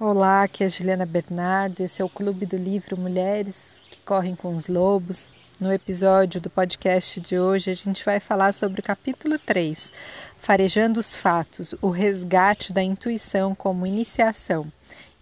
Olá, 0.00 0.42
aqui 0.42 0.64
é 0.64 0.66
a 0.66 0.68
Juliana 0.68 1.06
Bernardo. 1.06 1.80
Esse 1.80 2.02
é 2.02 2.04
o 2.04 2.08
Clube 2.08 2.44
do 2.44 2.56
Livro 2.56 2.96
Mulheres 2.96 3.80
que 3.88 4.00
Correm 4.00 4.34
com 4.34 4.56
os 4.56 4.66
Lobos. 4.66 5.30
No 5.60 5.72
episódio 5.72 6.40
do 6.40 6.50
podcast 6.50 7.20
de 7.20 7.38
hoje, 7.38 7.70
a 7.70 7.74
gente 7.74 8.04
vai 8.04 8.18
falar 8.18 8.52
sobre 8.52 8.80
o 8.80 8.82
capítulo 8.82 9.38
3, 9.38 9.92
Farejando 10.36 10.98
os 10.98 11.14
Fatos, 11.14 11.76
o 11.80 11.90
resgate 11.90 12.72
da 12.72 12.82
intuição 12.82 13.54
como 13.54 13.86
iniciação, 13.86 14.66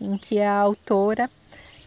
em 0.00 0.16
que 0.16 0.40
a 0.40 0.54
autora 0.54 1.30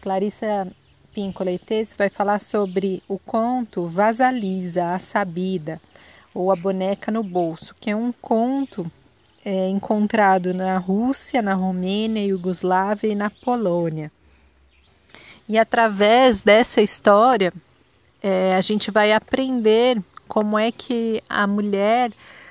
Clarissa 0.00 0.68
Pinco 1.12 1.42
Leitez 1.42 1.92
vai 1.92 2.08
falar 2.08 2.38
sobre 2.38 3.02
o 3.08 3.18
conto 3.18 3.88
Vasalisa, 3.88 4.94
a 4.94 5.00
Sabida, 5.00 5.80
ou 6.32 6.52
A 6.52 6.56
Boneca 6.56 7.10
no 7.10 7.24
Bolso, 7.24 7.74
que 7.80 7.90
é 7.90 7.96
um 7.96 8.12
conto 8.12 8.88
é, 9.46 9.68
encontrado 9.68 10.52
na 10.52 10.76
Rússia, 10.76 11.40
na 11.40 11.54
Romênia, 11.54 12.26
Iugoslávia 12.26 13.12
e 13.12 13.14
na 13.14 13.30
Polônia. 13.30 14.10
E 15.48 15.56
através 15.56 16.42
dessa 16.42 16.82
história, 16.82 17.52
é, 18.20 18.56
a 18.56 18.60
gente 18.60 18.90
vai 18.90 19.12
aprender 19.12 20.02
como 20.26 20.58
é 20.58 20.72
que 20.72 21.22
a 21.28 21.46
mulher 21.46 22.10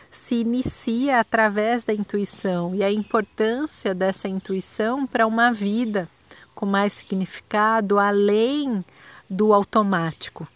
se 0.10 0.36
inicia 0.36 1.20
através 1.20 1.84
da 1.84 1.94
intuição 1.94 2.74
e 2.74 2.82
a 2.82 2.90
importância 2.90 3.94
dessa 3.94 4.30
intuição 4.30 5.06
para 5.06 5.28
uma 5.28 5.52
vida 5.52 6.08
com 6.54 6.66
mais 6.66 6.94
significado 6.94 8.00
além 8.00 8.86
do 9.30 9.54
automático. 9.54 10.48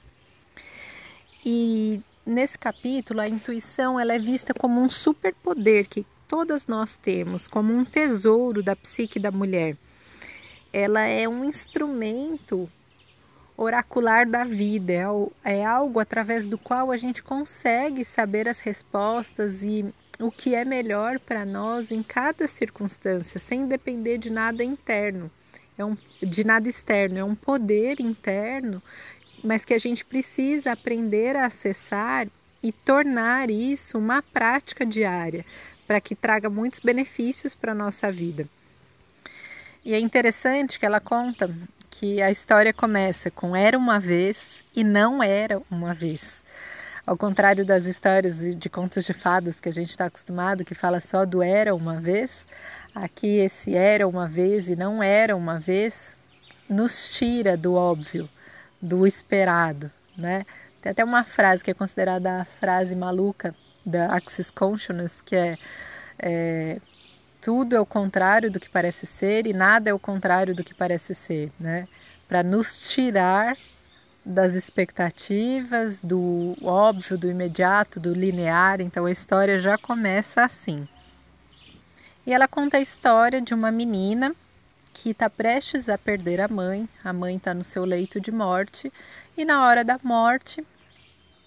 E 1.46 2.00
nesse 2.26 2.58
capítulo, 2.58 3.20
a 3.20 3.28
intuição 3.28 4.00
ela 4.00 4.14
é 4.14 4.20
vista 4.20 4.54
como 4.54 4.80
um 4.80 4.90
superpoder 4.90 5.90
que 5.90 6.06
todas 6.30 6.68
nós 6.68 6.96
temos 6.96 7.48
como 7.48 7.74
um 7.74 7.84
tesouro 7.84 8.62
da 8.62 8.76
psique 8.76 9.20
da 9.20 9.32
mulher. 9.32 9.76
Ela 10.72 11.02
é 11.02 11.28
um 11.28 11.44
instrumento 11.44 12.70
oracular 13.58 14.30
da 14.30 14.46
vida, 14.46 14.94
é, 14.94 15.08
é 15.44 15.66
algo 15.66 16.00
através 16.00 16.48
do 16.48 16.58
qual 16.58 16.92
a 16.92 16.98
gente 16.98 17.24
consegue 17.24 18.06
saber 18.06 18.48
as 18.48 18.60
respostas 18.60 19.64
e 19.64 19.84
o 20.20 20.32
que 20.32 20.54
é 20.54 20.64
melhor 20.64 21.20
para 21.20 21.44
nós 21.44 21.92
em 21.92 22.04
cada 22.04 22.48
circunstância, 22.48 23.40
sem 23.40 23.66
depender 23.66 24.20
de 24.20 24.30
nada 24.30 24.64
interno, 24.64 25.32
é 25.78 25.84
um, 25.84 25.98
de 26.22 26.44
nada 26.44 26.70
externo, 26.70 27.18
é 27.18 27.24
um 27.24 27.36
poder 27.36 28.00
interno, 28.00 28.84
mas 29.44 29.66
que 29.66 29.74
a 29.74 29.80
gente 29.80 30.06
precisa 30.06 30.74
aprender 30.74 31.36
a 31.36 31.48
acessar 31.48 32.28
e 32.62 32.72
tornar 32.72 33.50
isso 33.50 33.98
uma 33.98 34.22
prática 34.22 34.86
diária 34.86 35.46
para 35.90 36.00
que 36.00 36.14
traga 36.14 36.52
muitos 36.52 36.80
benefícios 36.80 37.56
para 37.56 37.72
a 37.72 37.76
nossa 37.76 38.12
vida. 38.12 38.48
E 39.84 39.96
é 39.96 40.00
interessante 40.00 40.78
que 40.78 40.86
ela 40.86 41.00
conta 41.00 41.50
que 41.90 42.22
a 42.22 42.30
história 42.30 42.72
começa 42.72 43.32
com 43.32 43.56
era 43.56 43.76
uma 43.76 44.00
vez 44.00 44.64
e 44.76 44.84
não 44.84 45.24
era 45.24 45.60
uma 45.68 45.92
vez. 45.92 46.46
Ao 47.08 47.18
contrário 47.18 47.66
das 47.66 47.86
histórias 47.86 48.40
de 48.56 48.70
contos 48.70 49.04
de 49.04 49.14
fadas 49.14 49.60
que 49.60 49.68
a 49.68 49.74
gente 49.74 49.90
está 49.90 50.06
acostumado, 50.06 50.64
que 50.64 50.76
fala 50.76 51.00
só 51.02 51.26
do 51.26 51.42
era 51.42 51.74
uma 51.74 52.00
vez, 52.00 52.46
aqui 52.94 53.38
esse 53.38 53.74
era 53.74 54.08
uma 54.08 54.28
vez 54.28 54.68
e 54.68 54.76
não 54.76 55.02
era 55.02 55.36
uma 55.36 55.60
vez 55.60 56.16
nos 56.70 57.14
tira 57.14 57.58
do 57.58 57.74
óbvio, 57.74 58.30
do 58.80 59.08
esperado, 59.08 59.90
né? 60.16 60.46
Tem 60.84 60.92
até 60.92 61.04
uma 61.04 61.24
frase 61.24 61.64
que 61.64 61.72
é 61.72 61.74
considerada 61.74 62.42
a 62.42 62.46
frase 62.46 62.96
maluca 62.96 63.56
da 63.90 64.14
Axis 64.14 64.50
Consciousness, 64.50 65.22
que 65.22 65.36
é, 65.36 65.58
é 66.18 66.80
tudo 67.42 67.76
é 67.76 67.80
o 67.80 67.86
contrário 67.86 68.52
do 68.52 68.60
que 68.60 68.70
parece 68.70 69.06
ser 69.06 69.48
e 69.48 69.54
nada 69.54 69.90
é 69.90 69.94
o 69.94 70.00
contrário 70.00 70.54
do 70.54 70.64
que 70.64 70.74
parece 70.74 71.16
ser, 71.16 71.52
né? 71.60 71.88
Para 72.28 72.44
nos 72.44 72.88
tirar 72.90 73.58
das 74.26 74.54
expectativas, 74.54 76.02
do 76.02 76.56
óbvio, 76.62 77.18
do 77.18 77.30
imediato, 77.30 78.00
do 78.00 78.14
linear. 78.14 78.82
Então 78.82 79.06
a 79.06 79.12
história 79.12 79.60
já 79.60 79.78
começa 79.78 80.44
assim. 80.44 80.88
E 82.26 82.34
ela 82.34 82.48
conta 82.48 82.78
a 82.78 82.82
história 82.82 83.42
de 83.42 83.54
uma 83.54 83.72
menina 83.72 84.36
que 84.94 85.12
está 85.12 85.30
prestes 85.30 85.88
a 85.88 85.98
perder 85.98 86.42
a 86.42 86.48
mãe. 86.48 86.88
A 87.04 87.14
mãe 87.14 87.38
está 87.38 87.54
no 87.54 87.64
seu 87.64 87.86
leito 87.86 88.20
de 88.20 88.32
morte 88.32 88.92
e 89.38 89.46
na 89.46 89.66
hora 89.66 89.84
da 89.84 89.98
morte, 90.04 90.64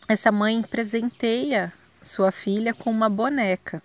essa 0.09 0.33
mãe 0.33 0.63
presenteia 0.63 1.73
sua 2.03 2.31
filha 2.31 2.75
com 2.75 2.91
uma 2.91 3.09
boneca. 3.09 3.83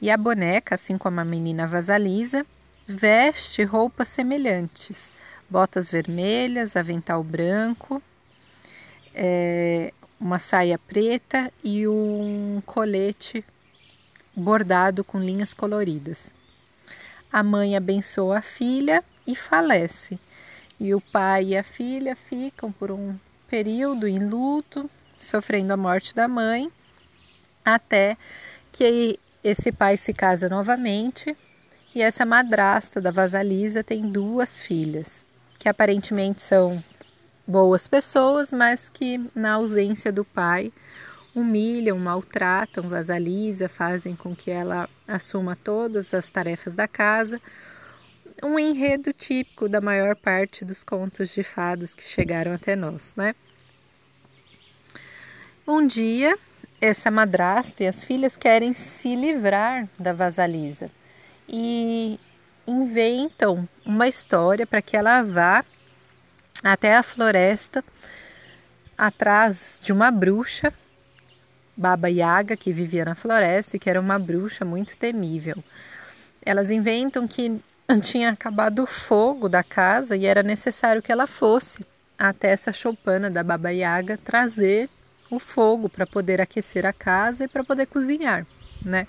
E 0.00 0.10
a 0.10 0.16
boneca, 0.16 0.74
assim 0.74 0.98
como 0.98 1.20
a 1.20 1.24
menina 1.24 1.66
vasalisa, 1.66 2.44
veste 2.86 3.62
roupas 3.62 4.08
semelhantes: 4.08 5.12
botas 5.48 5.90
vermelhas, 5.90 6.76
avental 6.76 7.22
branco, 7.22 8.02
é, 9.14 9.92
uma 10.18 10.38
saia 10.38 10.78
preta 10.78 11.52
e 11.62 11.86
um 11.86 12.62
colete 12.64 13.44
bordado 14.34 15.04
com 15.04 15.20
linhas 15.20 15.52
coloridas. 15.52 16.32
A 17.32 17.42
mãe 17.42 17.76
abençoa 17.76 18.38
a 18.38 18.42
filha 18.42 19.04
e 19.26 19.34
falece. 19.34 20.18
E 20.78 20.94
o 20.94 21.00
pai 21.00 21.48
e 21.48 21.56
a 21.56 21.62
filha 21.62 22.16
ficam 22.16 22.72
por 22.72 22.90
um 22.90 23.16
período 23.48 24.08
em 24.08 24.18
luto, 24.18 24.90
sofrendo 25.24 25.72
a 25.72 25.76
morte 25.76 26.14
da 26.14 26.26
mãe, 26.28 26.70
até 27.64 28.16
que 28.70 29.18
esse 29.42 29.72
pai 29.72 29.96
se 29.96 30.12
casa 30.12 30.48
novamente 30.48 31.36
e 31.94 32.00
essa 32.00 32.24
madrasta 32.24 33.00
da 33.00 33.10
Vasalisa 33.10 33.84
tem 33.84 34.10
duas 34.10 34.60
filhas, 34.60 35.26
que 35.58 35.68
aparentemente 35.68 36.40
são 36.40 36.82
boas 37.46 37.86
pessoas, 37.86 38.52
mas 38.52 38.88
que 38.88 39.20
na 39.34 39.54
ausência 39.54 40.10
do 40.10 40.24
pai 40.24 40.72
humilham, 41.34 41.98
maltratam 41.98 42.88
Vasalisa, 42.88 43.68
fazem 43.68 44.14
com 44.14 44.34
que 44.34 44.50
ela 44.50 44.88
assuma 45.06 45.56
todas 45.56 46.12
as 46.14 46.28
tarefas 46.30 46.74
da 46.74 46.86
casa. 46.86 47.40
Um 48.42 48.58
enredo 48.58 49.12
típico 49.12 49.68
da 49.68 49.80
maior 49.80 50.16
parte 50.16 50.64
dos 50.64 50.82
contos 50.82 51.30
de 51.30 51.42
fadas 51.42 51.94
que 51.94 52.02
chegaram 52.02 52.52
até 52.52 52.74
nós, 52.74 53.12
né? 53.16 53.34
Um 55.66 55.86
dia, 55.86 56.36
essa 56.80 57.08
madrasta 57.08 57.84
e 57.84 57.86
as 57.86 58.02
filhas 58.02 58.36
querem 58.36 58.74
se 58.74 59.14
livrar 59.14 59.86
da 59.96 60.12
Vasalisa 60.12 60.90
e 61.48 62.18
inventam 62.66 63.68
uma 63.86 64.08
história 64.08 64.66
para 64.66 64.82
que 64.82 64.96
ela 64.96 65.22
vá 65.22 65.64
até 66.64 66.96
a 66.96 67.02
floresta 67.02 67.84
atrás 68.98 69.80
de 69.80 69.92
uma 69.92 70.10
bruxa, 70.10 70.72
Baba 71.76 72.10
Yaga, 72.10 72.56
que 72.56 72.72
vivia 72.72 73.04
na 73.04 73.14
floresta 73.14 73.76
e 73.76 73.78
que 73.80 73.88
era 73.88 74.00
uma 74.00 74.18
bruxa 74.18 74.64
muito 74.64 74.96
temível. 74.96 75.62
Elas 76.44 76.72
inventam 76.72 77.28
que 77.28 77.60
tinha 78.02 78.30
acabado 78.30 78.82
o 78.82 78.86
fogo 78.86 79.48
da 79.48 79.62
casa 79.62 80.16
e 80.16 80.26
era 80.26 80.42
necessário 80.42 81.00
que 81.00 81.12
ela 81.12 81.28
fosse 81.28 81.86
até 82.18 82.50
essa 82.50 82.72
choupana 82.72 83.30
da 83.30 83.44
Baba 83.44 83.70
Yaga 83.70 84.18
trazer 84.18 84.90
o 85.34 85.38
fogo 85.38 85.88
para 85.88 86.06
poder 86.06 86.40
aquecer 86.40 86.84
a 86.84 86.92
casa 86.92 87.44
e 87.44 87.48
para 87.48 87.64
poder 87.64 87.86
cozinhar, 87.86 88.46
né? 88.84 89.06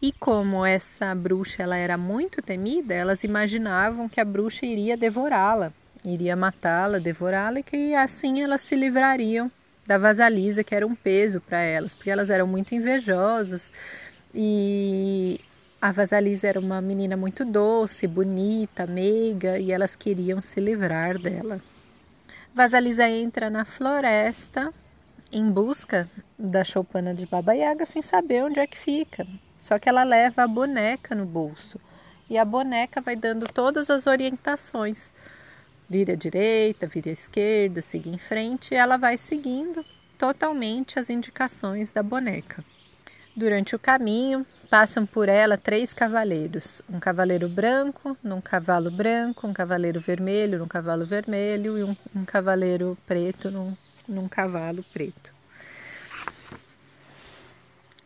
E 0.00 0.12
como 0.12 0.66
essa 0.66 1.14
bruxa 1.14 1.62
ela 1.62 1.76
era 1.76 1.96
muito 1.96 2.42
temida, 2.42 2.92
elas 2.92 3.24
imaginavam 3.24 4.08
que 4.08 4.20
a 4.20 4.24
bruxa 4.24 4.66
iria 4.66 4.96
devorá-la, 4.96 5.72
iria 6.04 6.36
matá-la, 6.36 6.98
devorá-la 6.98 7.60
e 7.60 7.62
que 7.62 7.94
assim 7.94 8.42
elas 8.42 8.60
se 8.60 8.76
livrariam 8.76 9.50
da 9.86 9.96
vasalisa, 9.96 10.62
que 10.62 10.74
era 10.74 10.86
um 10.86 10.94
peso 10.94 11.40
para 11.40 11.60
elas, 11.60 11.94
porque 11.94 12.10
elas 12.10 12.28
eram 12.28 12.46
muito 12.46 12.74
invejosas 12.74 13.72
e 14.34 15.40
a 15.80 15.92
Vasalisa 15.92 16.46
era 16.46 16.58
uma 16.58 16.80
menina 16.80 17.14
muito 17.14 17.44
doce, 17.44 18.06
bonita, 18.06 18.86
meiga 18.86 19.58
e 19.58 19.70
elas 19.70 19.94
queriam 19.94 20.40
se 20.40 20.58
livrar 20.58 21.18
dela. 21.18 21.60
Vasalisa 22.54 23.08
entra 23.08 23.50
na 23.50 23.64
floresta 23.64 24.72
em 25.32 25.50
busca 25.50 26.08
da 26.38 26.62
choupana 26.62 27.12
de 27.12 27.26
Baba 27.26 27.52
Yaga 27.52 27.84
sem 27.84 28.00
saber 28.00 28.44
onde 28.44 28.60
é 28.60 28.66
que 28.66 28.78
fica. 28.78 29.26
Só 29.58 29.76
que 29.76 29.88
ela 29.88 30.04
leva 30.04 30.44
a 30.44 30.46
boneca 30.46 31.16
no 31.16 31.26
bolso 31.26 31.80
e 32.30 32.38
a 32.38 32.44
boneca 32.44 33.00
vai 33.00 33.16
dando 33.16 33.48
todas 33.48 33.90
as 33.90 34.06
orientações. 34.06 35.12
Vira 35.90 36.12
à 36.12 36.16
direita, 36.16 36.86
vira 36.86 37.10
à 37.10 37.12
esquerda, 37.12 37.82
siga 37.82 38.08
em 38.08 38.18
frente 38.18 38.72
e 38.72 38.76
ela 38.76 38.96
vai 38.96 39.18
seguindo 39.18 39.84
totalmente 40.16 40.96
as 40.96 41.10
indicações 41.10 41.90
da 41.90 42.04
boneca. 42.04 42.64
Durante 43.36 43.74
o 43.74 43.78
caminho, 43.80 44.46
passam 44.70 45.04
por 45.04 45.28
ela 45.28 45.58
três 45.58 45.92
cavaleiros: 45.92 46.80
um 46.88 47.00
cavaleiro 47.00 47.48
branco, 47.48 48.16
num 48.22 48.40
cavalo 48.40 48.92
branco, 48.92 49.46
um 49.48 49.52
cavaleiro 49.52 50.00
vermelho, 50.00 50.60
num 50.60 50.68
cavalo 50.68 51.04
vermelho 51.04 51.76
e 51.76 51.82
um, 51.82 51.96
um 52.14 52.24
cavaleiro 52.24 52.96
preto 53.04 53.50
num, 53.50 53.76
num 54.06 54.28
cavalo 54.28 54.84
preto. 54.92 55.34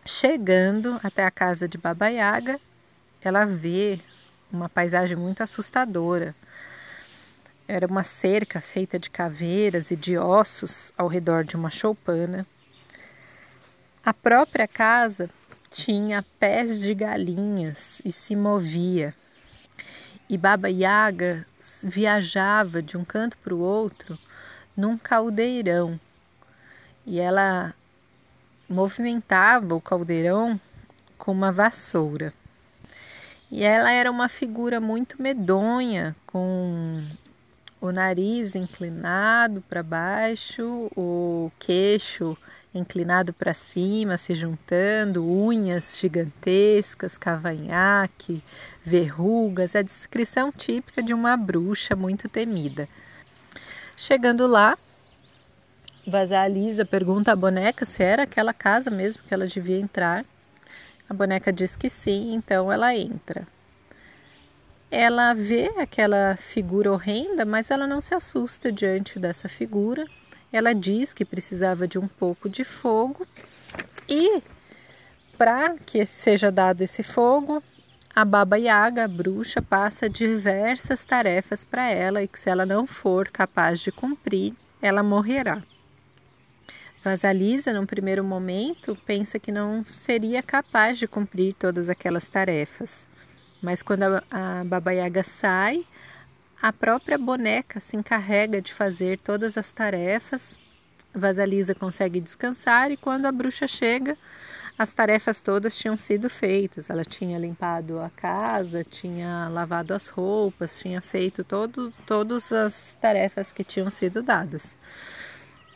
Chegando 0.02 0.98
até 1.02 1.26
a 1.26 1.30
casa 1.30 1.68
de 1.68 1.76
Baba 1.76 2.08
Yaga, 2.08 2.58
ela 3.20 3.44
vê 3.44 4.00
uma 4.50 4.70
paisagem 4.70 5.14
muito 5.14 5.42
assustadora. 5.42 6.34
Era 7.68 7.86
uma 7.86 8.02
cerca 8.02 8.62
feita 8.62 8.98
de 8.98 9.10
caveiras 9.10 9.90
e 9.90 9.96
de 9.96 10.16
ossos 10.16 10.90
ao 10.96 11.06
redor 11.06 11.44
de 11.44 11.54
uma 11.54 11.68
choupana. 11.68 12.46
A 14.08 14.14
própria 14.14 14.66
casa 14.66 15.28
tinha 15.70 16.24
pés 16.40 16.80
de 16.80 16.94
galinhas 16.94 18.00
e 18.02 18.10
se 18.10 18.34
movia. 18.34 19.14
E 20.30 20.38
Baba 20.38 20.70
Yaga 20.70 21.46
viajava 21.84 22.80
de 22.80 22.96
um 22.96 23.04
canto 23.04 23.36
para 23.36 23.54
o 23.54 23.60
outro 23.60 24.18
num 24.74 24.96
caldeirão. 24.96 26.00
E 27.04 27.20
ela 27.20 27.74
movimentava 28.66 29.74
o 29.74 29.80
caldeirão 29.80 30.58
com 31.18 31.30
uma 31.30 31.52
vassoura. 31.52 32.32
E 33.50 33.62
ela 33.62 33.92
era 33.92 34.10
uma 34.10 34.30
figura 34.30 34.80
muito 34.80 35.20
medonha, 35.20 36.16
com 36.24 37.04
o 37.78 37.92
nariz 37.92 38.54
inclinado 38.54 39.62
para 39.68 39.82
baixo, 39.82 40.90
o 40.96 41.52
queixo 41.58 42.38
inclinado 42.74 43.32
para 43.32 43.54
cima, 43.54 44.18
se 44.18 44.34
juntando, 44.34 45.24
unhas 45.24 45.96
gigantescas, 45.98 47.16
cavanhaque, 47.16 48.42
verrugas, 48.84 49.74
a 49.74 49.82
descrição 49.82 50.52
típica 50.52 51.02
de 51.02 51.14
uma 51.14 51.36
bruxa 51.36 51.96
muito 51.96 52.28
temida. 52.28 52.88
Chegando 53.96 54.46
lá, 54.46 54.78
Vasalisa 56.06 56.84
pergunta 56.84 57.32
à 57.32 57.36
boneca 57.36 57.84
se 57.84 58.02
era 58.02 58.22
aquela 58.22 58.54
casa 58.54 58.90
mesmo 58.90 59.22
que 59.22 59.34
ela 59.34 59.46
devia 59.46 59.78
entrar. 59.78 60.24
A 61.08 61.14
boneca 61.14 61.52
diz 61.52 61.76
que 61.76 61.90
sim, 61.90 62.34
então 62.34 62.70
ela 62.70 62.94
entra. 62.94 63.46
Ela 64.90 65.34
vê 65.34 65.70
aquela 65.78 66.36
figura 66.36 66.90
horrenda, 66.92 67.44
mas 67.44 67.70
ela 67.70 67.86
não 67.86 68.00
se 68.00 68.14
assusta 68.14 68.72
diante 68.72 69.18
dessa 69.18 69.48
figura. 69.48 70.06
Ela 70.52 70.74
diz 70.74 71.12
que 71.12 71.24
precisava 71.24 71.86
de 71.86 71.98
um 71.98 72.08
pouco 72.08 72.48
de 72.48 72.64
fogo 72.64 73.26
e 74.08 74.42
para 75.36 75.76
que 75.86 76.04
seja 76.04 76.50
dado 76.50 76.82
esse 76.82 77.02
fogo, 77.02 77.62
a 78.14 78.24
Baba 78.24 78.56
Yaga, 78.56 79.04
a 79.04 79.08
bruxa, 79.08 79.62
passa 79.62 80.08
diversas 80.08 81.04
tarefas 81.04 81.64
para 81.64 81.88
ela 81.88 82.22
e 82.22 82.26
que 82.26 82.38
se 82.38 82.50
ela 82.50 82.66
não 82.66 82.86
for 82.86 83.28
capaz 83.28 83.78
de 83.78 83.92
cumprir, 83.92 84.54
ela 84.82 85.02
morrerá. 85.02 85.62
Vasalisa, 87.04 87.72
num 87.72 87.86
primeiro 87.86 88.24
momento, 88.24 88.98
pensa 89.06 89.38
que 89.38 89.52
não 89.52 89.84
seria 89.84 90.42
capaz 90.42 90.98
de 90.98 91.06
cumprir 91.06 91.54
todas 91.54 91.88
aquelas 91.88 92.26
tarefas. 92.26 93.06
Mas 93.62 93.82
quando 93.82 94.02
a, 94.02 94.22
a 94.30 94.64
Baba 94.64 94.92
Yaga 94.92 95.22
sai, 95.22 95.86
a 96.60 96.72
própria 96.72 97.16
boneca 97.16 97.80
se 97.80 97.96
encarrega 97.96 98.60
de 98.60 98.72
fazer 98.72 99.20
todas 99.20 99.56
as 99.56 99.70
tarefas. 99.70 100.58
Vasalisa 101.14 101.74
consegue 101.74 102.20
descansar 102.20 102.90
e 102.90 102.96
quando 102.96 103.26
a 103.26 103.32
bruxa 103.32 103.66
chega, 103.66 104.16
as 104.78 104.92
tarefas 104.92 105.40
todas 105.40 105.76
tinham 105.76 105.96
sido 105.96 106.28
feitas. 106.28 106.90
Ela 106.90 107.04
tinha 107.04 107.38
limpado 107.38 108.00
a 108.00 108.10
casa, 108.10 108.84
tinha 108.84 109.48
lavado 109.48 109.94
as 109.94 110.08
roupas, 110.08 110.78
tinha 110.78 111.00
feito 111.00 111.42
todo, 111.42 111.92
todas 112.06 112.52
as 112.52 112.96
tarefas 113.00 113.52
que 113.52 113.64
tinham 113.64 113.90
sido 113.90 114.22
dadas. 114.22 114.76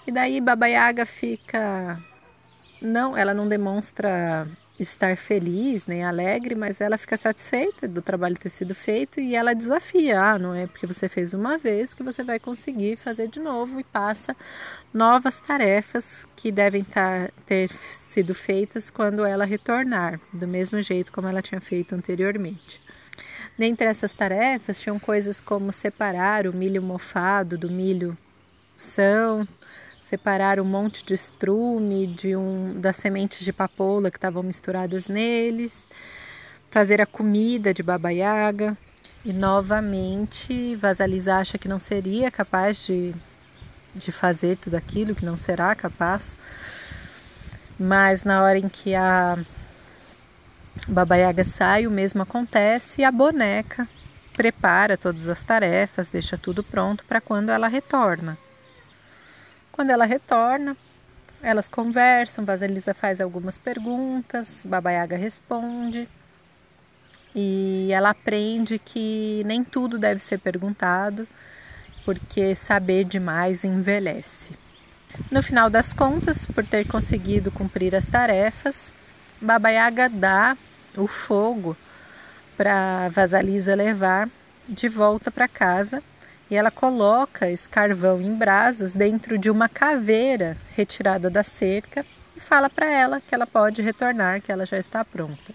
E 0.07 0.13
daí 0.13 0.41
Baba 0.41 0.67
Yaga 0.67 1.07
fica 1.07 1.99
não, 2.81 3.17
ela 3.17 3.33
não 3.33 3.49
demonstra 3.49 4.49
estar 4.83 5.17
feliz 5.17 5.87
nem 5.87 6.05
alegre, 6.05 6.55
mas 6.55 6.81
ela 6.81 6.99
fica 6.99 7.17
satisfeita 7.17 7.89
do 7.89 8.03
trabalho 8.03 8.37
ter 8.37 8.51
sido 8.51 8.75
feito 8.75 9.21
e 9.21 9.35
ela 9.35 9.55
desafia, 9.55 10.21
ah, 10.21 10.39
não 10.39 10.55
é 10.55 10.67
porque 10.67 10.87
você 10.87 11.09
fez 11.09 11.33
uma 11.33 11.57
vez 11.57 11.95
que 11.95 12.03
você 12.03 12.23
vai 12.23 12.39
conseguir 12.39 12.97
fazer 12.97 13.29
de 13.29 13.41
novo 13.41 13.81
e 13.81 13.85
passa 13.85 14.37
novas 14.93 15.41
tarefas 15.41 16.27
que 16.37 16.53
devem 16.53 16.85
tar, 16.85 17.31
ter 17.47 17.71
sido 17.71 18.35
feitas 18.35 18.91
quando 18.91 19.25
ela 19.25 19.45
retornar, 19.45 20.21
do 20.33 20.47
mesmo 20.47 20.81
jeito 20.83 21.13
como 21.13 21.29
ela 21.29 21.41
tinha 21.41 21.61
feito 21.61 21.95
anteriormente. 21.95 22.81
Dentre 23.59 23.87
essas 23.87 24.13
tarefas 24.13 24.81
tinham 24.81 24.99
coisas 24.99 25.41
como 25.41 25.73
separar 25.73 26.47
o 26.47 26.53
milho 26.53 26.83
mofado 26.83 27.57
do 27.57 27.71
milho 27.71 28.17
são, 28.77 29.47
separar 30.03 30.59
um 30.59 30.65
monte 30.65 31.05
de 31.05 31.15
estrume 31.15 32.09
de 32.09 32.35
um, 32.35 32.79
das 32.81 32.97
sementes 32.97 33.45
de 33.45 33.53
papoula 33.53 34.11
que 34.11 34.19
estavam 34.19 34.43
misturadas 34.43 35.07
neles, 35.07 35.87
fazer 36.73 37.01
a 37.01 37.07
comida 37.07 37.73
de 37.73 37.85
Baba 37.85 38.11
Yaga. 38.11 38.77
E 39.25 39.33
novamente 39.33 40.75
Vasalisa 40.75 41.37
acha 41.37 41.57
que 41.57 41.69
não 41.69 41.79
seria 41.79 42.33
capaz 42.33 42.85
de, 42.85 43.15
de 43.95 44.11
fazer 44.11 44.57
tudo 44.57 44.75
aquilo, 44.75 45.15
que 45.15 45.25
não 45.25 45.37
será 45.37 45.73
capaz. 45.77 46.37
Mas 47.79 48.25
na 48.25 48.43
hora 48.43 48.59
em 48.59 48.69
que 48.69 48.97
a 48.97 49.39
Baba 50.89 51.15
Yaga 51.15 51.45
sai, 51.45 51.87
o 51.87 51.91
mesmo 51.93 52.23
acontece 52.23 53.03
e 53.03 53.05
a 53.05 53.13
boneca 53.13 53.87
prepara 54.33 54.97
todas 54.97 55.29
as 55.29 55.45
tarefas, 55.45 56.09
deixa 56.09 56.37
tudo 56.37 56.65
pronto 56.65 57.05
para 57.05 57.21
quando 57.21 57.51
ela 57.51 57.69
retorna. 57.69 58.37
Quando 59.73 59.91
ela 59.91 60.05
retorna, 60.05 60.77
elas 61.43 61.67
conversam, 61.67 62.45
Vasilisa 62.45 62.93
faz 62.93 63.21
algumas 63.21 63.59
perguntas, 63.59 64.65
Baba 64.67 64.93
Yaga 64.93 65.17
responde. 65.17 66.09
E 67.35 67.89
ela 67.91 68.11
aprende 68.11 68.79
que 68.79 69.43
nem 69.47 69.65
tudo 69.65 69.99
deve 69.99 70.21
ser 70.21 70.39
perguntado, 70.39 71.27
porque 72.05 72.55
saber 72.55 73.05
demais 73.05 73.65
envelhece. 73.65 74.53
No 75.31 75.43
final 75.43 75.71
das 75.71 75.93
contas, 75.93 76.47
por 76.47 76.65
ter 76.65 76.87
conseguido 76.87 77.51
cumprir 77.51 77.97
as 77.97 78.07
tarefas, 78.07 78.93
Baba 79.41 79.71
Yaga 79.71 80.09
dá 80.09 80.57
o 80.97 81.07
fogo 81.07 81.77
para 82.57 83.09
Vasalisa 83.09 83.75
levar 83.75 84.29
de 84.69 84.89
volta 84.89 85.31
para 85.31 85.49
casa 85.49 86.03
e 86.51 86.57
ela 86.57 86.71
coloca 86.71 87.51
esse 87.51 87.69
carvão 87.69 88.21
em 88.21 88.35
brasas 88.35 88.95
dentro 88.95 89.39
de 89.39 89.51
uma 89.51 89.69
caveira 89.69 90.57
retirada 90.77 91.31
da 91.31 91.43
cerca 91.43 92.05
e 92.37 92.41
fala 92.41 92.69
para 92.69 92.87
ela 92.87 93.21
que 93.21 93.35
ela 93.35 93.47
pode 93.47 93.83
retornar, 93.83 94.41
que 94.41 94.53
ela 94.53 94.67
já 94.67 94.79
está 94.79 95.05
pronta. 95.05 95.53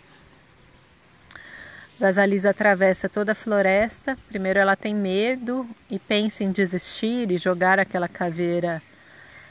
Vasalisa 2.00 2.52
atravessa 2.52 3.10
toda 3.10 3.32
a 3.32 3.36
floresta. 3.36 4.18
Primeiro 4.28 4.60
ela 4.60 4.76
tem 4.76 4.94
medo 4.94 5.68
e 5.90 5.98
pensa 5.98 6.44
em 6.44 6.52
desistir 6.52 7.32
e 7.32 7.38
jogar 7.38 7.80
aquela 7.80 8.08
caveira 8.08 8.82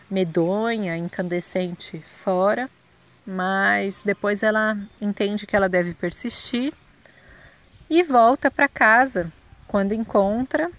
medonha, 0.09 0.97
incandescente 0.97 2.01
fora, 2.23 2.71
mas 3.27 4.05
depois 4.05 4.45
ela 4.45 4.79
entende 5.01 5.47
que 5.47 5.57
ela 5.57 5.69
deve 5.69 5.93
persistir 5.93 6.73
e 7.91 8.05
volta 8.05 8.49
para 8.49 8.69
casa 8.69 9.33
quando 9.67 9.93
encontra 9.93 10.71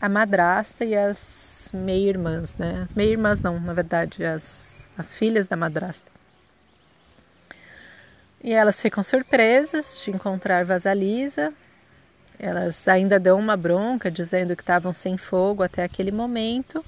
a 0.00 0.08
madrasta 0.08 0.84
e 0.84 0.96
as 0.96 1.70
meia-irmãs, 1.74 2.54
né? 2.58 2.80
As 2.82 2.94
meia-irmãs 2.94 3.40
não, 3.40 3.60
na 3.60 3.74
verdade, 3.74 4.24
as, 4.24 4.88
as 4.96 5.14
filhas 5.14 5.46
da 5.46 5.56
madrasta. 5.56 6.10
E 8.42 8.52
elas 8.52 8.80
ficam 8.80 9.02
surpresas 9.02 10.00
de 10.02 10.10
encontrar 10.10 10.64
Vasalisa. 10.64 11.52
Elas 12.38 12.88
ainda 12.88 13.20
dão 13.20 13.38
uma 13.38 13.56
bronca 13.56 14.10
dizendo 14.10 14.56
que 14.56 14.62
estavam 14.62 14.94
sem 14.94 15.18
fogo 15.18 15.62
até 15.62 15.84
aquele 15.84 16.10
momento. 16.10 16.82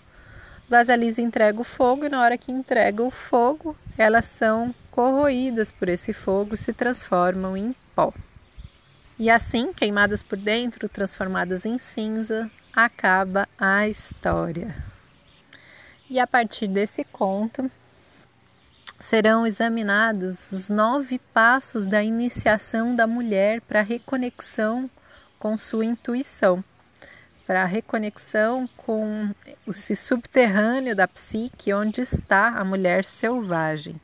Vasalisa 0.67 1.21
entrega 1.21 1.61
o 1.61 1.65
fogo 1.65 2.07
e 2.07 2.09
na 2.09 2.23
hora 2.23 2.39
que 2.39 2.51
entrega 2.51 3.03
o 3.03 3.11
fogo, 3.11 3.77
elas 3.99 4.25
são 4.25 4.75
corroídas 4.91 5.71
por 5.71 5.91
esse 5.91 6.15
fogo 6.15 6.55
e 6.55 6.59
se 6.59 6.73
transformam 6.73 7.55
em 7.55 7.75
pó. 7.95 8.15
E 9.19 9.29
assim, 9.29 9.75
queimadas 9.75 10.23
por 10.23 10.39
dentro, 10.39 10.89
transformadas 10.89 11.67
em 11.67 11.77
cinza, 11.77 12.51
acaba 12.75 13.49
a 13.59 13.87
história. 13.87 14.75
E 16.09 16.19
a 16.19 16.27
partir 16.27 16.67
desse 16.69 17.05
conto 17.05 17.71
serão 18.99 19.47
examinados 19.47 20.53
os 20.53 20.69
nove 20.69 21.19
passos 21.19 21.87
da 21.87 22.03
iniciação 22.03 22.95
da 22.95 23.07
mulher 23.07 23.61
para 23.63 23.81
a 23.81 23.83
reconexão 23.83 24.89
com 25.39 25.57
sua 25.57 25.85
intuição, 25.85 26.65
para 27.47 27.63
a 27.63 27.67
reconexão 27.67 28.69
com 28.77 29.35
esse 29.67 29.97
subterrâneo 29.97 30.95
da 30.95 31.09
psique 31.09 31.73
onde 31.73 32.01
está 32.01 32.49
a 32.51 32.65
mulher 32.65 33.05
selvagem. 33.05 34.01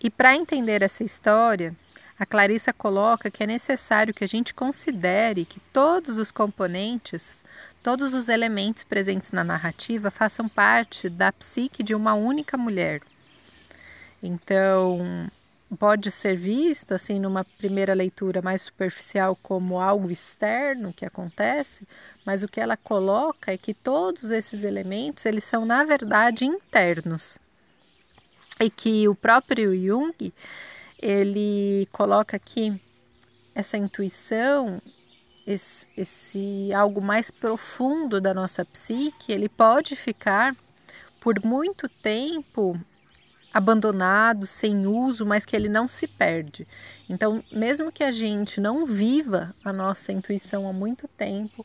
E 0.00 0.08
para 0.08 0.34
entender 0.34 0.82
essa 0.82 1.04
história, 1.04 1.74
a 2.18 2.24
Clarissa 2.24 2.72
coloca 2.72 3.30
que 3.30 3.42
é 3.42 3.46
necessário 3.46 4.14
que 4.14 4.24
a 4.24 4.28
gente 4.28 4.54
considere 4.54 5.44
que 5.44 5.60
todos 5.72 6.16
os 6.16 6.30
componentes, 6.30 7.36
todos 7.82 8.14
os 8.14 8.28
elementos 8.28 8.84
presentes 8.84 9.30
na 9.32 9.44
narrativa 9.44 10.10
façam 10.10 10.48
parte 10.48 11.08
da 11.08 11.30
psique 11.30 11.82
de 11.82 11.94
uma 11.94 12.14
única 12.14 12.56
mulher. 12.56 13.02
Então, 14.22 15.30
pode 15.78 16.10
ser 16.10 16.36
visto 16.36 16.92
assim 16.92 17.20
numa 17.20 17.44
primeira 17.44 17.92
leitura 17.92 18.40
mais 18.40 18.62
superficial 18.62 19.36
como 19.42 19.78
algo 19.78 20.10
externo 20.10 20.92
que 20.92 21.04
acontece, 21.04 21.86
mas 22.24 22.42
o 22.42 22.48
que 22.48 22.60
ela 22.60 22.76
coloca 22.76 23.52
é 23.52 23.58
que 23.58 23.74
todos 23.74 24.30
esses 24.30 24.62
elementos 24.62 25.26
eles 25.26 25.44
são 25.44 25.66
na 25.66 25.84
verdade 25.84 26.46
internos 26.46 27.38
e 28.58 28.70
que 28.70 29.06
o 29.06 29.14
próprio 29.14 29.74
Jung 29.74 30.32
ele 31.00 31.88
coloca 31.92 32.36
aqui 32.36 32.80
essa 33.54 33.76
intuição 33.76 34.80
esse, 35.46 35.86
esse 35.96 36.72
algo 36.74 37.00
mais 37.00 37.30
profundo 37.30 38.20
da 38.20 38.34
nossa 38.34 38.64
psique 38.64 39.32
ele 39.32 39.48
pode 39.48 39.94
ficar 39.94 40.54
por 41.20 41.44
muito 41.44 41.88
tempo 41.88 42.78
abandonado, 43.56 44.46
sem 44.46 44.86
uso, 44.86 45.24
mas 45.24 45.46
que 45.46 45.56
ele 45.56 45.68
não 45.68 45.88
se 45.88 46.06
perde. 46.06 46.68
Então, 47.08 47.42
mesmo 47.50 47.90
que 47.90 48.04
a 48.04 48.12
gente 48.12 48.60
não 48.60 48.84
viva 48.84 49.54
a 49.64 49.72
nossa 49.72 50.12
intuição 50.12 50.68
há 50.68 50.74
muito 50.74 51.08
tempo, 51.08 51.64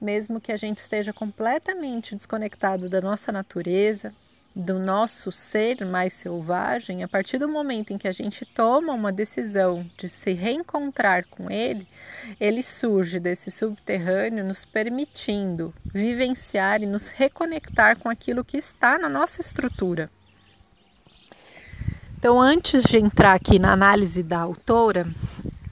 mesmo 0.00 0.40
que 0.40 0.50
a 0.50 0.56
gente 0.56 0.78
esteja 0.78 1.12
completamente 1.12 2.16
desconectado 2.16 2.88
da 2.88 3.02
nossa 3.02 3.30
natureza, 3.30 4.14
do 4.58 4.78
nosso 4.78 5.30
ser 5.30 5.84
mais 5.84 6.14
selvagem, 6.14 7.02
a 7.02 7.08
partir 7.08 7.36
do 7.36 7.46
momento 7.46 7.92
em 7.92 7.98
que 7.98 8.08
a 8.08 8.12
gente 8.12 8.46
toma 8.46 8.94
uma 8.94 9.12
decisão 9.12 9.84
de 9.98 10.08
se 10.08 10.32
reencontrar 10.32 11.26
com 11.28 11.50
ele, 11.50 11.86
ele 12.40 12.62
surge 12.62 13.20
desse 13.20 13.50
subterrâneo, 13.50 14.42
nos 14.42 14.64
permitindo 14.64 15.74
vivenciar 15.84 16.82
e 16.82 16.86
nos 16.86 17.06
reconectar 17.06 17.98
com 17.98 18.08
aquilo 18.08 18.42
que 18.42 18.56
está 18.56 18.98
na 18.98 19.10
nossa 19.10 19.42
estrutura. 19.42 20.10
Então, 22.18 22.40
antes 22.40 22.82
de 22.84 22.96
entrar 22.96 23.34
aqui 23.34 23.58
na 23.58 23.72
análise 23.72 24.22
da 24.22 24.38
autora, 24.38 25.06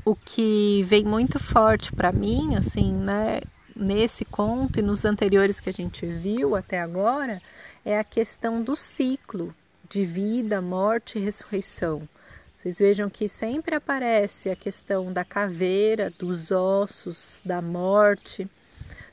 o 0.05 0.15
que 0.15 0.83
vem 0.83 1.07
muito 1.07 1.39
forte 1.39 1.91
para 1.91 2.13
mim, 2.13 2.55
assim, 2.55 2.93
né, 2.93 3.41
nesse 3.75 4.27
conto 4.27 4.79
e 4.79 4.83
nos 4.83 5.07
anteriores 5.07 5.59
que 5.59 5.71
a 5.71 5.73
gente 5.73 6.05
viu 6.05 6.55
até 6.55 6.79
agora, 6.79 7.41
é 7.85 7.99
a 7.99 8.05
questão 8.05 8.63
do 8.63 8.75
ciclo 8.75 9.55
de 9.89 10.05
vida, 10.05 10.61
morte 10.61 11.19
e 11.19 11.23
ressurreição. 11.23 12.09
Vocês 12.57 12.79
vejam 12.79 13.11
que 13.11 13.29
sempre 13.29 13.75
aparece 13.75 14.49
a 14.51 14.57
questão 14.57 15.13
da 15.13 15.25
caveira, 15.25 16.11
dos 16.11 16.51
ossos, 16.51 17.43
da 17.45 17.61
morte, 17.61 18.49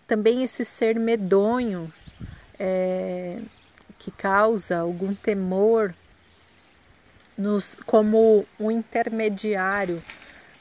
também 0.08 0.44
esse 0.44 0.64
ser 0.64 0.98
medonho 0.98 1.92
é, 2.58 3.40
que 4.00 4.10
causa 4.10 4.78
algum 4.78 5.14
temor 5.14 5.94
nos, 7.38 7.78
como 7.86 8.46
um 8.60 8.72
intermediário 8.72 10.02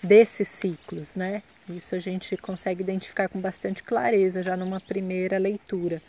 desses 0.02 0.48
ciclos, 0.48 1.14
né? 1.14 1.42
Isso 1.68 1.94
a 1.94 1.98
gente 1.98 2.36
consegue 2.36 2.82
identificar 2.82 3.28
com 3.28 3.40
bastante 3.40 3.82
clareza 3.82 4.42
já 4.42 4.56
numa 4.56 4.80
primeira 4.80 5.38
leitura. 5.38 6.02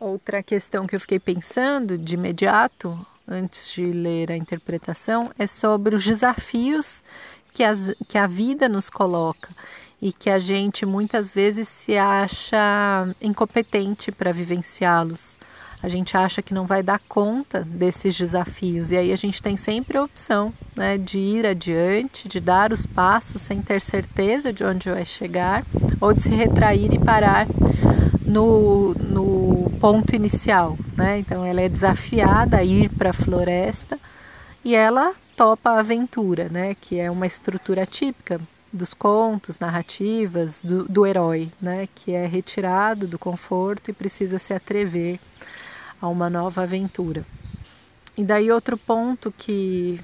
Outra 0.00 0.42
questão 0.42 0.86
que 0.86 0.96
eu 0.96 1.00
fiquei 1.00 1.18
pensando 1.18 1.98
de 1.98 2.14
imediato, 2.14 2.98
antes 3.28 3.70
de 3.70 3.84
ler 3.84 4.32
a 4.32 4.36
interpretação, 4.36 5.30
é 5.38 5.46
sobre 5.46 5.94
os 5.94 6.02
desafios 6.02 7.02
que, 7.52 7.62
as, 7.62 7.92
que 8.08 8.16
a 8.16 8.26
vida 8.26 8.66
nos 8.66 8.88
coloca 8.88 9.50
e 10.00 10.10
que 10.10 10.30
a 10.30 10.38
gente 10.38 10.86
muitas 10.86 11.34
vezes 11.34 11.68
se 11.68 11.98
acha 11.98 13.14
incompetente 13.20 14.10
para 14.10 14.32
vivenciá-los 14.32 15.38
a 15.82 15.88
gente 15.88 16.14
acha 16.16 16.42
que 16.42 16.52
não 16.52 16.66
vai 16.66 16.82
dar 16.82 17.00
conta 17.08 17.62
desses 17.62 18.14
desafios. 18.16 18.92
E 18.92 18.96
aí 18.98 19.12
a 19.12 19.16
gente 19.16 19.42
tem 19.42 19.56
sempre 19.56 19.96
a 19.96 20.04
opção 20.04 20.52
né, 20.76 20.98
de 20.98 21.18
ir 21.18 21.46
adiante, 21.46 22.28
de 22.28 22.38
dar 22.38 22.70
os 22.70 22.84
passos 22.84 23.40
sem 23.40 23.62
ter 23.62 23.80
certeza 23.80 24.52
de 24.52 24.62
onde 24.62 24.90
vai 24.90 25.06
chegar, 25.06 25.64
ou 25.98 26.12
de 26.12 26.22
se 26.22 26.28
retrair 26.28 26.92
e 26.92 26.98
parar 26.98 27.46
no, 28.30 28.94
no 28.94 29.70
ponto 29.80 30.14
inicial. 30.14 30.78
Né? 30.96 31.18
Então 31.18 31.44
ela 31.44 31.60
é 31.60 31.68
desafiada 31.68 32.58
a 32.58 32.64
ir 32.64 32.88
para 32.90 33.10
a 33.10 33.14
floresta 33.14 33.98
e 34.64 34.74
ela 34.74 35.14
topa 35.36 35.70
a 35.70 35.80
aventura, 35.80 36.48
né? 36.48 36.76
que 36.80 36.98
é 36.98 37.10
uma 37.10 37.26
estrutura 37.26 37.84
típica 37.84 38.40
dos 38.72 38.94
contos, 38.94 39.58
narrativas 39.58 40.62
do, 40.62 40.84
do 40.84 41.04
herói, 41.04 41.50
né? 41.60 41.88
que 41.94 42.12
é 42.12 42.26
retirado 42.26 43.06
do 43.06 43.18
conforto 43.18 43.90
e 43.90 43.94
precisa 43.94 44.38
se 44.38 44.54
atrever 44.54 45.18
a 46.00 46.08
uma 46.08 46.30
nova 46.30 46.62
aventura. 46.62 47.24
E 48.16 48.22
daí 48.22 48.50
outro 48.50 48.76
ponto 48.76 49.32
que, 49.36 50.00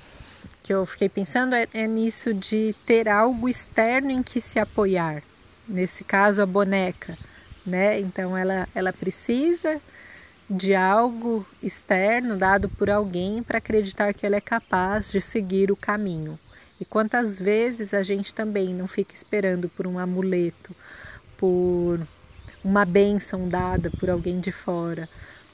que 0.63 0.73
eu 0.73 0.85
fiquei 0.85 1.09
pensando 1.09 1.55
é, 1.55 1.69
é 1.73 1.87
nisso 1.87 2.35
de 2.35 2.75
ter 2.85 3.09
algo 3.09 3.49
externo 3.49 4.11
em 4.11 4.23
que 4.23 4.41
se 4.41 4.59
apoiar. 4.59 5.23
Nesse 5.69 6.05
caso, 6.05 6.41
a 6.41 6.47
boneca, 6.47 7.19
né? 7.67 7.99
Então 8.01 8.37
ela, 8.37 8.69
ela 8.75 8.93
precisa 8.93 9.81
de 10.49 10.75
algo 10.75 11.45
externo 11.63 12.37
dado 12.37 12.69
por 12.69 12.89
alguém 12.89 13.43
para 13.43 13.59
acreditar 13.59 14.15
que 14.15 14.25
ela 14.25 14.37
é 14.37 14.41
capaz 14.41 15.11
de 15.11 15.21
seguir 15.21 15.73
o 15.73 15.77
caminho. 15.77 16.39
E 16.81 16.85
quantas 16.85 17.39
vezes 17.39 17.93
a 17.93 18.03
gente 18.03 18.33
também 18.33 18.73
não 18.73 18.87
fica 18.87 19.15
esperando 19.15 19.69
por 19.69 19.87
um 19.87 19.99
amuleto, 19.99 20.75
por 21.37 22.01
uma 22.63 22.85
bênção 22.85 23.49
dada 23.49 23.91
por 23.91 24.11
alguém 24.11 24.41
de 24.41 24.53
fora, 24.53 25.09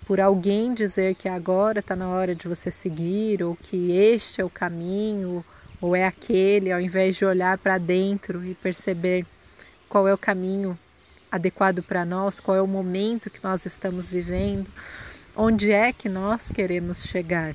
por 0.07 0.21
alguém 0.21 0.75
dizer 0.75 1.15
que 1.15 1.29
agora 1.29 1.79
está 1.79 1.95
na 1.95 2.09
hora 2.09 2.35
de 2.35 2.49
você 2.49 2.71
seguir, 2.71 3.43
ou 3.43 3.57
que 3.57 3.93
este 3.93 4.41
é 4.41 4.45
o 4.45 4.51
caminho, 4.51 5.45
ou 5.81 5.95
é 5.95 6.05
aquele, 6.05 6.73
ao 6.73 6.81
invés 6.81 7.17
de 7.17 7.25
olhar 7.25 7.57
para 7.59 7.79
dentro 7.79 8.45
e 8.45 8.55
perceber 8.55 9.25
qual 9.89 10.09
é 10.09 10.15
o 10.15 10.19
caminho 10.19 10.79
adequado 11.33 11.83
para 11.83 12.05
nós, 12.05 12.39
qual 12.39 12.55
é 12.55 12.61
o 12.61 12.67
momento 12.67 13.31
que 13.31 13.43
nós 13.43 13.65
estamos 13.65 14.11
vivendo, 14.11 14.71
onde 15.35 15.73
é 15.73 15.91
que 15.91 16.07
nós 16.07 16.53
queremos 16.53 17.05
chegar. 17.05 17.55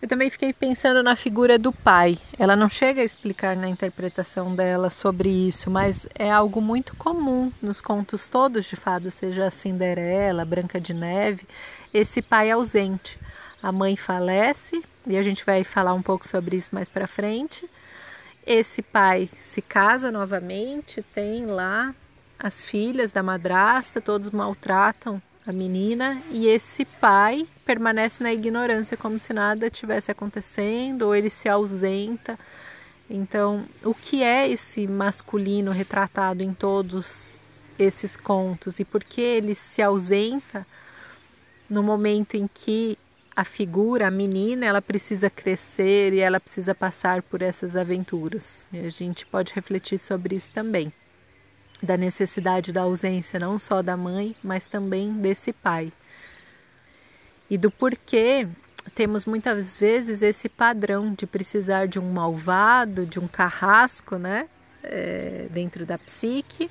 Eu 0.00 0.06
também 0.06 0.28
fiquei 0.28 0.52
pensando 0.52 1.02
na 1.02 1.16
figura 1.16 1.58
do 1.58 1.72
pai. 1.72 2.18
Ela 2.38 2.54
não 2.54 2.68
chega 2.68 3.00
a 3.00 3.04
explicar 3.04 3.56
na 3.56 3.66
interpretação 3.66 4.54
dela 4.54 4.90
sobre 4.90 5.30
isso, 5.30 5.70
mas 5.70 6.06
é 6.14 6.30
algo 6.30 6.60
muito 6.60 6.94
comum 6.96 7.50
nos 7.62 7.80
contos 7.80 8.28
todos 8.28 8.66
de 8.66 8.76
fadas, 8.76 9.14
seja 9.14 9.46
a 9.46 9.50
Cinderela, 9.50 10.44
Branca 10.44 10.78
de 10.78 10.92
Neve, 10.92 11.46
esse 11.94 12.20
pai 12.20 12.50
ausente. 12.50 13.18
A 13.62 13.72
mãe 13.72 13.96
falece, 13.96 14.82
e 15.06 15.16
a 15.16 15.22
gente 15.22 15.44
vai 15.44 15.64
falar 15.64 15.94
um 15.94 16.02
pouco 16.02 16.28
sobre 16.28 16.56
isso 16.56 16.74
mais 16.74 16.90
para 16.90 17.06
frente. 17.06 17.68
Esse 18.46 18.82
pai 18.82 19.30
se 19.38 19.62
casa 19.62 20.12
novamente, 20.12 21.02
tem 21.14 21.46
lá 21.46 21.94
as 22.38 22.64
filhas 22.64 23.12
da 23.12 23.22
madrasta, 23.22 24.00
todos 24.00 24.30
maltratam 24.30 25.20
a 25.46 25.52
menina 25.52 26.20
e 26.30 26.48
esse 26.48 26.84
pai 26.84 27.46
permanece 27.64 28.22
na 28.22 28.32
ignorância 28.32 28.96
como 28.96 29.18
se 29.18 29.32
nada 29.32 29.70
tivesse 29.70 30.10
acontecendo 30.10 31.02
ou 31.02 31.14
ele 31.14 31.30
se 31.30 31.48
ausenta. 31.48 32.38
Então, 33.08 33.64
o 33.84 33.94
que 33.94 34.22
é 34.22 34.48
esse 34.48 34.86
masculino 34.86 35.70
retratado 35.70 36.42
em 36.42 36.52
todos 36.52 37.36
esses 37.78 38.16
contos 38.16 38.80
e 38.80 38.84
por 38.84 39.04
que 39.04 39.20
ele 39.20 39.54
se 39.54 39.80
ausenta 39.80 40.66
no 41.70 41.82
momento 41.82 42.34
em 42.34 42.48
que 42.52 42.98
a 43.34 43.44
figura, 43.44 44.08
a 44.08 44.10
menina, 44.10 44.64
ela 44.64 44.80
precisa 44.80 45.28
crescer 45.28 46.12
e 46.14 46.20
ela 46.20 46.40
precisa 46.40 46.74
passar 46.74 47.22
por 47.22 47.42
essas 47.42 47.76
aventuras. 47.76 48.66
E 48.72 48.80
a 48.80 48.88
gente 48.88 49.26
pode 49.26 49.52
refletir 49.52 49.98
sobre 49.98 50.34
isso 50.36 50.50
também 50.50 50.92
da 51.82 51.96
necessidade 51.96 52.72
da 52.72 52.82
ausência 52.82 53.38
não 53.38 53.58
só 53.58 53.82
da 53.82 53.96
mãe, 53.96 54.34
mas 54.42 54.66
também 54.66 55.12
desse 55.12 55.52
pai. 55.52 55.92
E 57.48 57.56
do 57.56 57.70
porquê 57.70 58.48
temos 58.94 59.24
muitas 59.24 59.76
vezes 59.78 60.22
esse 60.22 60.48
padrão 60.48 61.12
de 61.12 61.26
precisar 61.26 61.86
de 61.86 61.98
um 61.98 62.10
malvado, 62.12 63.06
de 63.06 63.18
um 63.18 63.28
carrasco, 63.28 64.16
né? 64.16 64.48
É, 64.82 65.48
dentro 65.50 65.84
da 65.84 65.98
psique, 65.98 66.70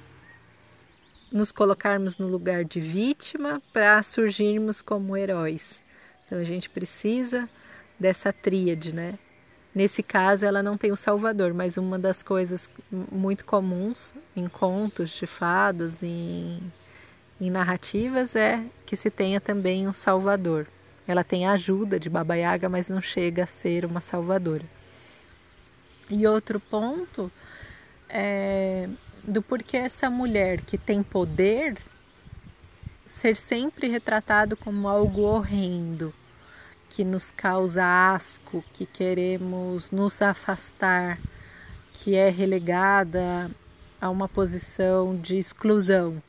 nos 1.31 1.51
colocarmos 1.51 2.17
no 2.17 2.27
lugar 2.27 2.63
de 2.63 2.79
vítima 2.79 3.61
para 3.73 4.01
surgirmos 4.01 4.81
como 4.81 5.17
heróis. 5.17 5.83
Então 6.25 6.39
a 6.39 6.43
gente 6.43 6.69
precisa 6.69 7.49
dessa 7.99 8.31
tríade, 8.31 8.93
né? 8.93 9.19
Nesse 9.75 10.01
caso, 10.01 10.45
ela 10.45 10.63
não 10.63 10.77
tem 10.77 10.93
o 10.93 10.95
Salvador, 10.95 11.53
mas 11.53 11.75
uma 11.75 11.99
das 11.99 12.23
coisas 12.23 12.69
muito 12.89 13.43
comuns 13.43 14.15
em 14.33 14.47
contos 14.47 15.11
de 15.11 15.27
fadas, 15.27 16.01
em, 16.01 16.59
em 17.41 17.51
narrativas, 17.51 18.37
é 18.37 18.63
que 18.85 18.95
se 18.95 19.09
tenha 19.09 19.41
também 19.41 19.85
um 19.85 19.91
Salvador. 19.91 20.65
Ela 21.05 21.25
tem 21.25 21.45
a 21.45 21.51
ajuda 21.51 21.99
de 21.99 22.09
Baba 22.09 22.35
Yaga, 22.35 22.69
mas 22.69 22.87
não 22.87 23.01
chega 23.01 23.43
a 23.43 23.47
ser 23.47 23.83
uma 23.83 23.99
salvadora. 23.99 24.63
E 26.09 26.25
outro 26.25 26.57
ponto 26.57 27.29
é 28.07 28.87
do 29.23 29.41
porquê 29.41 29.77
essa 29.77 30.09
mulher 30.09 30.61
que 30.61 30.77
tem 30.77 31.03
poder 31.03 31.75
ser 33.07 33.35
sempre 33.35 33.87
retratado 33.87 34.55
como 34.55 34.87
algo 34.87 35.21
horrendo, 35.21 36.13
que 36.95 37.03
nos 37.03 37.29
causa 37.29 37.83
asco, 38.13 38.63
que 38.71 38.85
queremos 38.85 39.91
nos 39.91 40.21
afastar, 40.21 41.19
que 41.91 42.15
é 42.15 42.29
relegada 42.29 43.51
a 43.99 44.09
uma 44.09 44.29
posição 44.29 45.13
de 45.13 45.37
exclusão, 45.37 46.23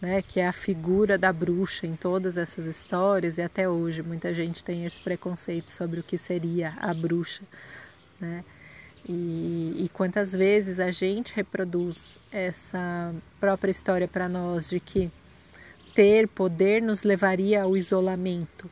né, 0.00 0.22
que 0.22 0.38
é 0.38 0.46
a 0.46 0.52
figura 0.52 1.18
da 1.18 1.32
bruxa 1.32 1.84
em 1.84 1.96
todas 1.96 2.36
essas 2.36 2.66
histórias 2.66 3.38
e 3.38 3.42
até 3.42 3.68
hoje 3.68 4.04
muita 4.04 4.32
gente 4.32 4.62
tem 4.62 4.86
esse 4.86 5.00
preconceito 5.00 5.72
sobre 5.72 5.98
o 5.98 6.02
que 6.04 6.16
seria 6.16 6.74
a 6.78 6.94
bruxa, 6.94 7.42
né? 8.20 8.44
E, 9.06 9.84
e 9.84 9.90
quantas 9.92 10.32
vezes 10.32 10.78
a 10.78 10.92
gente 10.92 11.34
reproduz 11.34 12.20
essa 12.30 13.12
própria 13.40 13.72
história 13.72 14.06
para 14.06 14.28
nós 14.28 14.70
de 14.70 14.78
que 14.78 15.10
ter 15.92 16.28
poder 16.28 16.80
nos 16.80 17.02
levaria 17.02 17.64
ao 17.64 17.76
isolamento, 17.76 18.70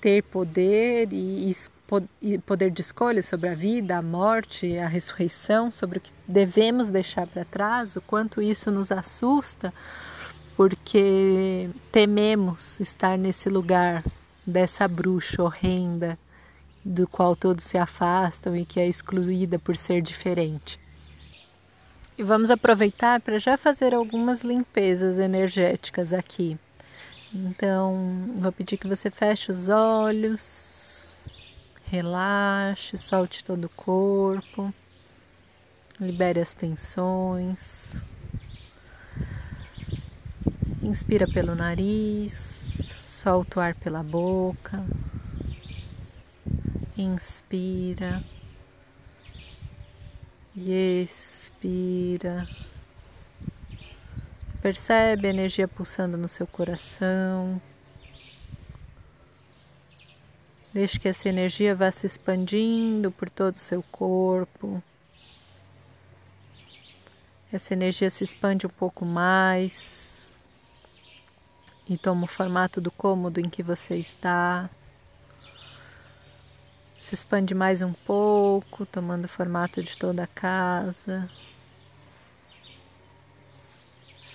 ter 0.00 0.22
poder 0.22 1.08
e, 1.12 1.52
poder 2.44 2.70
de 2.70 2.80
escolha 2.80 3.22
sobre 3.22 3.48
a 3.48 3.54
vida, 3.54 3.96
a 3.96 4.02
morte, 4.02 4.76
a 4.78 4.86
ressurreição, 4.86 5.70
sobre 5.70 5.98
o 5.98 6.00
que 6.00 6.12
devemos 6.26 6.90
deixar 6.90 7.26
para 7.26 7.44
trás, 7.44 7.96
o 7.96 8.00
quanto 8.02 8.42
isso 8.42 8.70
nos 8.70 8.92
assusta, 8.92 9.72
porque 10.56 11.70
tememos 11.90 12.80
estar 12.80 13.16
nesse 13.16 13.48
lugar 13.48 14.04
dessa 14.46 14.86
bruxa 14.88 15.42
horrenda 15.42 16.18
do 16.84 17.06
qual 17.06 17.36
todos 17.36 17.64
se 17.64 17.76
afastam 17.76 18.56
e 18.56 18.64
que 18.64 18.80
é 18.80 18.88
excluída 18.88 19.58
por 19.58 19.76
ser 19.76 20.00
diferente. 20.00 20.78
E 22.16 22.22
vamos 22.22 22.50
aproveitar 22.50 23.20
para 23.20 23.38
já 23.38 23.56
fazer 23.56 23.94
algumas 23.94 24.42
limpezas 24.42 25.18
energéticas 25.18 26.12
aqui. 26.12 26.58
Então, 27.34 28.32
vou 28.36 28.50
pedir 28.50 28.78
que 28.78 28.88
você 28.88 29.10
feche 29.10 29.50
os 29.50 29.68
olhos, 29.68 31.28
relaxe, 31.84 32.96
solte 32.96 33.44
todo 33.44 33.66
o 33.66 33.68
corpo, 33.68 34.72
libere 36.00 36.40
as 36.40 36.54
tensões. 36.54 38.00
Inspira 40.82 41.28
pelo 41.28 41.54
nariz, 41.54 42.94
solta 43.04 43.58
o 43.58 43.62
ar 43.62 43.74
pela 43.74 44.02
boca. 44.02 44.82
Inspira 46.96 48.24
e 50.56 51.02
expira. 51.02 52.48
Percebe 54.68 55.26
a 55.26 55.30
energia 55.30 55.66
pulsando 55.66 56.18
no 56.18 56.28
seu 56.28 56.46
coração. 56.46 57.58
Deixe 60.74 61.00
que 61.00 61.08
essa 61.08 61.26
energia 61.26 61.74
vá 61.74 61.90
se 61.90 62.04
expandindo 62.04 63.10
por 63.10 63.30
todo 63.30 63.54
o 63.54 63.58
seu 63.58 63.82
corpo. 63.84 64.82
Essa 67.50 67.72
energia 67.72 68.10
se 68.10 68.22
expande 68.22 68.66
um 68.66 68.70
pouco 68.70 69.06
mais 69.06 70.36
e 71.88 71.96
toma 71.96 72.24
o 72.24 72.28
formato 72.28 72.78
do 72.78 72.90
cômodo 72.90 73.40
em 73.40 73.48
que 73.48 73.62
você 73.62 73.96
está. 73.96 74.68
Se 76.98 77.14
expande 77.14 77.54
mais 77.54 77.80
um 77.80 77.94
pouco, 77.94 78.84
tomando 78.84 79.24
o 79.24 79.28
formato 79.28 79.82
de 79.82 79.96
toda 79.96 80.24
a 80.24 80.26
casa. 80.26 81.26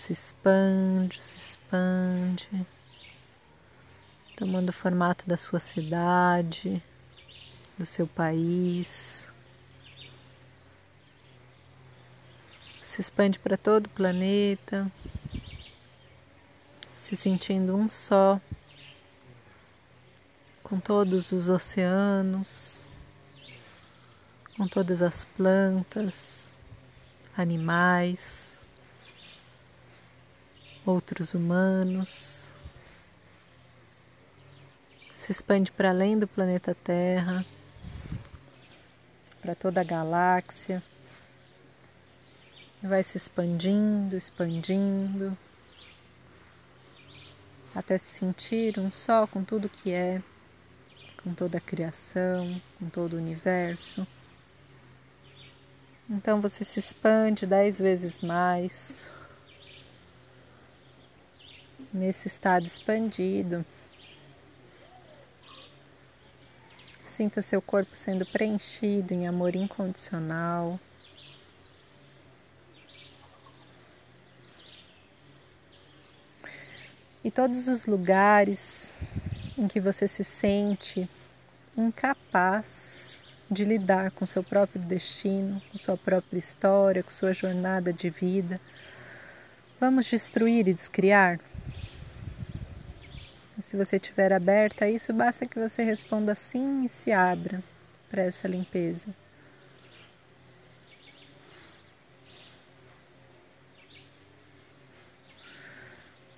Se 0.04 0.12
expande, 0.12 1.24
se 1.24 1.38
expande, 1.38 2.68
tomando 4.36 4.68
o 4.68 4.74
formato 4.74 5.26
da 5.26 5.38
sua 5.38 5.62
cidade, 5.62 6.84
do 7.78 7.86
seu 7.86 8.06
país. 8.06 9.32
Se 12.82 13.00
expande 13.00 13.40
para 13.40 13.56
todo 13.56 13.86
o 13.86 13.90
planeta 13.92 14.92
se 16.98 17.16
sentindo 17.16 17.74
um 17.74 17.90
só 17.90 18.42
com 20.62 20.82
todos 20.82 21.32
os 21.32 21.48
oceanos, 21.48 22.90
com 24.58 24.68
todas 24.68 25.02
as 25.02 25.24
plantas, 25.24 26.52
animais, 27.38 28.62
outros 30.86 31.34
humanos. 31.34 32.52
Se 35.14 35.32
expande 35.32 35.72
para 35.72 35.90
além 35.90 36.18
do 36.20 36.28
planeta 36.28 36.76
Terra, 36.76 37.46
para 39.42 39.56
toda 39.56 39.82
a 39.82 39.84
galáxia, 39.84 40.84
vai 42.82 43.04
se 43.04 43.18
expandindo, 43.18 44.18
expandindo 44.18 45.38
até 47.74 47.98
se 47.98 48.20
sentir 48.20 48.80
um 48.80 48.92
só 48.92 49.26
com 49.26 49.44
tudo 49.44 49.70
que 49.70 49.92
é, 49.92 50.22
com 51.24 51.34
toda 51.34 51.58
a 51.58 51.62
criação, 51.62 52.62
com 52.78 52.90
todo 52.90 53.14
o 53.14 53.18
universo. 53.18 54.06
Então 56.10 56.42
você 56.42 56.64
se 56.64 56.80
expande 56.80 57.48
dez 57.48 57.80
vezes 57.80 58.20
mais 58.20 59.10
nesse 61.94 62.28
estado 62.28 62.66
expandido. 62.66 63.64
Sinta 67.06 67.42
seu 67.42 67.62
corpo 67.62 67.96
sendo 67.96 68.26
preenchido 68.26 69.14
em 69.14 69.28
amor 69.28 69.56
incondicional. 69.56 70.80
e 77.24 77.32
todos 77.32 77.68
os 77.68 77.86
lugares 77.86 78.92
em 79.58 79.68
que 79.68 79.80
você 79.80 80.08
se 80.08 80.24
sente 80.24 81.10
incapaz 81.76 83.20
de 83.50 83.64
lidar 83.64 84.12
com 84.12 84.26
seu 84.26 84.44
próprio 84.44 84.82
destino, 84.82 85.62
com 85.72 85.78
sua 85.78 85.96
própria 85.96 86.40
história, 86.40 87.04
com 87.04 87.12
sua 87.12 87.32
jornada 87.32 87.94
de 87.94 88.10
vida. 88.10 88.60
Vamos 89.80 90.10
destruir 90.10 90.68
e 90.68 90.74
descriar? 90.74 91.40
Se 93.64 93.78
você 93.78 93.96
estiver 93.96 94.34
aberta 94.34 94.86
a 94.86 94.90
isso, 94.90 95.14
basta 95.14 95.46
que 95.46 95.58
você 95.58 95.84
responda 95.84 96.36
sim 96.36 96.84
e 96.84 96.90
se 96.90 97.12
abra 97.12 97.64
para 98.10 98.22
essa 98.24 98.48
limpeza. 98.48 99.08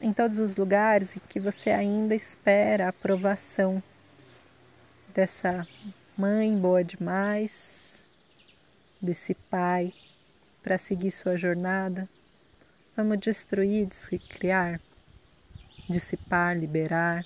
em 0.06 0.14
todos 0.14 0.38
os 0.38 0.56
lugares 0.56 1.18
em 1.18 1.20
que 1.28 1.40
você 1.40 1.72
ainda 1.72 2.14
espera 2.14 2.86
a 2.86 2.90
aprovação 2.90 3.82
dessa 5.12 5.68
mãe 6.16 6.56
boa 6.56 6.84
demais, 6.84 8.06
desse 9.02 9.34
pai 9.34 9.92
para 10.62 10.78
seguir 10.78 11.10
sua 11.10 11.36
jornada. 11.36 12.08
Vamos 12.96 13.18
destruir, 13.18 13.88
descriar, 13.88 14.80
dissipar, 15.90 16.58
liberar. 16.58 17.26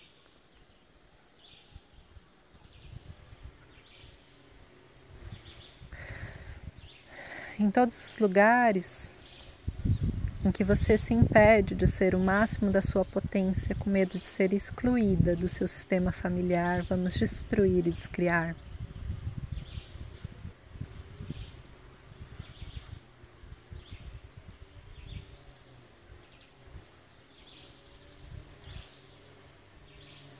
Em 7.60 7.70
todos 7.70 8.14
os 8.14 8.20
lugares 8.20 9.12
em 10.44 10.52
que 10.52 10.64
você 10.64 10.98
se 10.98 11.14
impede 11.14 11.76
de 11.76 11.86
ser 11.86 12.16
o 12.16 12.20
máximo 12.20 12.72
da 12.72 12.82
sua 12.82 13.04
potência, 13.04 13.76
com 13.76 13.90
medo 13.90 14.18
de 14.18 14.28
ser 14.28 14.54
excluída 14.54 15.36
do 15.36 15.50
seu 15.50 15.68
sistema 15.68 16.12
familiar, 16.12 16.84
vamos 16.84 17.16
destruir 17.16 17.86
e 17.88 17.92
descriar. 17.92 18.56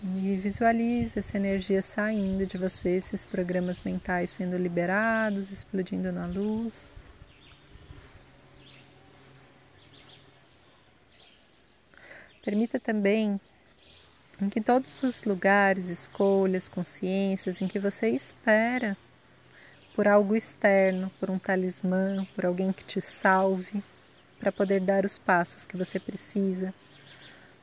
E 0.02 0.36
visualize 0.50 1.20
essa 1.20 1.38
energia 1.38 1.80
saindo 1.80 2.44
de 2.44 2.58
você, 2.58 2.90
esses 2.98 3.24
programas 3.24 3.84
mentais 3.84 4.32
sendo 4.32 4.58
liberados, 4.58 5.52
explodindo 5.52 6.12
na 6.12 6.26
luz. 6.26 7.16
Permita 12.44 12.80
também 12.80 13.40
em 14.42 14.50
que 14.50 14.60
todos 14.60 15.04
os 15.04 15.24
lugares, 15.24 15.90
escolhas, 15.90 16.68
consciências 16.68 17.62
em 17.62 17.68
que 17.68 17.78
você 17.78 18.10
espera 18.10 18.98
por 19.96 20.08
algo 20.08 20.36
externo, 20.36 21.12
por 21.20 21.30
um 21.30 21.38
talismã, 21.38 22.26
por 22.34 22.48
alguém 22.48 22.74
que 22.74 22.84
te 22.84 23.00
salve, 23.00 23.84
para 24.40 24.52
poder 24.52 24.82
dar 24.82 25.06
os 25.06 25.16
passos 25.16 25.68
que 25.68 25.78
você 25.78 26.00
precisa 26.00 26.74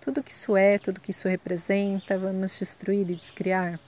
tudo 0.07 0.23
que 0.23 0.31
isso 0.31 0.57
é, 0.57 0.79
tudo 0.79 1.01
que 1.01 1.11
isso 1.11 1.27
representa, 1.27 2.16
vamos 2.16 2.57
destruir 2.57 3.11
e 3.11 3.16
descriar? 3.16 3.81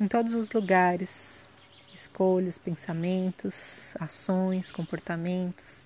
Em 0.00 0.08
todos 0.08 0.34
os 0.34 0.50
lugares, 0.50 1.46
escolhas, 1.92 2.58
pensamentos, 2.58 3.94
ações, 4.00 4.72
comportamentos, 4.72 5.84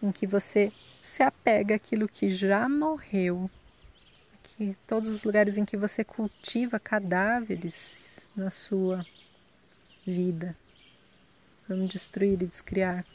em 0.00 0.12
que 0.12 0.28
você 0.28 0.72
se 1.02 1.24
apega 1.24 1.74
àquilo 1.74 2.08
que 2.08 2.30
já 2.30 2.68
morreu, 2.68 3.50
que 4.44 4.76
todos 4.86 5.10
os 5.10 5.24
lugares 5.24 5.58
em 5.58 5.64
que 5.64 5.76
você 5.76 6.04
cultiva 6.04 6.78
cadáveres 6.78 8.13
na 8.36 8.50
sua 8.50 9.04
vida. 10.06 10.56
Vamos 11.68 11.88
destruir 11.88 12.42
e 12.42 12.46
descriar. 12.46 13.06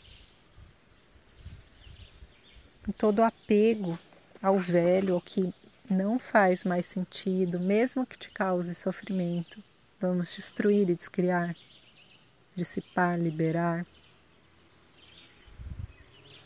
E 2.88 2.93
todo 2.93 3.21
apego 3.21 3.99
ao 4.41 4.58
velho, 4.58 5.13
ao 5.13 5.21
que 5.21 5.53
não 5.89 6.17
faz 6.17 6.63
mais 6.63 6.86
sentido, 6.86 7.60
mesmo 7.60 8.05
que 8.05 8.17
te 8.17 8.29
cause 8.32 8.73
sofrimento, 8.73 9.62
vamos 9.99 10.36
destruir 10.36 10.89
e 10.89 10.95
descriar, 10.95 11.55
dissipar, 12.55 13.19
liberar. 13.19 13.86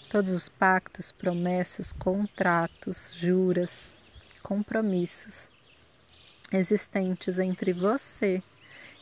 Todos 0.09 0.31
os 0.31 0.49
pactos, 0.49 1.11
promessas, 1.11 1.93
contratos, 1.93 3.11
juras, 3.15 3.93
compromissos 4.41 5.49
existentes 6.51 7.39
entre 7.39 7.73
você 7.73 8.43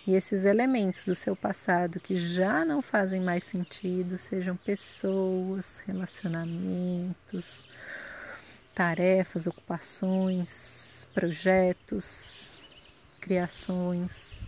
e 0.06 0.16
esses 0.16 0.46
elementos 0.46 1.06
do 1.06 1.14
seu 1.14 1.36
passado 1.36 2.00
que 2.00 2.16
já 2.16 2.66
não 2.66 2.82
fazem 2.82 3.22
mais 3.22 3.44
sentido, 3.44 4.18
sejam 4.18 4.56
pessoas, 4.56 5.80
relacionamentos, 5.86 7.64
tarefas, 8.74 9.46
ocupações, 9.46 11.08
projetos, 11.14 12.68
criações. 13.20 14.44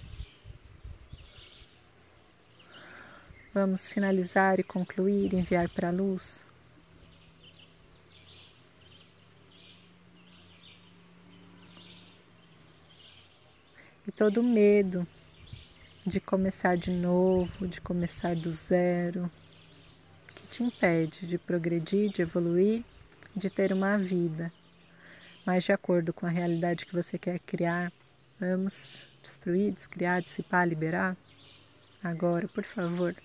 Vamos 3.54 3.88
finalizar 3.88 4.60
e 4.60 4.64
concluir, 4.64 5.36
enviar 5.36 5.70
para 5.70 5.90
a 5.90 5.92
luz. 5.92 6.48
E 14.08 14.12
todo 14.12 14.42
medo 14.42 15.08
de 16.06 16.20
começar 16.20 16.78
de 16.78 16.92
novo, 16.92 17.68
de 17.68 17.80
começar 17.80 18.36
do 18.36 18.54
zero, 18.54 19.30
que 20.36 20.48
te 20.48 20.64
impede 20.64 21.26
de 21.26 21.38
progredir, 21.38 22.12
de 22.12 22.22
evoluir, 22.22 22.84
de 23.36 23.50
ter 23.50 23.72
uma 23.72 23.98
vida 23.98 24.52
mais 25.46 25.64
de 25.64 25.72
acordo 25.72 26.14
com 26.14 26.26
a 26.26 26.30
realidade 26.30 26.86
que 26.86 26.94
você 26.94 27.18
quer 27.18 27.40
criar. 27.40 27.92
Vamos 28.40 29.04
destruir, 29.22 29.74
descriar, 29.74 30.22
dissipar, 30.22 30.68
liberar? 30.68 31.16
Agora, 32.04 32.48
por 32.48 32.64
favor. 32.64 33.16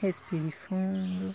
Respire 0.00 0.50
fundo. 0.50 1.34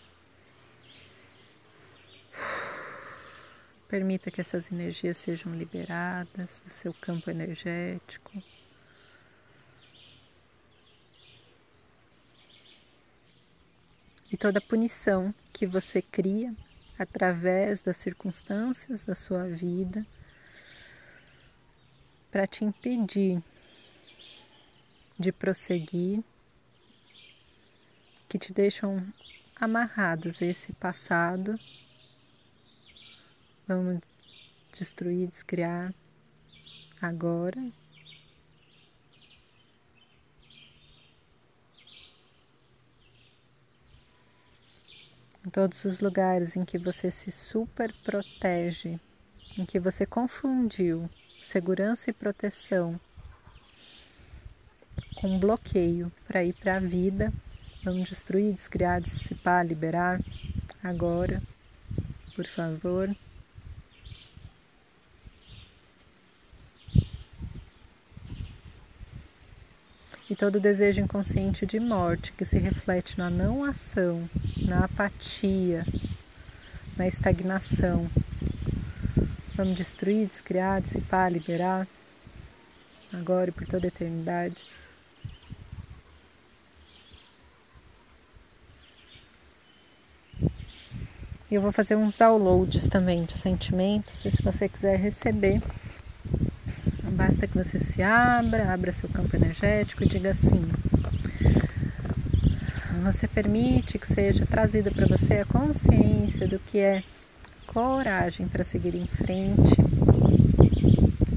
Permita 3.89 4.31
que 4.31 4.39
essas 4.39 4.71
energias 4.71 5.17
sejam 5.17 5.53
liberadas 5.53 6.61
do 6.63 6.69
seu 6.69 6.93
campo 6.93 7.29
energético. 7.29 8.41
E 14.31 14.37
toda 14.37 14.61
punição 14.61 15.33
que 15.51 15.65
você 15.65 16.01
cria 16.01 16.55
através 16.97 17.81
das 17.81 17.97
circunstâncias 17.97 19.03
da 19.03 19.15
sua 19.15 19.47
vida 19.47 20.05
para 22.31 22.45
te 22.45 22.63
impedir 22.63 23.41
de 25.19 25.33
prosseguir, 25.33 26.23
que 28.29 28.39
te 28.39 28.53
deixam 28.53 29.05
amarradas 29.59 30.41
a 30.41 30.45
esse 30.45 30.71
passado 30.73 31.59
Vamos 33.69 33.99
destruir, 34.73 35.27
descriar 35.27 35.93
agora. 36.99 37.61
Em 45.45 45.49
todos 45.51 45.85
os 45.85 45.99
lugares 45.99 46.55
em 46.55 46.65
que 46.65 46.79
você 46.79 47.11
se 47.11 47.29
super 47.29 47.93
protege, 48.03 48.99
em 49.55 49.63
que 49.67 49.79
você 49.79 50.03
confundiu 50.03 51.07
segurança 51.43 52.09
e 52.09 52.13
proteção 52.13 52.99
com 55.21 55.37
bloqueio 55.37 56.11
para 56.27 56.43
ir 56.43 56.53
para 56.53 56.77
a 56.77 56.79
vida, 56.79 57.31
vamos 57.83 58.09
destruir, 58.09 58.51
descriar, 58.51 58.99
dissipar, 58.99 59.63
liberar 59.63 60.19
agora, 60.81 61.39
por 62.35 62.47
favor. 62.47 63.15
E 70.29 70.35
todo 70.35 70.59
desejo 70.59 71.01
inconsciente 71.01 71.65
de 71.65 71.79
morte 71.79 72.31
que 72.33 72.45
se 72.45 72.59
reflete 72.59 73.17
na 73.17 73.29
não 73.29 73.63
ação, 73.63 74.29
na 74.57 74.85
apatia, 74.85 75.83
na 76.95 77.07
estagnação. 77.07 78.07
Vamos 79.55 79.75
destruir, 79.75 80.27
descriar, 80.27 80.81
dissipar, 80.81 81.31
liberar, 81.31 81.87
agora 83.11 83.49
e 83.49 83.53
por 83.53 83.65
toda 83.65 83.87
a 83.87 83.89
eternidade. 83.89 84.65
E 91.51 91.55
eu 91.55 91.61
vou 91.61 91.71
fazer 91.71 91.95
uns 91.95 92.15
downloads 92.15 92.87
também 92.87 93.25
de 93.25 93.33
sentimentos, 93.33 94.23
e 94.23 94.29
se 94.29 94.43
você 94.43 94.69
quiser 94.69 94.99
receber, 94.99 95.59
Basta 97.11 97.47
que 97.47 97.57
você 97.57 97.79
se 97.79 98.01
abra, 98.01 98.71
abra 98.71 98.91
seu 98.91 99.09
campo 99.09 99.35
energético 99.35 100.03
e 100.03 100.07
diga 100.07 100.31
assim: 100.31 100.67
você 103.03 103.27
permite 103.27 103.97
que 103.97 104.07
seja 104.07 104.45
trazida 104.45 104.91
para 104.91 105.07
você 105.07 105.35
a 105.35 105.45
consciência 105.45 106.47
do 106.47 106.59
que 106.59 106.77
é 106.77 107.03
coragem 107.65 108.47
para 108.47 108.63
seguir 108.63 108.95
em 108.95 109.05
frente 109.05 109.75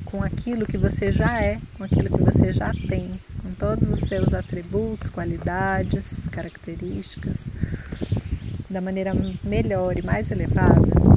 com 0.05 0.23
aquilo 0.23 0.67
que 0.67 0.77
você 0.77 1.11
já 1.11 1.41
é, 1.41 1.59
com 1.79 1.85
aquilo 1.85 2.17
que 2.17 2.23
você 2.23 2.53
já 2.53 2.71
tem, 2.89 3.19
com 3.43 3.53
todos 3.55 3.91
os 3.91 4.01
seus 4.01 4.35
atributos, 4.35 5.09
qualidades, 5.09 6.29
características, 6.29 7.47
da 8.69 8.81
maneira 8.81 9.13
melhor 9.43 9.97
e 9.97 10.03
mais 10.03 10.31
elevada. 10.31 11.12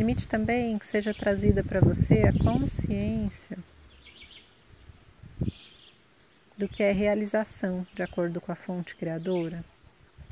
Permite 0.00 0.26
também 0.26 0.78
que 0.78 0.86
seja 0.86 1.12
trazida 1.12 1.62
para 1.62 1.78
você 1.78 2.22
a 2.22 2.32
consciência 2.32 3.58
do 6.56 6.66
que 6.66 6.82
é 6.82 6.90
realização, 6.90 7.86
de 7.92 8.02
acordo 8.02 8.40
com 8.40 8.50
a 8.50 8.54
fonte 8.54 8.96
criadora, 8.96 9.62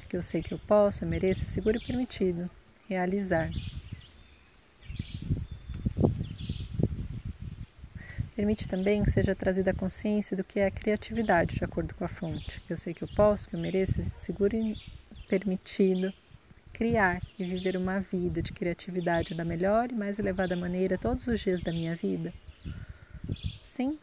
que 0.09 0.16
eu 0.16 0.22
sei 0.22 0.42
que 0.42 0.54
eu 0.54 0.59
posso, 0.59 1.04
eu 1.04 1.09
mereço, 1.09 1.44
é 1.44 1.48
seguro 1.48 1.76
e 1.76 1.85
permitido 1.85 2.48
realizar. 2.88 3.50
Permite 8.35 8.66
também 8.66 9.02
que 9.02 9.11
seja 9.11 9.35
trazida 9.35 9.72
a 9.72 9.74
consciência 9.74 10.35
do 10.35 10.44
que 10.44 10.61
é 10.61 10.64
a 10.64 10.70
criatividade, 10.70 11.57
de 11.57 11.64
acordo 11.64 11.94
com 11.94 12.07
a 12.07 12.09
fonte, 12.09 12.62
que 12.62 12.72
eu 12.72 12.78
sei 12.78 12.94
que 12.94 13.04
eu 13.04 13.09
posso, 13.09 13.46
que 13.46 13.54
eu 13.54 13.61
mereço, 13.61 14.00
é 14.00 14.04
seguro 14.04 14.57
e 14.57 14.74
permitido 15.28 16.11
criar 16.79 17.21
e 17.37 17.45
viver 17.45 17.77
uma 17.77 17.99
vida 17.99 18.41
de 18.41 18.53
criatividade 18.53 19.35
da 19.35 19.45
melhor 19.45 19.91
e 19.91 19.95
mais 19.97 20.17
elevada 20.17 20.55
maneira 20.55 20.97
todos 20.97 21.27
os 21.27 21.41
dias 21.41 21.61
da 21.61 21.73
minha 21.73 21.97
vida? 21.97 22.33
Sim. 23.61 23.99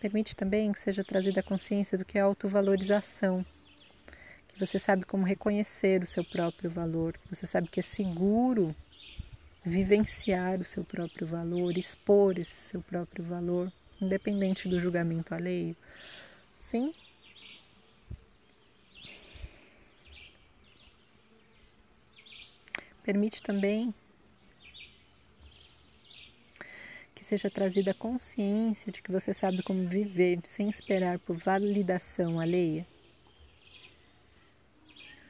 Permite 0.00 0.34
também 0.34 0.72
que 0.72 0.80
seja 0.80 1.04
trazida 1.04 1.38
a 1.38 1.44
consciência 1.44 1.96
do 1.96 2.04
que 2.04 2.18
é 2.18 2.22
autovalorização, 2.22 3.46
que 4.48 4.58
você 4.58 4.76
sabe 4.76 5.04
como 5.04 5.24
reconhecer 5.24 6.02
o 6.02 6.06
seu 6.06 6.24
próprio 6.24 6.68
valor, 6.68 7.16
que 7.16 7.32
você 7.32 7.46
sabe 7.46 7.68
que 7.68 7.78
é 7.78 7.84
seguro 7.84 8.74
vivenciar 9.64 10.60
o 10.60 10.64
seu 10.64 10.82
próprio 10.82 11.24
valor, 11.24 11.78
expor 11.78 12.36
esse 12.36 12.50
seu 12.50 12.82
próprio 12.82 13.24
valor, 13.24 13.72
independente 14.00 14.68
do 14.68 14.80
julgamento 14.80 15.32
alheio. 15.32 15.76
Sim. 16.64 16.94
Permite 23.02 23.42
também 23.42 23.94
que 27.14 27.22
seja 27.22 27.50
trazida 27.50 27.90
a 27.90 27.94
consciência 27.94 28.90
de 28.90 29.02
que 29.02 29.12
você 29.12 29.34
sabe 29.34 29.62
como 29.62 29.86
viver 29.86 30.40
sem 30.42 30.70
esperar 30.70 31.18
por 31.18 31.36
validação 31.36 32.40
alheia. 32.40 32.86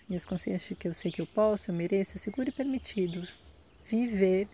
E 0.09 0.15
as 0.15 0.25
consciências 0.25 0.69
de 0.69 0.77
que 0.77 0.87
eu 0.87 0.95
sei 0.95 1.11
que 1.11 1.21
eu 1.21 1.27
posso, 1.27 1.69
eu 1.69 1.75
mereço, 1.75 2.15
é 2.15 2.19
seguro 2.19 2.49
e 2.49 2.53
permitido 2.53 3.27
viver 3.91 4.49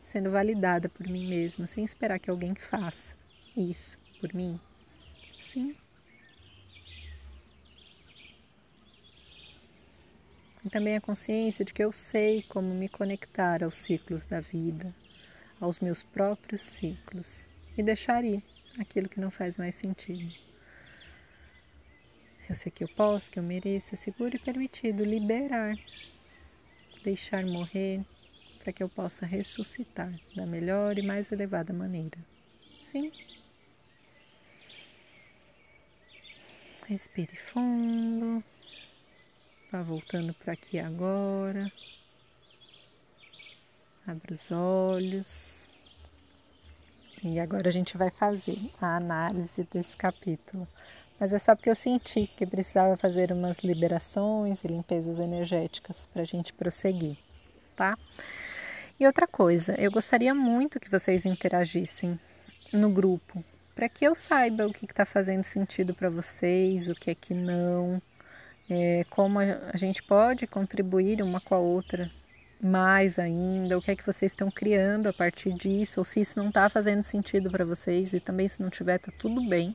sendo 0.00 0.30
validada 0.30 0.88
por 0.88 1.08
mim 1.08 1.26
mesma, 1.26 1.66
sem 1.66 1.82
esperar 1.82 2.20
que 2.20 2.30
alguém 2.30 2.54
faça 2.54 3.16
isso 3.56 3.98
por 4.20 4.32
mim. 4.32 4.60
Sim. 5.40 5.74
E 10.64 10.68
também 10.68 10.96
a 10.96 11.00
consciência 11.00 11.64
de 11.64 11.72
que 11.72 11.82
eu 11.82 11.92
sei 11.92 12.42
como 12.42 12.74
me 12.74 12.88
conectar 12.88 13.64
aos 13.64 13.76
ciclos 13.76 14.26
da 14.26 14.40
vida, 14.40 14.94
aos 15.60 15.78
meus 15.78 16.02
próprios 16.02 16.60
ciclos 16.60 17.48
e 17.76 17.82
deixar 17.82 18.24
ir 18.24 18.42
aquilo 18.78 19.08
que 19.08 19.20
não 19.20 19.30
faz 19.30 19.56
mais 19.56 19.74
sentido. 19.74 20.34
Eu 22.48 22.56
sei 22.56 22.70
que 22.72 22.82
eu 22.82 22.88
posso, 22.88 23.30
que 23.30 23.38
eu 23.38 23.42
mereço, 23.42 23.94
é 23.94 23.96
seguro 23.96 24.34
e 24.34 24.38
permitido 24.38 25.04
liberar, 25.04 25.76
deixar 27.02 27.46
morrer, 27.46 28.04
para 28.58 28.72
que 28.72 28.82
eu 28.82 28.88
possa 28.88 29.24
ressuscitar 29.24 30.12
da 30.34 30.44
melhor 30.44 30.98
e 30.98 31.02
mais 31.02 31.32
elevada 31.32 31.72
maneira. 31.72 32.18
Sim. 32.82 33.10
Respire 36.86 37.36
fundo. 37.36 38.42
Vá 39.70 39.82
voltando 39.82 40.34
para 40.34 40.52
aqui 40.52 40.80
agora. 40.80 41.70
Abra 44.04 44.34
os 44.34 44.50
olhos. 44.50 45.70
E 47.22 47.38
agora 47.38 47.68
a 47.68 47.70
gente 47.70 47.96
vai 47.96 48.10
fazer 48.10 48.58
a 48.80 48.96
análise 48.96 49.68
desse 49.72 49.96
capítulo. 49.96 50.66
Mas 51.20 51.32
é 51.32 51.38
só 51.38 51.54
porque 51.54 51.70
eu 51.70 51.76
senti 51.76 52.26
que 52.26 52.44
precisava 52.44 52.96
fazer 52.96 53.30
umas 53.30 53.58
liberações 53.58 54.64
e 54.64 54.66
limpezas 54.66 55.20
energéticas 55.20 56.08
para 56.12 56.22
a 56.22 56.24
gente 56.24 56.52
prosseguir, 56.52 57.16
tá? 57.76 57.96
E 58.98 59.06
outra 59.06 59.26
coisa, 59.26 59.74
eu 59.78 59.92
gostaria 59.92 60.34
muito 60.34 60.80
que 60.80 60.90
vocês 60.90 61.24
interagissem 61.24 62.18
no 62.72 62.90
grupo, 62.90 63.44
para 63.74 63.88
que 63.88 64.04
eu 64.04 64.14
saiba 64.14 64.66
o 64.66 64.72
que 64.72 64.86
está 64.86 65.04
fazendo 65.04 65.44
sentido 65.44 65.94
para 65.94 66.10
vocês, 66.10 66.88
o 66.88 66.94
que 66.94 67.10
é 67.10 67.14
que 67.14 67.34
não, 67.34 68.00
é, 68.70 69.04
como 69.10 69.40
a 69.40 69.76
gente 69.76 70.02
pode 70.02 70.46
contribuir 70.46 71.22
uma 71.22 71.40
com 71.40 71.54
a 71.54 71.58
outra 71.58 72.10
mais 72.62 73.18
ainda, 73.18 73.76
o 73.76 73.82
que 73.82 73.90
é 73.90 73.96
que 73.96 74.06
vocês 74.06 74.32
estão 74.32 74.50
criando 74.50 75.08
a 75.08 75.12
partir 75.12 75.52
disso, 75.52 75.98
ou 76.00 76.04
se 76.04 76.20
isso 76.20 76.38
não 76.38 76.48
está 76.48 76.68
fazendo 76.68 77.02
sentido 77.02 77.50
para 77.50 77.64
vocês, 77.64 78.12
e 78.12 78.20
também 78.20 78.46
se 78.46 78.62
não 78.62 78.70
tiver, 78.70 78.98
tá 78.98 79.10
tudo 79.18 79.46
bem. 79.48 79.74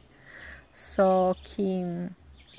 Só 0.71 1.36
que 1.43 1.81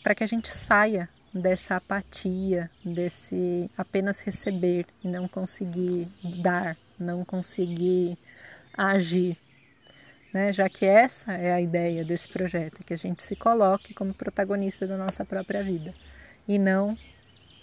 para 0.03 0.15
que 0.15 0.25
a 0.25 0.27
gente 0.27 0.49
saia 0.49 1.09
dessa 1.33 1.77
apatia, 1.77 2.71
desse 2.85 3.71
apenas 3.77 4.21
receber 4.21 4.87
e 5.05 5.09
não 5.09 5.29
conseguir 5.29 6.09
dar, 6.43 6.77
não 6.99 7.25
conseguir 7.25 8.19
agir, 8.77 9.37
né? 10.33 10.53
Já 10.53 10.69
que 10.69 10.85
essa 10.87 11.33
é 11.33 11.53
a 11.53 11.61
ideia 11.61 12.05
desse 12.05 12.29
projeto, 12.29 12.85
que 12.85 12.95
a 12.95 12.97
gente 12.97 13.23
se 13.23 13.37
coloque 13.37 13.95
como 13.95 14.15
protagonista 14.15 14.87
da 14.87 14.97
nossa 14.97 15.25
própria 15.25 15.63
vida 15.63 15.95
e 16.47 16.59
não 16.59 16.97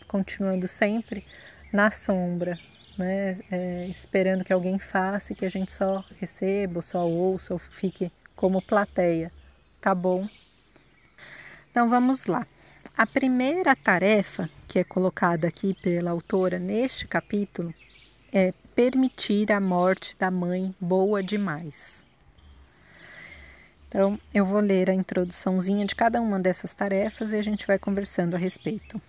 continuando 0.07 0.67
sempre 0.67 1.25
na 1.71 1.89
sombra, 1.89 2.59
né? 2.97 3.39
É, 3.51 3.87
esperando 3.87 4.43
que 4.43 4.53
alguém 4.53 4.77
faça 4.77 5.33
e 5.33 5.35
que 5.35 5.45
a 5.45 5.49
gente 5.49 5.71
só 5.71 6.03
receba, 6.19 6.77
ou 6.77 6.81
só 6.81 7.07
ouça, 7.07 7.53
ou 7.53 7.59
fique 7.59 8.11
como 8.35 8.61
plateia. 8.61 9.31
Tá 9.81 9.95
bom? 9.95 10.27
Então 11.71 11.89
vamos 11.89 12.25
lá. 12.25 12.45
A 12.95 13.07
primeira 13.07 13.75
tarefa 13.75 14.47
que 14.67 14.77
é 14.77 14.83
colocada 14.83 15.47
aqui 15.47 15.73
pela 15.81 16.11
autora 16.11 16.59
neste 16.59 17.07
capítulo 17.07 17.73
é 18.31 18.53
permitir 18.75 19.51
a 19.51 19.59
morte 19.59 20.15
da 20.17 20.29
mãe 20.29 20.75
boa 20.79 21.23
demais. 21.23 22.03
Então, 23.93 24.19
eu 24.33 24.43
vou 24.43 24.59
ler 24.59 24.89
a 24.89 24.93
introduçãozinha 24.93 25.85
de 25.85 25.93
cada 25.93 26.19
uma 26.19 26.39
dessas 26.39 26.73
tarefas 26.73 27.31
e 27.31 27.35
a 27.35 27.43
gente 27.43 27.67
vai 27.67 27.77
conversando 27.77 28.35
a 28.35 28.39
respeito. 28.39 28.99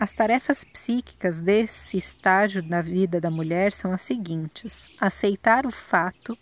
As 0.00 0.14
tarefas 0.14 0.64
psíquicas 0.64 1.38
desse 1.38 1.98
estágio 1.98 2.62
da 2.62 2.80
vida 2.80 3.20
da 3.20 3.30
mulher 3.30 3.72
são 3.72 3.92
as 3.92 4.00
seguintes: 4.00 4.88
aceitar 4.98 5.66
o 5.66 5.70
fato 5.70 6.36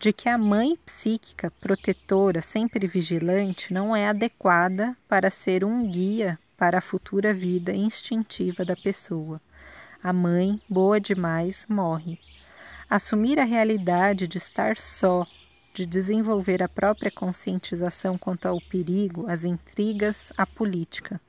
de 0.00 0.12
que 0.12 0.28
a 0.28 0.36
mãe 0.36 0.76
psíquica 0.84 1.48
protetora, 1.60 2.42
sempre 2.42 2.88
vigilante, 2.88 3.72
não 3.72 3.94
é 3.94 4.08
adequada 4.08 4.96
para 5.08 5.30
ser 5.30 5.64
um 5.64 5.88
guia 5.88 6.36
para 6.56 6.78
a 6.78 6.82
futura 6.82 7.32
vida 7.32 7.72
instintiva 7.72 8.64
da 8.64 8.74
pessoa. 8.74 9.40
A 10.02 10.12
mãe, 10.12 10.60
boa 10.68 11.00
demais, 11.00 11.66
morre. 11.68 12.18
Assumir 12.90 13.38
a 13.38 13.44
realidade 13.44 14.26
de 14.26 14.38
estar 14.38 14.76
só, 14.76 15.24
de 15.78 15.86
desenvolver 15.86 16.62
a 16.62 16.68
própria 16.68 17.10
conscientização 17.10 18.18
quanto 18.18 18.46
ao 18.46 18.60
perigo, 18.60 19.30
as 19.30 19.44
intrigas, 19.44 20.32
a 20.36 20.44
política 20.44 21.20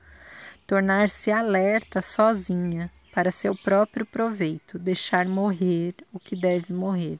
tornar-se 0.70 1.32
alerta 1.32 2.00
sozinha 2.00 2.92
para 3.12 3.32
seu 3.32 3.56
próprio 3.56 4.06
proveito, 4.06 4.78
deixar 4.78 5.26
morrer 5.26 5.96
o 6.12 6.20
que 6.20 6.36
deve 6.36 6.72
morrer. 6.72 7.18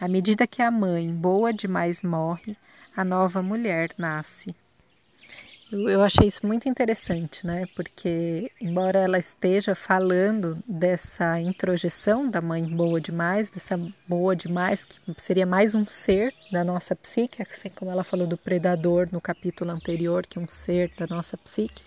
À 0.00 0.06
medida 0.06 0.46
que 0.46 0.62
a 0.62 0.70
mãe, 0.70 1.12
boa 1.12 1.52
demais, 1.52 2.04
morre, 2.04 2.56
a 2.96 3.04
nova 3.04 3.42
mulher 3.42 3.90
nasce. 3.98 4.54
Eu 5.72 6.02
achei 6.02 6.26
isso 6.26 6.46
muito 6.46 6.68
interessante, 6.68 7.44
né? 7.46 7.64
Porque, 7.74 8.50
embora 8.60 8.98
ela 8.98 9.18
esteja 9.18 9.74
falando 9.74 10.58
dessa 10.68 11.40
introjeção 11.40 12.28
da 12.28 12.40
mãe 12.40 12.62
boa 12.64 13.00
demais, 13.00 13.50
dessa 13.50 13.78
boa 14.06 14.36
demais, 14.36 14.84
que 14.84 15.00
seria 15.18 15.46
mais 15.46 15.74
um 15.74 15.84
ser 15.84 16.32
da 16.52 16.62
nossa 16.62 16.94
psique, 16.94 17.42
assim 17.42 17.70
como 17.70 17.90
ela 17.90 18.04
falou 18.04 18.26
do 18.26 18.36
predador 18.36 19.08
no 19.10 19.20
capítulo 19.20 19.70
anterior, 19.70 20.26
que 20.26 20.38
é 20.38 20.42
um 20.42 20.48
ser 20.48 20.92
da 20.96 21.06
nossa 21.06 21.36
psique, 21.36 21.82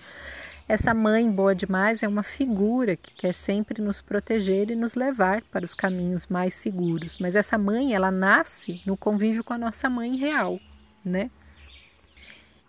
essa 0.68 0.94
mãe 0.94 1.32
boa 1.32 1.56
demais 1.56 2.04
é 2.04 2.08
uma 2.10 2.24
figura 2.24 2.98
que 2.98 3.13
quer 3.13 3.34
sempre 3.34 3.82
nos 3.82 4.02
proteger 4.02 4.70
e 4.70 4.76
nos 4.76 4.96
levar 4.96 5.42
para 5.44 5.63
os 5.63 5.74
caminhos 5.74 6.28
mais 6.28 6.56
seguros. 6.56 7.16
Mas 7.22 7.36
essa 7.36 7.58
mãe, 7.58 7.94
ela 7.94 8.12
nasce 8.12 8.82
no 8.86 8.98
convívio 8.98 9.46
com 9.46 9.54
a 9.54 9.58
nossa 9.58 9.90
mãe 9.90 10.18
real, 10.18 10.60
né? 11.06 11.32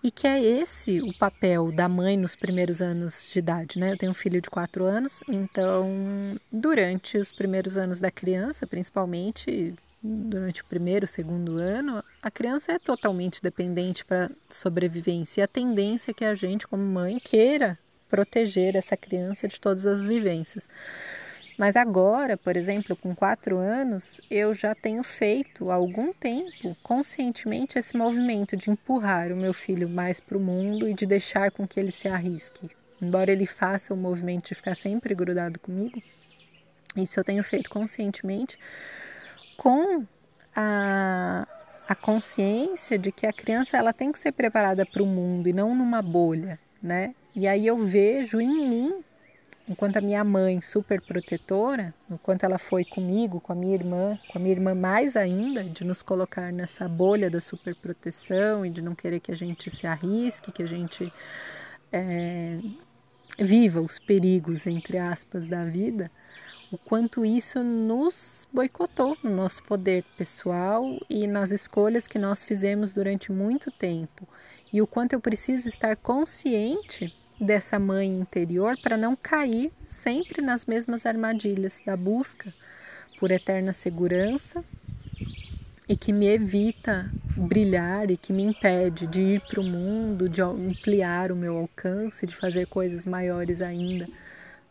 E 0.02 0.10
que 0.12 0.26
é 0.26 0.40
esse 0.40 1.00
o 1.02 1.12
papel 1.12 1.72
da 1.72 1.88
mãe 1.88 2.16
nos 2.16 2.36
primeiros 2.36 2.80
anos 2.80 3.28
de 3.32 3.38
idade, 3.40 3.78
né? 3.78 3.92
Eu 3.92 3.98
tenho 3.98 4.12
um 4.12 4.14
filho 4.14 4.40
de 4.40 4.48
quatro 4.48 4.84
anos, 4.84 5.24
então 5.28 6.38
durante 6.52 7.18
os 7.18 7.32
primeiros 7.32 7.76
anos 7.76 7.98
da 7.98 8.10
criança, 8.10 8.66
principalmente 8.66 9.74
durante 10.00 10.62
o 10.62 10.64
primeiro, 10.64 11.06
segundo 11.06 11.56
ano, 11.56 12.02
a 12.22 12.30
criança 12.30 12.72
é 12.72 12.78
totalmente 12.78 13.42
dependente 13.42 14.04
para 14.04 14.30
sobrevivência. 14.48 15.40
E 15.40 15.44
a 15.44 15.48
tendência 15.48 16.12
é 16.12 16.14
que 16.14 16.24
a 16.24 16.34
gente, 16.34 16.68
como 16.68 16.82
mãe, 16.82 17.18
queira 17.18 17.76
proteger 18.08 18.76
essa 18.76 18.96
criança 18.96 19.48
de 19.48 19.60
todas 19.60 19.86
as 19.86 20.06
vivências. 20.06 20.68
Mas 21.58 21.74
agora, 21.74 22.36
por 22.36 22.56
exemplo, 22.56 22.94
com 22.94 23.12
quatro 23.16 23.58
anos, 23.58 24.20
eu 24.30 24.54
já 24.54 24.76
tenho 24.76 25.02
feito 25.02 25.72
há 25.72 25.74
algum 25.74 26.12
tempo 26.12 26.76
conscientemente 26.84 27.76
esse 27.76 27.96
movimento 27.96 28.56
de 28.56 28.70
empurrar 28.70 29.32
o 29.32 29.36
meu 29.36 29.52
filho 29.52 29.88
mais 29.88 30.20
para 30.20 30.38
o 30.38 30.40
mundo 30.40 30.88
e 30.88 30.94
de 30.94 31.04
deixar 31.04 31.50
com 31.50 31.66
que 31.66 31.80
ele 31.80 31.90
se 31.90 32.06
arrisque. 32.06 32.70
Embora 33.02 33.32
ele 33.32 33.44
faça 33.44 33.92
o 33.92 33.96
movimento 33.96 34.48
de 34.48 34.54
ficar 34.54 34.76
sempre 34.76 35.16
grudado 35.16 35.58
comigo, 35.58 36.00
isso 36.96 37.18
eu 37.18 37.24
tenho 37.24 37.42
feito 37.42 37.68
conscientemente 37.68 38.56
com 39.56 40.06
a, 40.54 41.46
a 41.88 41.94
consciência 41.96 42.96
de 42.96 43.10
que 43.10 43.26
a 43.26 43.32
criança 43.32 43.76
ela 43.76 43.92
tem 43.92 44.12
que 44.12 44.18
ser 44.20 44.30
preparada 44.30 44.86
para 44.86 45.02
o 45.02 45.06
mundo 45.06 45.48
e 45.48 45.52
não 45.52 45.74
numa 45.74 46.00
bolha, 46.02 46.58
né? 46.80 47.16
E 47.34 47.48
aí 47.48 47.66
eu 47.66 47.78
vejo 47.78 48.40
em 48.40 48.68
mim, 48.68 49.04
enquanto 49.68 49.98
a 49.98 50.00
minha 50.00 50.24
mãe 50.24 50.60
super 50.60 51.00
protetora, 51.00 51.94
enquanto 52.10 52.44
ela 52.44 52.58
foi 52.58 52.84
comigo, 52.84 53.40
com 53.40 53.52
a 53.52 53.56
minha 53.56 53.74
irmã, 53.74 54.18
com 54.28 54.38
a 54.38 54.40
minha 54.40 54.54
irmã 54.54 54.74
mais 54.74 55.14
ainda, 55.14 55.62
de 55.62 55.84
nos 55.84 56.00
colocar 56.00 56.52
nessa 56.52 56.88
bolha 56.88 57.28
da 57.28 57.40
super 57.40 57.74
proteção 57.74 58.64
e 58.64 58.70
de 58.70 58.80
não 58.80 58.94
querer 58.94 59.20
que 59.20 59.30
a 59.30 59.36
gente 59.36 59.70
se 59.70 59.86
arrisque, 59.86 60.50
que 60.50 60.62
a 60.62 60.66
gente 60.66 61.12
é, 61.92 62.58
viva 63.38 63.80
os 63.80 63.98
perigos, 63.98 64.66
entre 64.66 64.96
aspas, 64.96 65.46
da 65.46 65.64
vida, 65.64 66.10
o 66.70 66.78
quanto 66.78 67.24
isso 67.24 67.62
nos 67.62 68.46
boicotou 68.52 69.16
no 69.22 69.30
nosso 69.30 69.62
poder 69.62 70.04
pessoal 70.16 70.84
e 71.08 71.26
nas 71.26 71.50
escolhas 71.50 72.06
que 72.06 72.18
nós 72.18 72.44
fizemos 72.44 72.92
durante 72.92 73.32
muito 73.32 73.70
tempo. 73.70 74.28
E 74.70 74.82
o 74.82 74.86
quanto 74.86 75.14
eu 75.14 75.20
preciso 75.20 75.66
estar 75.66 75.96
consciente 75.96 77.14
dessa 77.40 77.78
mãe 77.78 78.08
interior 78.08 78.76
para 78.82 78.96
não 78.96 79.14
cair 79.14 79.72
sempre 79.84 80.42
nas 80.42 80.66
mesmas 80.66 81.06
armadilhas 81.06 81.80
da 81.84 81.96
busca 81.96 82.52
por 83.18 83.30
eterna 83.30 83.72
segurança 83.72 84.64
e 85.88 85.96
que 85.96 86.12
me 86.12 86.26
evita 86.26 87.10
brilhar 87.36 88.10
e 88.10 88.16
que 88.16 88.32
me 88.32 88.42
impede 88.42 89.06
de 89.06 89.20
ir 89.20 89.40
para 89.40 89.60
o 89.60 89.64
mundo, 89.64 90.28
de 90.28 90.42
ampliar 90.42 91.32
o 91.32 91.36
meu 91.36 91.56
alcance, 91.56 92.26
de 92.26 92.36
fazer 92.36 92.66
coisas 92.66 93.06
maiores 93.06 93.62
ainda, 93.62 94.06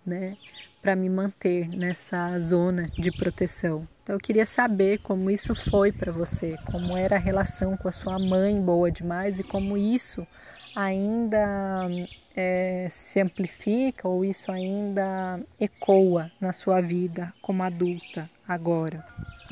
né? 0.05 0.37
Para 0.81 0.95
me 0.95 1.09
manter 1.09 1.67
nessa 1.69 2.37
zona 2.37 2.89
de 2.97 3.11
proteção. 3.11 3.87
Então 4.03 4.15
eu 4.15 4.19
queria 4.19 4.45
saber 4.45 4.99
como 4.99 5.31
isso 5.31 5.55
foi 5.55 5.91
para 5.91 6.11
você, 6.11 6.55
como 6.65 6.95
era 6.95 7.15
a 7.15 7.19
relação 7.19 7.75
com 7.75 7.87
a 7.87 7.91
sua 7.91 8.19
mãe 8.19 8.61
boa 8.61 8.91
demais 8.91 9.39
e 9.39 9.43
como 9.43 9.75
isso 9.75 10.25
ainda 10.77 11.89
é, 12.35 12.87
se 12.87 13.19
amplifica 13.19 14.07
ou 14.07 14.23
isso 14.23 14.51
ainda 14.51 15.41
ecoa 15.59 16.31
na 16.39 16.53
sua 16.53 16.79
vida 16.79 17.33
como 17.41 17.63
adulta 17.63 18.29
agora. 18.47 19.03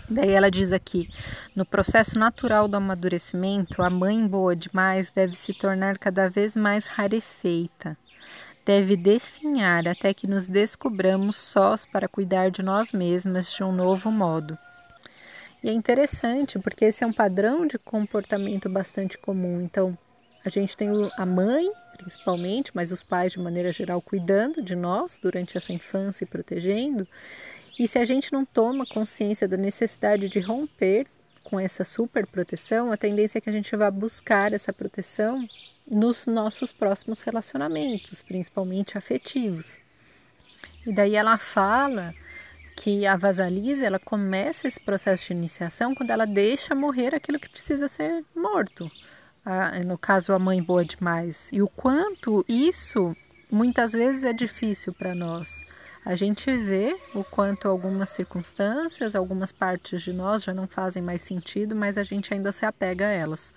Daí 0.08 0.30
ela 0.30 0.52
diz 0.52 0.72
aqui: 0.72 1.10
no 1.56 1.66
processo 1.66 2.20
natural 2.20 2.68
do 2.68 2.78
amadurecimento, 2.78 3.82
a 3.82 3.90
mãe 3.90 4.28
boa 4.28 4.56
demais 4.56 5.10
deve 5.10 5.36
se 5.36 5.52
tornar 5.52 5.98
cada 5.98 6.30
vez 6.30 6.56
mais 6.56 6.86
rarefeita. 6.86 7.98
Deve 8.64 8.96
definhar 8.96 9.88
até 9.88 10.14
que 10.14 10.28
nos 10.28 10.46
descobramos 10.46 11.38
sós 11.38 11.88
para 11.88 12.08
cuidar 12.08 12.52
de 12.52 12.62
nós 12.62 12.94
mesmas 12.94 13.52
de 13.52 13.64
um 13.64 13.72
novo 13.72 14.12
modo. 14.12 14.56
E 15.64 15.70
é 15.70 15.74
interessante 15.74 16.60
porque 16.60 16.86
esse 16.86 17.04
é 17.04 17.08
um 17.08 17.14
padrão 17.14 17.66
de 17.66 17.80
comportamento 17.80 18.70
bastante 18.70 19.18
comum. 19.18 19.62
Então, 19.62 19.98
a 20.46 20.50
gente 20.50 20.78
tem 20.78 20.90
a 21.18 21.26
mãe, 21.26 21.72
principalmente, 21.98 22.72
mas 22.74 22.92
os 22.92 23.02
pais 23.02 23.34
de 23.34 23.40
maneira 23.40 23.72
geral 23.72 24.00
cuidando 24.00 24.62
de 24.62 24.76
nós 24.76 25.20
durante 25.22 25.58
essa 25.58 25.74
infância 25.74 26.24
e 26.24 26.28
protegendo. 26.28 27.08
E 27.80 27.88
se 27.88 27.98
a 27.98 28.06
gente 28.06 28.32
não 28.32 28.46
toma 28.46 28.86
consciência 28.86 29.48
da 29.48 29.58
necessidade 29.58 30.30
de 30.30 30.40
romper 30.40 31.08
com 31.44 31.60
essa 31.60 31.84
super 31.84 32.28
proteção, 32.28 32.92
a 32.92 32.98
tendência 32.98 33.40
é 33.40 33.42
que 33.42 33.50
a 33.50 33.54
gente 33.54 33.76
vá 33.76 33.90
buscar 33.90 34.54
essa 34.54 34.72
proteção 34.72 35.48
nos 35.90 36.28
nossos 36.28 36.72
próximos 36.72 37.22
relacionamentos, 37.22 38.22
principalmente 38.22 38.98
afetivos. 38.98 39.80
E 40.86 40.94
daí 40.94 41.16
ela 41.16 41.38
fala 41.40 42.14
que 42.76 43.08
a 43.08 43.16
vasalisa 43.16 43.86
ela 43.86 44.00
começa 44.00 44.68
esse 44.68 44.80
processo 44.80 45.28
de 45.28 45.34
iniciação 45.34 45.96
quando 45.96 46.12
ela 46.12 46.26
deixa 46.26 46.76
morrer 46.76 47.16
aquilo 47.16 47.40
que 47.40 47.50
precisa 47.50 47.88
ser 47.88 48.24
morto. 48.36 48.92
Ah, 49.46 49.80
no 49.86 49.98
caso, 49.98 50.34
a 50.34 50.40
mãe 50.40 50.62
boa 50.62 50.84
demais. 50.84 51.50
E 51.54 51.62
o 51.62 51.68
quanto 51.68 52.44
isso 52.50 53.16
muitas 53.52 53.94
vezes 53.94 54.24
é 54.24 54.34
difícil 54.34 54.92
para 54.94 55.14
nós 55.14 55.66
a 56.06 56.16
gente 56.16 56.56
vê 56.56 56.96
o 57.16 57.24
quanto 57.24 57.68
algumas 57.68 58.12
circunstâncias, 58.12 59.16
algumas 59.16 59.52
partes 59.52 60.04
de 60.04 60.14
nós 60.14 60.44
já 60.44 60.54
não 60.54 60.68
fazem 60.68 61.02
mais 61.02 61.24
sentido, 61.24 61.76
mas 61.76 61.98
a 61.98 62.04
gente 62.04 62.32
ainda 62.32 62.52
se 62.52 62.64
apega 62.64 63.08
a 63.08 63.12
elas. 63.12 63.52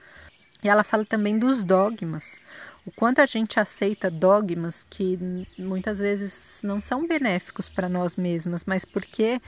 E 0.64 0.68
ela 0.68 0.82
fala 0.82 1.04
também 1.04 1.38
dos 1.38 1.62
dogmas. 1.62 2.38
O 2.86 2.90
quanto 2.90 3.20
a 3.20 3.26
gente 3.26 3.60
aceita 3.60 4.10
dogmas 4.10 4.82
que 4.82 5.18
muitas 5.58 5.98
vezes 5.98 6.62
não 6.64 6.80
são 6.80 7.06
benéficos 7.06 7.68
para 7.68 7.86
nós 7.86 8.16
mesmas, 8.16 8.64
mas 8.64 8.82
porque 8.82 9.42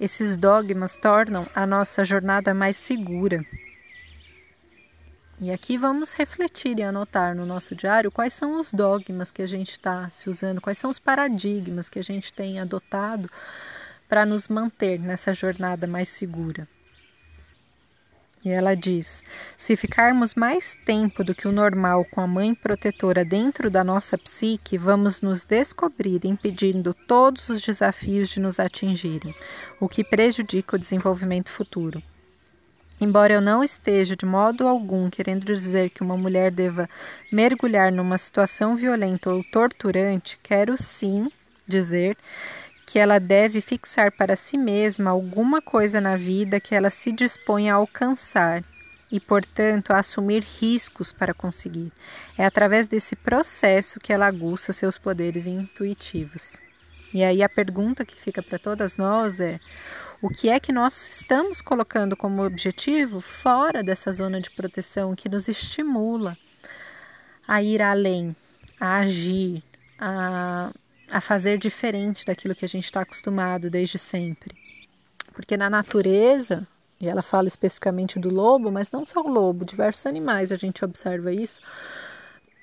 esses 0.00 0.34
dogmas 0.34 0.96
tornam 0.96 1.46
a 1.54 1.66
nossa 1.66 2.06
jornada 2.06 2.54
mais 2.54 2.78
segura. 2.78 3.44
E 5.42 5.50
aqui 5.50 5.78
vamos 5.78 6.12
refletir 6.12 6.78
e 6.78 6.82
anotar 6.82 7.34
no 7.34 7.46
nosso 7.46 7.74
diário 7.74 8.10
quais 8.10 8.34
são 8.34 8.60
os 8.60 8.74
dogmas 8.74 9.32
que 9.32 9.40
a 9.40 9.46
gente 9.46 9.70
está 9.70 10.10
se 10.10 10.28
usando, 10.28 10.60
quais 10.60 10.76
são 10.76 10.90
os 10.90 10.98
paradigmas 10.98 11.88
que 11.88 11.98
a 11.98 12.02
gente 12.02 12.30
tem 12.30 12.60
adotado 12.60 13.30
para 14.06 14.26
nos 14.26 14.48
manter 14.48 15.00
nessa 15.00 15.32
jornada 15.32 15.86
mais 15.86 16.10
segura. 16.10 16.68
E 18.44 18.50
ela 18.50 18.74
diz: 18.74 19.24
se 19.56 19.76
ficarmos 19.76 20.34
mais 20.34 20.76
tempo 20.84 21.24
do 21.24 21.34
que 21.34 21.48
o 21.48 21.52
normal 21.52 22.04
com 22.04 22.20
a 22.20 22.26
mãe 22.26 22.54
protetora 22.54 23.24
dentro 23.24 23.70
da 23.70 23.82
nossa 23.82 24.18
psique, 24.18 24.76
vamos 24.76 25.22
nos 25.22 25.42
descobrir 25.42 26.20
impedindo 26.26 26.92
todos 26.92 27.48
os 27.48 27.62
desafios 27.62 28.28
de 28.28 28.40
nos 28.40 28.60
atingirem, 28.60 29.34
o 29.80 29.88
que 29.88 30.04
prejudica 30.04 30.76
o 30.76 30.78
desenvolvimento 30.78 31.48
futuro. 31.48 32.02
Embora 33.00 33.32
eu 33.32 33.40
não 33.40 33.64
esteja 33.64 34.14
de 34.14 34.26
modo 34.26 34.68
algum 34.68 35.08
querendo 35.08 35.44
dizer 35.44 35.88
que 35.88 36.02
uma 36.02 36.16
mulher 36.16 36.50
deva 36.50 36.88
mergulhar 37.32 37.90
numa 37.90 38.18
situação 38.18 38.76
violenta 38.76 39.30
ou 39.30 39.42
torturante, 39.44 40.38
quero 40.42 40.76
sim 40.76 41.30
dizer 41.66 42.16
que 42.84 42.98
ela 42.98 43.18
deve 43.18 43.60
fixar 43.60 44.12
para 44.12 44.36
si 44.36 44.58
mesma 44.58 45.10
alguma 45.10 45.62
coisa 45.62 46.00
na 46.00 46.16
vida 46.16 46.60
que 46.60 46.74
ela 46.74 46.90
se 46.90 47.10
dispõe 47.10 47.70
a 47.70 47.76
alcançar 47.76 48.62
e, 49.10 49.18
portanto, 49.18 49.92
a 49.92 49.98
assumir 49.98 50.42
riscos 50.42 51.12
para 51.12 51.32
conseguir. 51.32 51.92
É 52.36 52.44
através 52.44 52.86
desse 52.86 53.16
processo 53.16 53.98
que 53.98 54.12
ela 54.12 54.26
aguça 54.26 54.72
seus 54.72 54.98
poderes 54.98 55.46
intuitivos. 55.46 56.60
E 57.12 57.24
aí 57.24 57.42
a 57.42 57.48
pergunta 57.48 58.04
que 58.04 58.20
fica 58.20 58.42
para 58.42 58.58
todas 58.58 58.96
nós 58.96 59.40
é: 59.40 59.58
o 60.22 60.28
que 60.28 60.50
é 60.50 60.60
que 60.60 60.72
nós 60.72 61.08
estamos 61.08 61.60
colocando 61.60 62.16
como 62.16 62.44
objetivo 62.44 63.20
fora 63.20 63.82
dessa 63.82 64.12
zona 64.12 64.40
de 64.40 64.50
proteção 64.50 65.14
que 65.14 65.28
nos 65.28 65.48
estimula 65.48 66.36
a 67.48 67.62
ir 67.62 67.80
além, 67.80 68.36
a 68.78 68.98
agir, 68.98 69.62
a, 69.98 70.72
a 71.10 71.20
fazer 71.20 71.58
diferente 71.58 72.24
daquilo 72.24 72.54
que 72.54 72.64
a 72.64 72.68
gente 72.68 72.84
está 72.84 73.00
acostumado 73.00 73.70
desde 73.70 73.98
sempre. 73.98 74.54
Porque 75.32 75.56
na 75.56 75.70
natureza, 75.70 76.66
e 77.00 77.08
ela 77.08 77.22
fala 77.22 77.48
especificamente 77.48 78.18
do 78.18 78.28
lobo, 78.28 78.70
mas 78.70 78.90
não 78.90 79.06
só 79.06 79.22
o 79.22 79.28
lobo, 79.28 79.64
diversos 79.64 80.04
animais 80.04 80.52
a 80.52 80.56
gente 80.56 80.84
observa 80.84 81.32
isso 81.32 81.60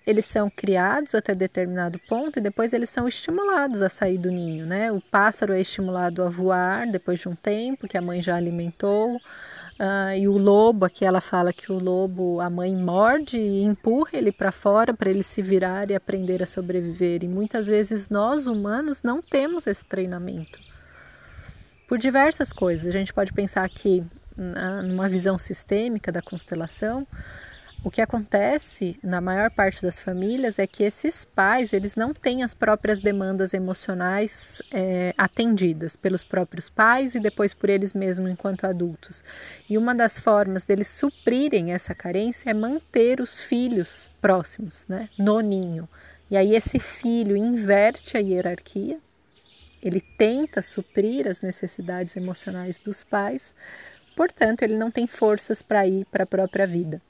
eles 0.07 0.23
são 0.23 0.49
criados 0.49 1.13
até 1.13 1.35
determinado 1.35 1.99
ponto 1.99 2.39
e 2.39 2.41
depois 2.41 2.71
eles 2.71 2.89
são 2.89 3.09
estimulados 3.09 3.81
a 3.81 3.89
sair 3.89 4.17
do 4.17 4.31
ninho, 4.31 4.65
né? 4.65 4.89
O 4.89 5.01
pássaro 5.01 5.51
é 5.51 5.59
estimulado 5.59 6.23
a 6.23 6.29
voar 6.29 6.89
depois 6.89 7.19
de 7.19 7.27
um 7.27 7.35
tempo 7.35 7.89
que 7.89 7.97
a 7.97 8.01
mãe 8.01 8.21
já 8.21 8.37
alimentou. 8.37 9.17
Uh, 9.17 10.15
e 10.17 10.25
o 10.27 10.37
lobo, 10.37 10.85
aqui 10.85 11.03
ela 11.03 11.19
fala 11.19 11.51
que 11.51 11.71
o 11.71 11.77
lobo, 11.77 12.39
a 12.39 12.49
mãe 12.49 12.73
morde 12.73 13.37
e 13.37 13.63
empurra 13.63 14.11
ele 14.13 14.31
para 14.31 14.51
fora 14.51 14.93
para 14.93 15.09
ele 15.09 15.23
se 15.23 15.41
virar 15.41 15.91
e 15.91 15.95
aprender 15.95 16.41
a 16.41 16.45
sobreviver. 16.45 17.21
E 17.25 17.27
muitas 17.27 17.67
vezes 17.67 18.07
nós 18.07 18.47
humanos 18.47 19.03
não 19.03 19.21
temos 19.21 19.67
esse 19.67 19.83
treinamento. 19.83 20.57
Por 21.85 21.97
diversas 21.97 22.53
coisas. 22.53 22.87
A 22.87 22.97
gente 22.97 23.13
pode 23.13 23.33
pensar 23.33 23.65
aqui 23.65 24.05
numa 24.85 25.09
visão 25.09 25.37
sistêmica 25.37 26.11
da 26.11 26.21
constelação, 26.21 27.05
o 27.83 27.91
que 27.91 28.01
acontece 28.01 28.99
na 29.03 29.21
maior 29.21 29.51
parte 29.51 29.81
das 29.81 29.99
famílias 29.99 30.57
é 30.57 30.65
que 30.65 30.83
esses 30.83 31.23
pais 31.23 31.71
eles 31.71 31.95
não 31.95 32.13
têm 32.13 32.43
as 32.43 32.53
próprias 32.53 32.99
demandas 32.99 33.53
emocionais 33.53 34.61
é, 34.71 35.13
atendidas 35.17 35.95
pelos 35.95 36.23
próprios 36.23 36.69
pais 36.69 37.13
e 37.13 37.19
depois 37.19 37.53
por 37.53 37.69
eles 37.69 37.93
mesmos 37.93 38.31
enquanto 38.31 38.65
adultos. 38.65 39.23
E 39.69 39.77
uma 39.77 39.93
das 39.93 40.17
formas 40.17 40.65
deles 40.65 40.87
suprirem 40.87 41.71
essa 41.71 41.93
carência 41.93 42.49
é 42.49 42.53
manter 42.53 43.21
os 43.21 43.39
filhos 43.39 44.09
próximos, 44.19 44.85
né, 44.87 45.07
no 45.17 45.39
ninho. 45.39 45.87
E 46.31 46.35
aí 46.35 46.55
esse 46.55 46.79
filho 46.79 47.37
inverte 47.37 48.17
a 48.17 48.19
hierarquia, 48.19 48.97
ele 49.81 50.01
tenta 50.17 50.61
suprir 50.63 51.27
as 51.27 51.41
necessidades 51.41 52.17
emocionais 52.17 52.79
dos 52.79 53.03
pais, 53.03 53.53
portanto 54.15 54.63
ele 54.63 54.75
não 54.75 54.89
tem 54.89 55.05
forças 55.05 55.61
para 55.61 55.87
ir 55.87 56.05
para 56.05 56.23
a 56.23 56.27
própria 56.27 56.65
vida 56.65 57.01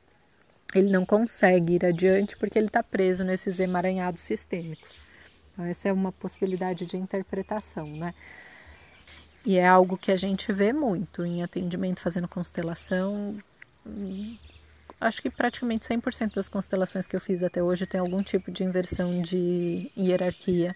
ele 0.75 0.89
não 0.91 1.05
consegue 1.05 1.75
ir 1.75 1.85
adiante 1.85 2.35
porque 2.37 2.57
ele 2.57 2.67
está 2.67 2.83
preso 2.83 3.23
nesses 3.23 3.59
emaranhados 3.59 4.21
sistêmicos. 4.21 5.03
Então, 5.53 5.65
essa 5.65 5.89
é 5.89 5.93
uma 5.93 6.11
possibilidade 6.11 6.85
de 6.85 6.97
interpretação, 6.97 7.87
né? 7.87 8.13
E 9.45 9.57
é 9.57 9.67
algo 9.67 9.97
que 9.97 10.11
a 10.11 10.15
gente 10.15 10.51
vê 10.51 10.73
muito 10.73 11.25
em 11.25 11.41
atendimento 11.41 12.01
fazendo 12.01 12.27
constelação. 12.27 13.37
Acho 14.99 15.21
que 15.21 15.29
praticamente 15.29 15.87
100% 15.87 16.35
das 16.35 16.49
constelações 16.49 17.07
que 17.07 17.15
eu 17.15 17.21
fiz 17.21 17.41
até 17.41 17.63
hoje 17.63 17.85
tem 17.85 17.99
algum 17.99 18.21
tipo 18.21 18.51
de 18.51 18.63
inversão 18.63 19.21
de 19.21 19.89
hierarquia 19.97 20.75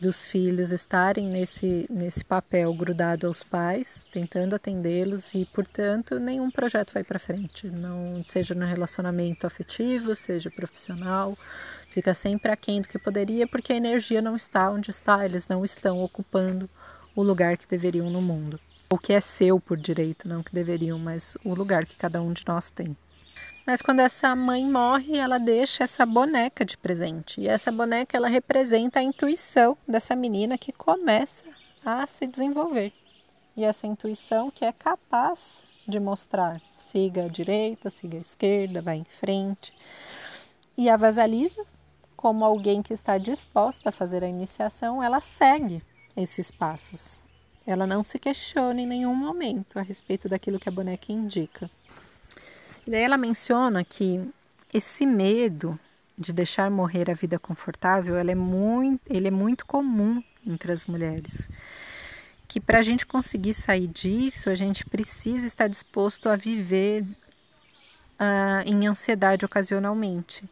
dos 0.00 0.26
filhos 0.26 0.72
estarem 0.72 1.26
nesse, 1.26 1.86
nesse 1.88 2.24
papel 2.24 2.72
grudado 2.74 3.26
aos 3.26 3.42
pais, 3.42 4.06
tentando 4.12 4.54
atendê-los 4.54 5.34
e, 5.34 5.44
portanto, 5.46 6.18
nenhum 6.18 6.50
projeto 6.50 6.92
vai 6.92 7.02
para 7.02 7.18
frente, 7.18 7.68
não 7.68 8.22
seja 8.22 8.54
no 8.54 8.66
relacionamento 8.66 9.46
afetivo, 9.46 10.14
seja 10.14 10.50
profissional, 10.50 11.36
fica 11.88 12.12
sempre 12.12 12.52
aquém 12.52 12.82
do 12.82 12.88
que 12.88 12.98
poderia, 12.98 13.46
porque 13.46 13.72
a 13.72 13.76
energia 13.76 14.20
não 14.20 14.36
está 14.36 14.70
onde 14.70 14.90
está, 14.90 15.24
eles 15.24 15.48
não 15.48 15.64
estão 15.64 16.02
ocupando 16.02 16.68
o 17.14 17.22
lugar 17.22 17.56
que 17.56 17.66
deveriam 17.66 18.10
no 18.10 18.20
mundo. 18.20 18.60
O 18.90 18.98
que 18.98 19.12
é 19.12 19.20
seu 19.20 19.58
por 19.58 19.76
direito, 19.76 20.28
não 20.28 20.42
que 20.42 20.54
deveriam, 20.54 20.98
mas 20.98 21.36
o 21.44 21.54
lugar 21.54 21.86
que 21.86 21.96
cada 21.96 22.22
um 22.22 22.32
de 22.32 22.44
nós 22.46 22.70
tem. 22.70 22.96
Mas 23.66 23.82
quando 23.82 23.98
essa 23.98 24.36
mãe 24.36 24.64
morre, 24.64 25.18
ela 25.18 25.38
deixa 25.38 25.82
essa 25.82 26.06
boneca 26.06 26.64
de 26.64 26.76
presente. 26.76 27.40
E 27.40 27.48
essa 27.48 27.72
boneca 27.72 28.16
ela 28.16 28.28
representa 28.28 29.00
a 29.00 29.02
intuição 29.02 29.76
dessa 29.88 30.14
menina 30.14 30.56
que 30.56 30.70
começa 30.70 31.42
a 31.84 32.06
se 32.06 32.28
desenvolver. 32.28 32.92
E 33.56 33.64
essa 33.64 33.84
intuição 33.84 34.52
que 34.52 34.64
é 34.64 34.72
capaz 34.72 35.64
de 35.86 35.98
mostrar, 35.98 36.62
siga 36.78 37.24
a 37.24 37.28
direita, 37.28 37.90
siga 37.90 38.18
a 38.18 38.20
esquerda, 38.20 38.80
vá 38.80 38.94
em 38.94 39.04
frente. 39.04 39.74
E 40.78 40.88
a 40.88 40.96
Vasalisa, 40.96 41.64
como 42.16 42.44
alguém 42.44 42.82
que 42.82 42.92
está 42.92 43.18
disposta 43.18 43.88
a 43.88 43.92
fazer 43.92 44.22
a 44.22 44.28
iniciação, 44.28 45.02
ela 45.02 45.20
segue 45.20 45.82
esses 46.16 46.52
passos. 46.52 47.20
Ela 47.66 47.84
não 47.84 48.04
se 48.04 48.16
questiona 48.20 48.80
em 48.80 48.86
nenhum 48.86 49.14
momento 49.14 49.76
a 49.76 49.82
respeito 49.82 50.28
daquilo 50.28 50.60
que 50.60 50.68
a 50.68 50.72
boneca 50.72 51.10
indica. 51.10 51.68
E 52.86 52.90
daí 52.90 53.02
ela 53.02 53.16
menciona 53.16 53.84
que 53.84 54.22
esse 54.72 55.04
medo 55.04 55.78
de 56.16 56.32
deixar 56.32 56.70
morrer 56.70 57.10
a 57.10 57.14
vida 57.14 57.38
confortável, 57.38 58.16
é 58.16 58.34
muito, 58.34 59.00
ele 59.06 59.28
é 59.28 59.30
muito 59.30 59.66
comum 59.66 60.22
entre 60.46 60.72
as 60.72 60.86
mulheres. 60.86 61.50
Que 62.48 62.60
para 62.60 62.78
a 62.78 62.82
gente 62.82 63.04
conseguir 63.04 63.54
sair 63.54 63.86
disso, 63.86 64.48
a 64.48 64.54
gente 64.54 64.86
precisa 64.86 65.46
estar 65.46 65.68
disposto 65.68 66.28
a 66.28 66.36
viver 66.36 67.02
uh, 67.02 68.62
em 68.64 68.86
ansiedade 68.86 69.44
ocasionalmente, 69.44 70.44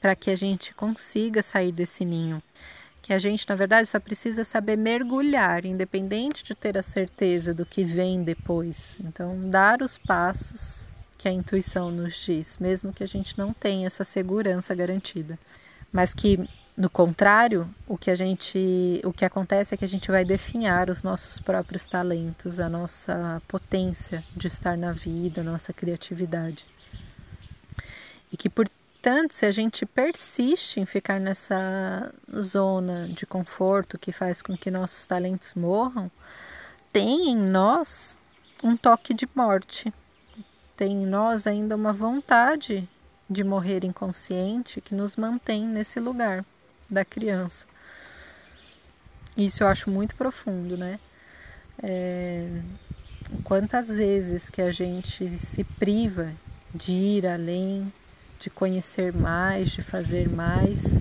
para 0.00 0.14
que 0.14 0.30
a 0.30 0.36
gente 0.36 0.74
consiga 0.74 1.42
sair 1.42 1.72
desse 1.72 2.04
ninho. 2.04 2.42
Que 3.00 3.12
a 3.12 3.18
gente, 3.18 3.48
na 3.48 3.54
verdade, 3.54 3.88
só 3.88 4.00
precisa 4.00 4.44
saber 4.44 4.76
mergulhar, 4.76 5.64
independente 5.64 6.44
de 6.44 6.54
ter 6.54 6.76
a 6.76 6.82
certeza 6.82 7.54
do 7.54 7.64
que 7.64 7.84
vem 7.84 8.22
depois. 8.24 8.98
Então, 9.00 9.48
dar 9.48 9.80
os 9.80 9.96
passos 9.96 10.90
que 11.16 11.28
a 11.28 11.32
intuição 11.32 11.90
nos 11.90 12.14
diz, 12.16 12.58
mesmo 12.58 12.92
que 12.92 13.02
a 13.02 13.06
gente 13.06 13.38
não 13.38 13.52
tenha 13.52 13.86
essa 13.86 14.04
segurança 14.04 14.74
garantida. 14.74 15.38
Mas 15.92 16.12
que, 16.12 16.46
no 16.76 16.90
contrário, 16.90 17.68
o 17.86 17.96
que 17.96 18.10
a 18.10 18.14
gente, 18.14 19.00
o 19.04 19.12
que 19.12 19.24
acontece 19.24 19.74
é 19.74 19.76
que 19.76 19.84
a 19.84 19.88
gente 19.88 20.10
vai 20.10 20.24
definhar 20.24 20.90
os 20.90 21.02
nossos 21.02 21.38
próprios 21.38 21.86
talentos, 21.86 22.60
a 22.60 22.68
nossa 22.68 23.40
potência 23.48 24.22
de 24.36 24.46
estar 24.46 24.76
na 24.76 24.92
vida, 24.92 25.40
a 25.40 25.44
nossa 25.44 25.72
criatividade. 25.72 26.66
E 28.30 28.36
que, 28.36 28.50
portanto, 28.50 29.32
se 29.32 29.46
a 29.46 29.52
gente 29.52 29.86
persiste 29.86 30.80
em 30.80 30.84
ficar 30.84 31.18
nessa 31.18 32.12
zona 32.38 33.08
de 33.08 33.24
conforto 33.24 33.98
que 33.98 34.12
faz 34.12 34.42
com 34.42 34.56
que 34.56 34.70
nossos 34.70 35.06
talentos 35.06 35.54
morram, 35.54 36.10
tem 36.92 37.30
em 37.30 37.36
nós 37.36 38.18
um 38.62 38.76
toque 38.76 39.14
de 39.14 39.28
morte, 39.34 39.92
tem 40.76 41.02
em 41.02 41.06
nós 41.06 41.46
ainda 41.46 41.74
uma 41.74 41.92
vontade 41.92 42.88
de 43.28 43.42
morrer 43.42 43.84
inconsciente 43.84 44.80
que 44.80 44.94
nos 44.94 45.16
mantém 45.16 45.66
nesse 45.66 45.98
lugar 45.98 46.44
da 46.88 47.04
criança. 47.04 47.66
Isso 49.36 49.62
eu 49.62 49.68
acho 49.68 49.90
muito 49.90 50.14
profundo, 50.14 50.76
né? 50.76 50.98
É, 51.82 52.48
quantas 53.42 53.88
vezes 53.88 54.48
que 54.48 54.62
a 54.62 54.70
gente 54.70 55.38
se 55.38 55.64
priva 55.64 56.32
de 56.74 56.92
ir 56.92 57.26
além, 57.26 57.92
de 58.38 58.48
conhecer 58.48 59.12
mais, 59.12 59.70
de 59.70 59.82
fazer 59.82 60.28
mais, 60.28 61.00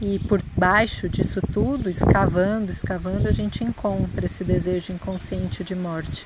e 0.00 0.18
por 0.20 0.42
baixo 0.56 1.08
disso 1.08 1.40
tudo, 1.52 1.90
escavando, 1.90 2.70
escavando, 2.70 3.28
a 3.28 3.32
gente 3.32 3.64
encontra 3.64 4.26
esse 4.26 4.44
desejo 4.44 4.92
inconsciente 4.92 5.64
de 5.64 5.74
morte. 5.74 6.24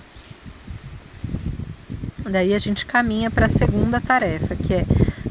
Daí 2.31 2.55
a 2.55 2.59
gente 2.59 2.87
caminha 2.87 3.31
para 3.31 3.47
a 3.47 3.49
segunda 3.49 4.01
tarefa, 4.01 4.55
que 4.55 4.75
é 4.75 4.85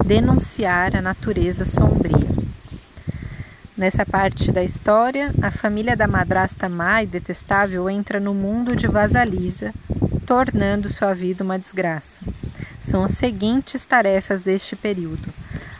denunciar 0.04 0.96
a 0.96 1.02
natureza 1.02 1.66
sombria. 1.66 2.30
Nessa 3.78 4.06
parte 4.06 4.52
da 4.52 4.64
história, 4.64 5.34
a 5.42 5.50
família 5.50 5.96
da 5.96 6.06
madrasta 6.06 6.70
má 6.70 7.02
e 7.02 7.08
detestável 7.08 7.90
entra 7.90 8.20
no 8.20 8.34
mundo 8.34 8.76
de 8.76 8.88
Vasalisa, 8.88 9.74
tornando 10.26 10.90
sua 10.90 11.14
vida 11.14 11.44
uma 11.44 11.58
desgraça. 11.58 12.22
São 12.80 13.04
as 13.04 13.14
seguintes 13.14 13.86
tarefas 13.86 14.42
deste 14.42 14.76
período: 14.76 15.34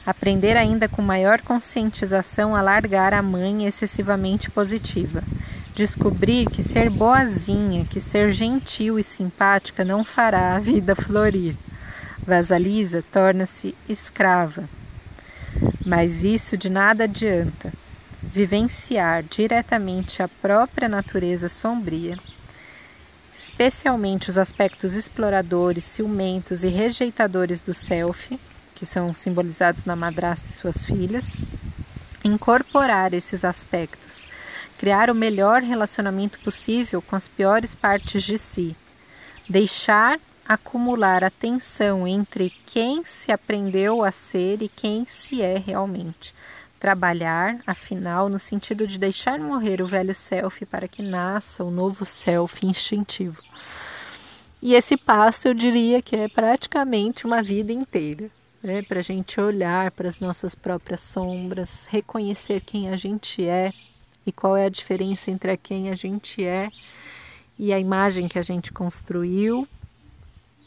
aprender 0.06 0.58
ainda 0.58 0.88
com 0.88 1.02
maior 1.02 1.42
conscientização 1.42 2.56
a 2.56 2.62
largar 2.62 3.14
a 3.14 3.22
mãe 3.22 3.68
excessivamente 3.68 4.50
positiva, 4.50 5.22
descobrir 5.82 6.46
que 6.48 6.62
ser 6.62 6.92
boazinha, 6.92 7.86
que 7.86 8.00
ser 8.00 8.32
gentil 8.32 9.00
e 9.00 9.04
simpática 9.04 9.84
não 9.84 10.06
fará 10.06 10.56
a 10.56 10.60
vida 10.60 10.94
florir. 11.02 11.56
Vasalisa 12.20 13.04
torna-se 13.12 13.74
escrava. 13.90 14.70
Mas 15.84 16.24
isso 16.24 16.56
de 16.56 16.70
nada 16.70 17.06
adianta. 17.06 17.74
Vivenciar 18.22 19.24
diretamente 19.24 20.22
a 20.22 20.28
própria 20.28 20.88
natureza 20.88 21.50
sombria, 21.50 22.16
especialmente 23.36 24.30
os 24.30 24.38
aspectos 24.38 24.94
exploradores, 24.94 25.84
ciumentos 25.84 26.64
e 26.64 26.68
rejeitadores 26.68 27.60
do 27.60 27.74
self, 27.74 28.40
que 28.76 28.86
são 28.86 29.16
simbolizados 29.16 29.86
na 29.86 29.96
madrasta 29.96 30.48
e 30.48 30.54
suas 30.54 30.86
filhas, 30.86 31.36
incorporar 32.24 33.16
esses 33.16 33.44
aspectos 33.44 34.28
criar 34.82 35.12
o 35.12 35.14
melhor 35.14 35.62
relacionamento 35.62 36.40
possível 36.40 37.04
com 37.04 37.16
as 37.16 37.28
piores 37.28 37.76
partes 37.76 38.24
de 38.24 38.36
si, 38.40 38.76
deixar 39.48 40.20
acumular 40.44 41.24
a 41.24 41.30
tensão 41.30 42.08
entre 42.08 42.52
quem 42.66 43.06
se 43.06 43.32
aprendeu 43.32 44.04
a 44.04 44.12
ser 44.12 44.64
e 44.64 44.68
quem 44.68 45.06
se 45.06 45.40
é 45.40 45.60
realmente. 45.60 46.34
Trabalhar, 46.80 47.60
afinal, 47.68 48.28
no 48.28 48.40
sentido 48.40 48.88
de 48.88 48.98
deixar 48.98 49.38
morrer 49.38 49.84
o 49.84 49.86
velho 49.86 50.16
self 50.16 50.66
para 50.66 50.88
que 50.88 51.04
nasça 51.04 51.64
o 51.64 51.70
novo 51.70 52.04
self 52.04 52.66
instintivo. 52.66 53.40
E 54.60 54.74
esse 54.74 54.98
passo 54.98 55.48
eu 55.48 55.54
diria 55.54 56.02
que 56.02 56.16
é 56.16 56.28
praticamente 56.28 57.28
uma 57.28 57.44
vida 57.44 57.72
inteira. 57.72 58.32
Né, 58.64 58.84
para 58.84 59.00
a 59.00 59.04
gente 59.04 59.42
olhar 59.42 59.90
para 59.90 60.08
as 60.08 60.20
nossas 60.20 60.54
próprias 60.54 61.02
sombras, 61.02 61.88
reconhecer 61.88 62.62
quem 62.62 62.90
a 62.90 62.96
gente 62.96 63.44
é, 63.44 63.74
e 64.26 64.32
qual 64.32 64.56
é 64.56 64.66
a 64.66 64.70
diferença 64.70 65.32
entre 65.32 65.52
a 65.52 65.58
quem 65.58 65.90
a 65.90 65.96
gente 65.96 66.44
é 66.44 66.70
e 67.58 67.74
a 67.74 67.80
imagem 67.80 68.28
que 68.28 68.40
a 68.40 68.44
gente 68.44 68.72
construiu 68.72 69.68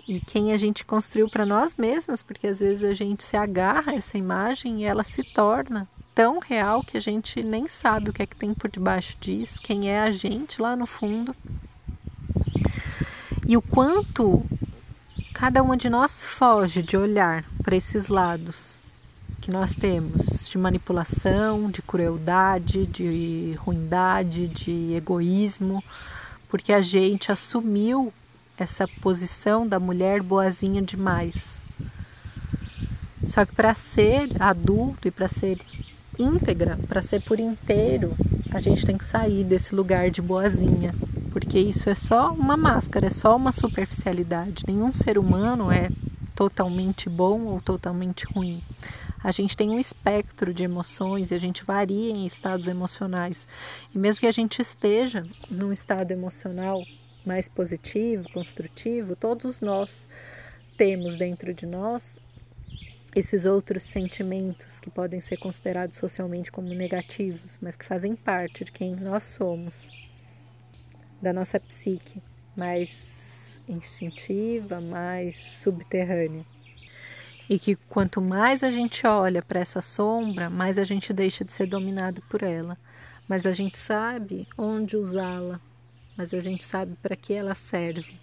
e 0.07 0.20
quem 0.20 0.52
a 0.52 0.57
gente 0.57 0.84
construiu 0.84 1.28
para 1.28 1.46
nós 1.46 1.74
mesmos, 1.76 2.22
porque 2.22 2.46
às 2.46 2.61
vezes 2.61 2.84
a 2.84 2.94
gente 2.94 3.24
se 3.24 3.36
agarra 3.36 3.92
a 3.92 3.94
essa 3.96 4.18
imagem 4.18 4.82
e 4.82 4.84
ela 4.84 5.02
se 5.02 5.22
torna 5.22 5.88
tão 6.14 6.38
real 6.38 6.84
que 6.84 6.96
a 6.96 7.00
gente 7.00 7.42
nem 7.42 7.68
sabe 7.68 8.11
o 8.11 8.12
que 8.12 8.22
é 8.22 8.26
que 8.26 8.36
tem 8.36 8.52
por 8.55 8.70
debaixo 8.70 9.16
disso, 9.18 9.61
quem 9.61 9.90
é 9.90 10.00
a 10.00 10.11
gente 10.11 10.61
lá 10.61 10.76
no 10.76 10.86
fundo. 10.86 11.34
E 13.46 13.57
o 13.57 13.62
quanto 13.62 14.44
cada 15.32 15.62
uma 15.62 15.76
de 15.76 15.90
nós 15.90 16.24
foge 16.24 16.82
de 16.82 16.96
olhar 16.96 17.44
para 17.62 17.74
esses 17.74 18.09
lados 18.09 18.84
que 19.45 19.51
nós 19.51 19.74
temos 19.74 20.49
de 20.49 20.57
manipulação, 20.57 21.70
de 21.70 21.82
crueldade, 21.82 22.86
de 22.86 23.55
ruindade, 23.59 24.49
de 24.49 24.95
egoísmo, 24.95 25.84
porque 26.49 26.72
a 26.72 26.80
gente 26.80 27.30
assumiu 27.30 28.11
essa 28.57 28.88
posição 29.03 29.66
da 29.66 29.78
mulher 29.78 30.22
boazinha 30.22 30.80
demais. 30.80 31.62
Só 33.26 33.45
que 33.45 33.55
para 33.55 33.74
ser 33.74 34.30
adulto 34.40 35.09
e 35.09 35.11
para 35.11 35.28
ser 35.28 35.59
íntegra, 36.18 36.78
para 36.88 37.03
ser 37.03 37.20
por 37.20 37.38
inteiro, 37.38 38.16
a 38.51 38.59
gente 38.59 38.86
tem 38.86 38.97
que 38.97 39.05
sair 39.05 39.45
desse 39.45 39.74
lugar 39.74 40.11
de 40.11 40.22
boazinha, 40.22 40.95
porque 41.32 41.59
isso 41.59 41.90
é 41.90 41.95
só 41.95 42.30
uma 42.30 42.57
máscara, 42.57 43.09
é 43.09 43.11
só 43.11 43.36
uma 43.36 43.53
superficialidade. 43.53 44.64
Nenhum 44.66 44.90
ser 44.90 45.18
humano 45.18 45.70
é 45.70 45.90
totalmente 46.34 47.11
bom 47.11 47.42
ou 47.42 47.61
totalmente 47.61 48.24
ruim. 48.24 48.62
A 49.25 49.33
gente 49.33 49.57
tem 49.57 49.70
um 49.70 49.79
espectro 49.79 50.53
de 50.53 50.64
emoções 50.64 51.31
e 51.31 51.35
a 51.35 51.39
gente 51.39 51.64
varia 51.64 52.12
em 52.12 52.27
estados 52.27 52.68
emocionais. 52.68 53.49
E 53.95 53.97
mesmo 53.97 54.20
que 54.20 54.27
a 54.27 54.33
gente 54.33 54.61
esteja 54.61 55.27
num 55.51 55.72
estado 55.72 56.12
emocional 56.12 56.85
mais 57.25 57.49
positivo, 57.49 58.31
construtivo, 58.35 59.16
todos 59.16 59.62
nós 59.62 60.07
temos 60.77 61.16
dentro 61.16 61.55
de 61.55 61.64
nós 61.64 62.18
esses 63.16 63.47
outros 63.47 63.83
sentimentos 63.85 64.79
que 64.79 64.91
podem 64.91 65.20
ser 65.20 65.39
considerados 65.39 65.97
socialmente 65.97 66.53
como 66.53 66.68
negativos, 66.68 67.59
mas 67.62 67.77
que 67.77 67.87
fazem 67.87 68.14
parte 68.14 68.62
de 68.62 68.72
quem 68.72 68.95
nós 68.95 69.22
somos, 69.22 69.89
da 71.22 71.33
nossa 71.33 71.59
psique 71.59 72.22
mais 72.55 73.59
instintiva, 73.66 74.83
mais 74.83 75.35
subterrânea 75.37 76.45
e 77.49 77.59
que 77.59 77.76
quanto 77.76 78.20
mais 78.20 78.62
a 78.62 78.70
gente 78.70 79.07
olha 79.07 79.42
para 79.42 79.61
essa 79.61 79.82
sombra, 79.82 80.49
mais 80.49 80.78
a 80.78 80.84
gente 80.84 81.12
deixa 81.12 81.45
de 81.45 81.53
ser 81.53 81.66
dominado 81.66 82.22
por 82.22 82.42
ela. 82.42 82.76
Mas 83.28 83.47
a 83.47 83.53
gente 83.53 83.78
sabe 83.78 84.47
onde 84.57 84.97
usá-la, 84.97 85.61
mas 86.16 86.32
a 86.32 86.40
gente 86.40 86.64
sabe 86.64 86.97
para 87.03 87.16
que 87.16 87.32
ela 87.32 87.55
serve. 87.55 88.18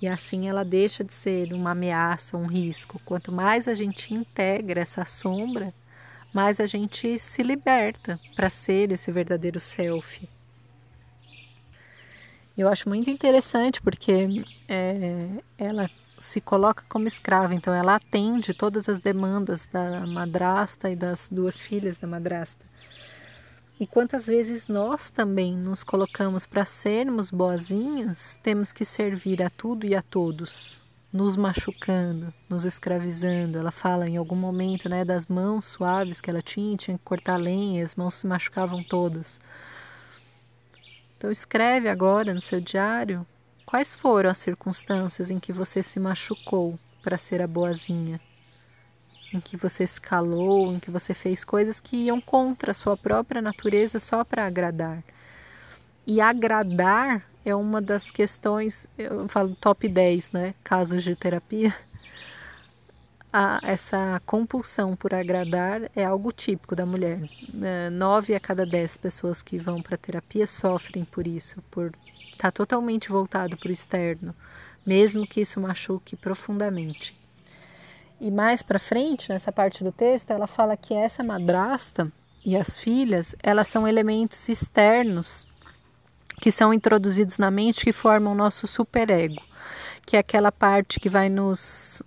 E 0.00 0.08
assim 0.08 0.48
ela 0.48 0.64
deixa 0.64 1.04
de 1.04 1.12
ser 1.12 1.52
uma 1.52 1.72
ameaça, 1.72 2.36
um 2.36 2.46
risco. 2.46 3.00
Quanto 3.04 3.30
mais 3.30 3.68
a 3.68 3.74
gente 3.74 4.14
integra 4.14 4.80
essa 4.80 5.04
sombra, 5.04 5.74
mais 6.32 6.58
a 6.60 6.66
gente 6.66 7.18
se 7.18 7.42
liberta 7.42 8.18
para 8.34 8.48
ser 8.48 8.92
esse 8.92 9.10
verdadeiro 9.12 9.60
self. 9.60 10.28
Eu 12.56 12.68
acho 12.68 12.88
muito 12.88 13.10
interessante 13.10 13.80
porque 13.80 14.44
é, 14.68 15.28
ela 15.58 15.90
se 16.20 16.40
coloca 16.40 16.84
como 16.86 17.08
escrava, 17.08 17.54
então 17.54 17.74
ela 17.74 17.96
atende 17.96 18.52
todas 18.52 18.88
as 18.88 18.98
demandas 18.98 19.66
da 19.66 20.06
madrasta 20.06 20.90
e 20.90 20.94
das 20.94 21.28
duas 21.32 21.60
filhas 21.60 21.96
da 21.96 22.06
madrasta. 22.06 22.64
E 23.80 23.86
quantas 23.86 24.26
vezes 24.26 24.68
nós 24.68 25.08
também 25.08 25.56
nos 25.56 25.82
colocamos 25.82 26.44
para 26.44 26.66
sermos 26.66 27.30
boazinhas, 27.30 28.38
temos 28.42 28.70
que 28.70 28.84
servir 28.84 29.42
a 29.42 29.48
tudo 29.48 29.86
e 29.86 29.94
a 29.96 30.02
todos, 30.02 30.78
nos 31.10 31.34
machucando, 31.34 32.32
nos 32.46 32.66
escravizando. 32.66 33.58
Ela 33.58 33.72
fala 33.72 34.06
em 34.06 34.18
algum 34.18 34.36
momento 34.36 34.86
né, 34.90 35.02
das 35.02 35.26
mãos 35.26 35.64
suaves 35.64 36.20
que 36.20 36.28
ela 36.28 36.42
tinha, 36.42 36.76
tinha 36.76 36.98
que 36.98 37.04
cortar 37.04 37.38
lenha, 37.38 37.82
as 37.82 37.96
mãos 37.96 38.12
se 38.12 38.26
machucavam 38.26 38.84
todas. 38.84 39.40
Então 41.16 41.30
escreve 41.30 41.88
agora 41.88 42.34
no 42.34 42.40
seu 42.42 42.60
diário 42.60 43.26
quais 43.70 43.94
foram 43.94 44.28
as 44.28 44.38
circunstâncias 44.38 45.30
em 45.30 45.38
que 45.38 45.52
você 45.52 45.80
se 45.82 46.00
machucou 46.00 46.76
para 47.02 47.16
ser 47.16 47.40
a 47.40 47.46
boazinha 47.46 48.20
em 49.32 49.40
que 49.40 49.56
você 49.56 49.86
se 49.86 50.00
calou, 50.00 50.72
em 50.72 50.80
que 50.80 50.90
você 50.90 51.14
fez 51.14 51.44
coisas 51.44 51.78
que 51.78 51.96
iam 51.96 52.20
contra 52.20 52.72
a 52.72 52.74
sua 52.74 52.96
própria 52.96 53.40
natureza 53.40 54.00
só 54.00 54.24
para 54.24 54.44
agradar. 54.44 55.04
E 56.04 56.20
agradar 56.20 57.24
é 57.44 57.54
uma 57.54 57.80
das 57.80 58.10
questões, 58.10 58.88
eu 58.98 59.28
falo 59.28 59.54
top 59.54 59.88
10, 59.88 60.32
né, 60.32 60.54
casos 60.64 61.04
de 61.04 61.14
terapia. 61.14 61.74
A, 63.32 63.60
essa 63.62 64.20
compulsão 64.26 64.96
por 64.96 65.14
agradar 65.14 65.88
é 65.94 66.04
algo 66.04 66.32
típico 66.32 66.74
da 66.74 66.84
mulher. 66.84 67.20
É, 67.62 67.88
nove 67.88 68.34
a 68.34 68.40
cada 68.40 68.66
dez 68.66 68.96
pessoas 68.96 69.40
que 69.40 69.56
vão 69.56 69.80
para 69.80 69.96
terapia 69.96 70.48
sofrem 70.48 71.04
por 71.04 71.28
isso, 71.28 71.62
por 71.70 71.92
estar 72.40 72.50
tá 72.50 72.52
totalmente 72.52 73.10
voltado 73.10 73.56
para 73.56 73.68
o 73.68 73.72
externo, 73.72 74.34
mesmo 74.84 75.26
que 75.26 75.40
isso 75.40 75.60
machuque 75.60 76.16
profundamente. 76.16 77.18
E 78.20 78.30
mais 78.30 78.62
para 78.62 78.78
frente, 78.78 79.28
nessa 79.28 79.50
parte 79.52 79.84
do 79.84 79.92
texto, 79.92 80.30
ela 80.30 80.46
fala 80.46 80.76
que 80.76 80.92
essa 80.94 81.22
madrasta 81.22 82.10
e 82.44 82.56
as 82.56 82.76
filhas, 82.76 83.34
elas 83.42 83.68
são 83.68 83.86
elementos 83.86 84.48
externos 84.48 85.46
que 86.40 86.50
são 86.50 86.72
introduzidos 86.72 87.38
na 87.38 87.50
mente 87.50 87.84
que 87.84 87.92
formam 87.92 88.32
o 88.32 88.36
nosso 88.36 88.66
superego, 88.66 89.42
que 90.06 90.16
é 90.16 90.20
aquela 90.20 90.50
parte 90.50 90.98
que 90.98 91.08
vai 91.08 91.28
nos 91.28 92.02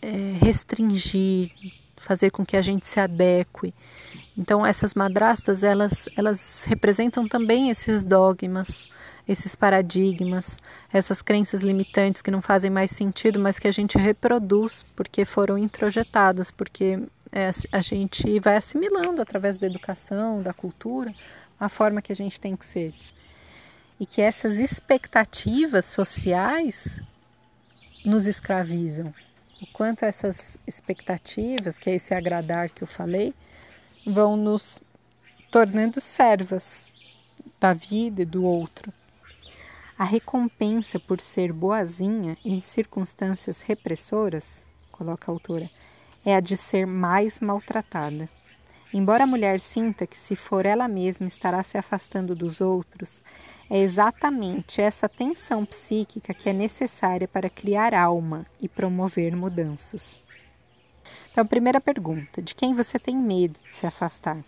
é, 0.00 0.36
restringir, 0.40 1.52
fazer 1.96 2.30
com 2.30 2.44
que 2.44 2.56
a 2.56 2.62
gente 2.62 2.86
se 2.88 2.98
adeque. 2.98 3.72
Então 4.36 4.66
essas 4.66 4.94
madrastas, 4.94 5.62
elas, 5.62 6.08
elas 6.16 6.64
representam 6.64 7.28
também 7.28 7.70
esses 7.70 8.02
dogmas, 8.02 8.88
esses 9.26 9.54
paradigmas, 9.54 10.58
essas 10.92 11.22
crenças 11.22 11.62
limitantes 11.62 12.22
que 12.22 12.30
não 12.30 12.42
fazem 12.42 12.70
mais 12.70 12.90
sentido, 12.90 13.38
mas 13.38 13.58
que 13.58 13.68
a 13.68 13.72
gente 13.72 13.96
reproduz 13.96 14.84
porque 14.96 15.24
foram 15.24 15.56
introjetadas, 15.56 16.50
porque 16.50 16.98
é, 17.30 17.50
a 17.70 17.80
gente 17.80 18.38
vai 18.40 18.56
assimilando 18.56 19.22
através 19.22 19.56
da 19.56 19.66
educação, 19.66 20.42
da 20.42 20.52
cultura, 20.52 21.14
a 21.58 21.68
forma 21.68 22.02
que 22.02 22.12
a 22.12 22.16
gente 22.16 22.40
tem 22.40 22.56
que 22.56 22.66
ser. 22.66 22.92
E 23.98 24.04
que 24.04 24.20
essas 24.20 24.58
expectativas 24.58 25.84
sociais 25.84 27.00
nos 28.04 28.26
escravizam. 28.26 29.14
O 29.60 29.66
quanto 29.72 30.04
essas 30.04 30.58
expectativas, 30.66 31.78
que 31.78 31.88
é 31.88 31.94
esse 31.94 32.12
agradar 32.12 32.68
que 32.68 32.82
eu 32.82 32.86
falei, 32.86 33.32
vão 34.04 34.36
nos 34.36 34.80
tornando 35.52 36.00
servas 36.00 36.88
da 37.60 37.72
vida 37.72 38.22
e 38.22 38.24
do 38.24 38.42
outro. 38.44 38.92
A 40.02 40.04
recompensa 40.04 40.98
por 40.98 41.20
ser 41.20 41.52
boazinha 41.52 42.36
em 42.44 42.60
circunstâncias 42.60 43.60
repressoras, 43.60 44.66
coloca 44.90 45.30
a 45.30 45.32
autora, 45.32 45.70
é 46.24 46.34
a 46.34 46.40
de 46.40 46.56
ser 46.56 46.88
mais 46.88 47.38
maltratada. 47.38 48.28
Embora 48.92 49.22
a 49.22 49.28
mulher 49.28 49.60
sinta 49.60 50.04
que, 50.04 50.18
se 50.18 50.34
for 50.34 50.66
ela 50.66 50.88
mesma, 50.88 51.28
estará 51.28 51.62
se 51.62 51.78
afastando 51.78 52.34
dos 52.34 52.60
outros, 52.60 53.22
é 53.70 53.78
exatamente 53.78 54.80
essa 54.80 55.08
tensão 55.08 55.64
psíquica 55.64 56.34
que 56.34 56.48
é 56.48 56.52
necessária 56.52 57.28
para 57.28 57.48
criar 57.48 57.94
alma 57.94 58.44
e 58.60 58.68
promover 58.68 59.36
mudanças. 59.36 60.20
Então, 61.30 61.46
primeira 61.46 61.80
pergunta: 61.80 62.42
de 62.42 62.56
quem 62.56 62.74
você 62.74 62.98
tem 62.98 63.16
medo 63.16 63.56
de 63.70 63.76
se 63.76 63.86
afastar? 63.86 64.42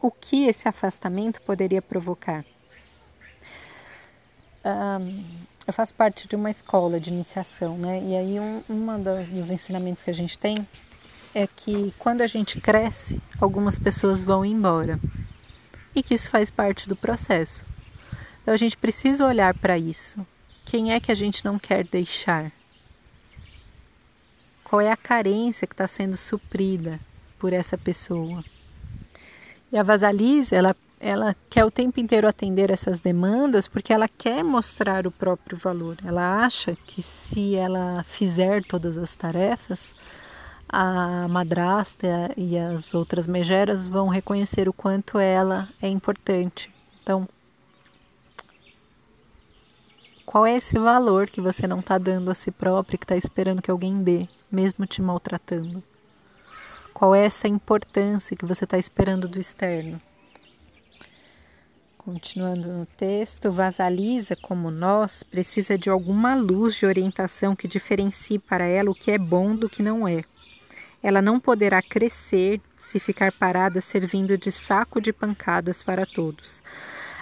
O 0.00 0.12
que 0.12 0.46
esse 0.46 0.68
afastamento 0.68 1.42
poderia 1.42 1.82
provocar? 1.82 2.44
Um, 4.64 5.24
eu 5.66 5.72
faço 5.72 5.94
parte 5.94 6.26
de 6.26 6.36
uma 6.36 6.50
escola 6.50 6.98
de 6.98 7.10
iniciação, 7.10 7.78
né? 7.78 8.02
E 8.02 8.16
aí 8.16 8.40
um, 8.40 8.62
uma 8.68 8.98
dos 8.98 9.50
ensinamentos 9.50 10.02
que 10.02 10.10
a 10.10 10.14
gente 10.14 10.36
tem 10.36 10.66
é 11.34 11.46
que 11.46 11.94
quando 11.98 12.22
a 12.22 12.26
gente 12.26 12.60
cresce, 12.60 13.20
algumas 13.40 13.78
pessoas 13.78 14.24
vão 14.24 14.44
embora 14.44 14.98
e 15.94 16.02
que 16.02 16.14
isso 16.14 16.30
faz 16.30 16.50
parte 16.50 16.88
do 16.88 16.96
processo. 16.96 17.64
Então 18.42 18.52
a 18.54 18.56
gente 18.56 18.76
precisa 18.76 19.26
olhar 19.26 19.54
para 19.54 19.78
isso. 19.78 20.26
Quem 20.64 20.92
é 20.92 21.00
que 21.00 21.12
a 21.12 21.14
gente 21.14 21.44
não 21.44 21.58
quer 21.58 21.84
deixar? 21.84 22.50
Qual 24.64 24.80
é 24.80 24.90
a 24.90 24.96
carência 24.96 25.66
que 25.66 25.74
está 25.74 25.86
sendo 25.86 26.16
suprida 26.16 27.00
por 27.38 27.52
essa 27.52 27.76
pessoa? 27.76 28.44
E 29.72 29.76
a 29.76 29.82
Vasalise, 29.82 30.54
ela 30.54 30.76
ela 31.00 31.34
quer 31.48 31.64
o 31.64 31.70
tempo 31.70 31.98
inteiro 31.98 32.28
atender 32.28 32.70
essas 32.70 32.98
demandas 32.98 33.66
porque 33.66 33.90
ela 33.90 34.06
quer 34.06 34.44
mostrar 34.44 35.06
o 35.06 35.10
próprio 35.10 35.56
valor. 35.56 35.96
Ela 36.04 36.44
acha 36.44 36.76
que 36.86 37.02
se 37.02 37.56
ela 37.56 38.04
fizer 38.04 38.62
todas 38.62 38.98
as 38.98 39.14
tarefas, 39.14 39.94
a 40.68 41.26
madrasta 41.26 42.30
e 42.36 42.58
as 42.58 42.92
outras 42.92 43.26
megeras 43.26 43.86
vão 43.86 44.08
reconhecer 44.08 44.68
o 44.68 44.74
quanto 44.74 45.18
ela 45.18 45.70
é 45.80 45.88
importante. 45.88 46.70
Então, 47.02 47.26
qual 50.26 50.44
é 50.44 50.54
esse 50.54 50.78
valor 50.78 51.28
que 51.28 51.40
você 51.40 51.66
não 51.66 51.80
está 51.80 51.96
dando 51.96 52.30
a 52.30 52.34
si 52.34 52.50
próprio 52.50 52.98
que 52.98 53.04
está 53.04 53.16
esperando 53.16 53.62
que 53.62 53.70
alguém 53.70 54.02
dê, 54.02 54.28
mesmo 54.52 54.86
te 54.86 55.00
maltratando? 55.00 55.82
Qual 56.92 57.14
é 57.14 57.24
essa 57.24 57.48
importância 57.48 58.36
que 58.36 58.44
você 58.44 58.64
está 58.64 58.76
esperando 58.76 59.26
do 59.26 59.40
externo? 59.40 59.98
Continuando 62.12 62.72
no 62.72 62.84
texto, 62.84 63.52
Vasalisa, 63.52 64.34
como 64.34 64.68
nós, 64.68 65.22
precisa 65.22 65.78
de 65.78 65.88
alguma 65.88 66.34
luz 66.34 66.74
de 66.74 66.84
orientação 66.84 67.54
que 67.54 67.68
diferencie 67.68 68.36
para 68.36 68.66
ela 68.66 68.90
o 68.90 68.94
que 68.96 69.12
é 69.12 69.16
bom 69.16 69.54
do 69.54 69.70
que 69.70 69.80
não 69.80 70.08
é. 70.08 70.24
Ela 71.00 71.22
não 71.22 71.38
poderá 71.38 71.80
crescer 71.80 72.60
se 72.76 72.98
ficar 72.98 73.30
parada 73.30 73.80
servindo 73.80 74.36
de 74.36 74.50
saco 74.50 75.00
de 75.00 75.12
pancadas 75.12 75.84
para 75.84 76.04
todos. 76.04 76.60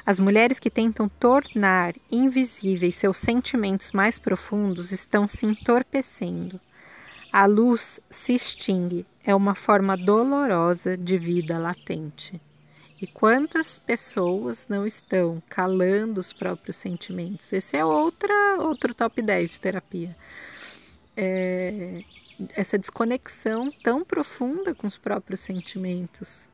As 0.06 0.18
mulheres 0.18 0.58
que 0.58 0.70
tentam 0.70 1.06
tornar 1.06 1.92
invisíveis 2.10 2.94
seus 2.94 3.18
sentimentos 3.18 3.92
mais 3.92 4.18
profundos 4.18 4.90
estão 4.90 5.28
se 5.28 5.44
entorpecendo. 5.44 6.58
A 7.30 7.44
luz 7.44 8.00
se 8.10 8.34
extingue, 8.34 9.04
é 9.22 9.34
uma 9.34 9.54
forma 9.54 9.98
dolorosa 9.98 10.96
de 10.96 11.18
vida 11.18 11.58
latente. 11.58 12.40
E 13.00 13.06
quantas 13.06 13.78
pessoas 13.78 14.66
não 14.68 14.84
estão 14.84 15.40
calando 15.48 16.18
os 16.18 16.32
próprios 16.32 16.76
sentimentos? 16.76 17.52
Esse 17.52 17.76
é 17.76 17.84
outra, 17.84 18.34
outro 18.58 18.92
top 18.92 19.22
10 19.22 19.50
de 19.52 19.60
terapia. 19.60 20.16
É, 21.16 22.02
essa 22.50 22.76
desconexão 22.76 23.70
tão 23.70 24.04
profunda 24.04 24.74
com 24.74 24.86
os 24.86 24.98
próprios 24.98 25.40
sentimentos, 25.40 26.48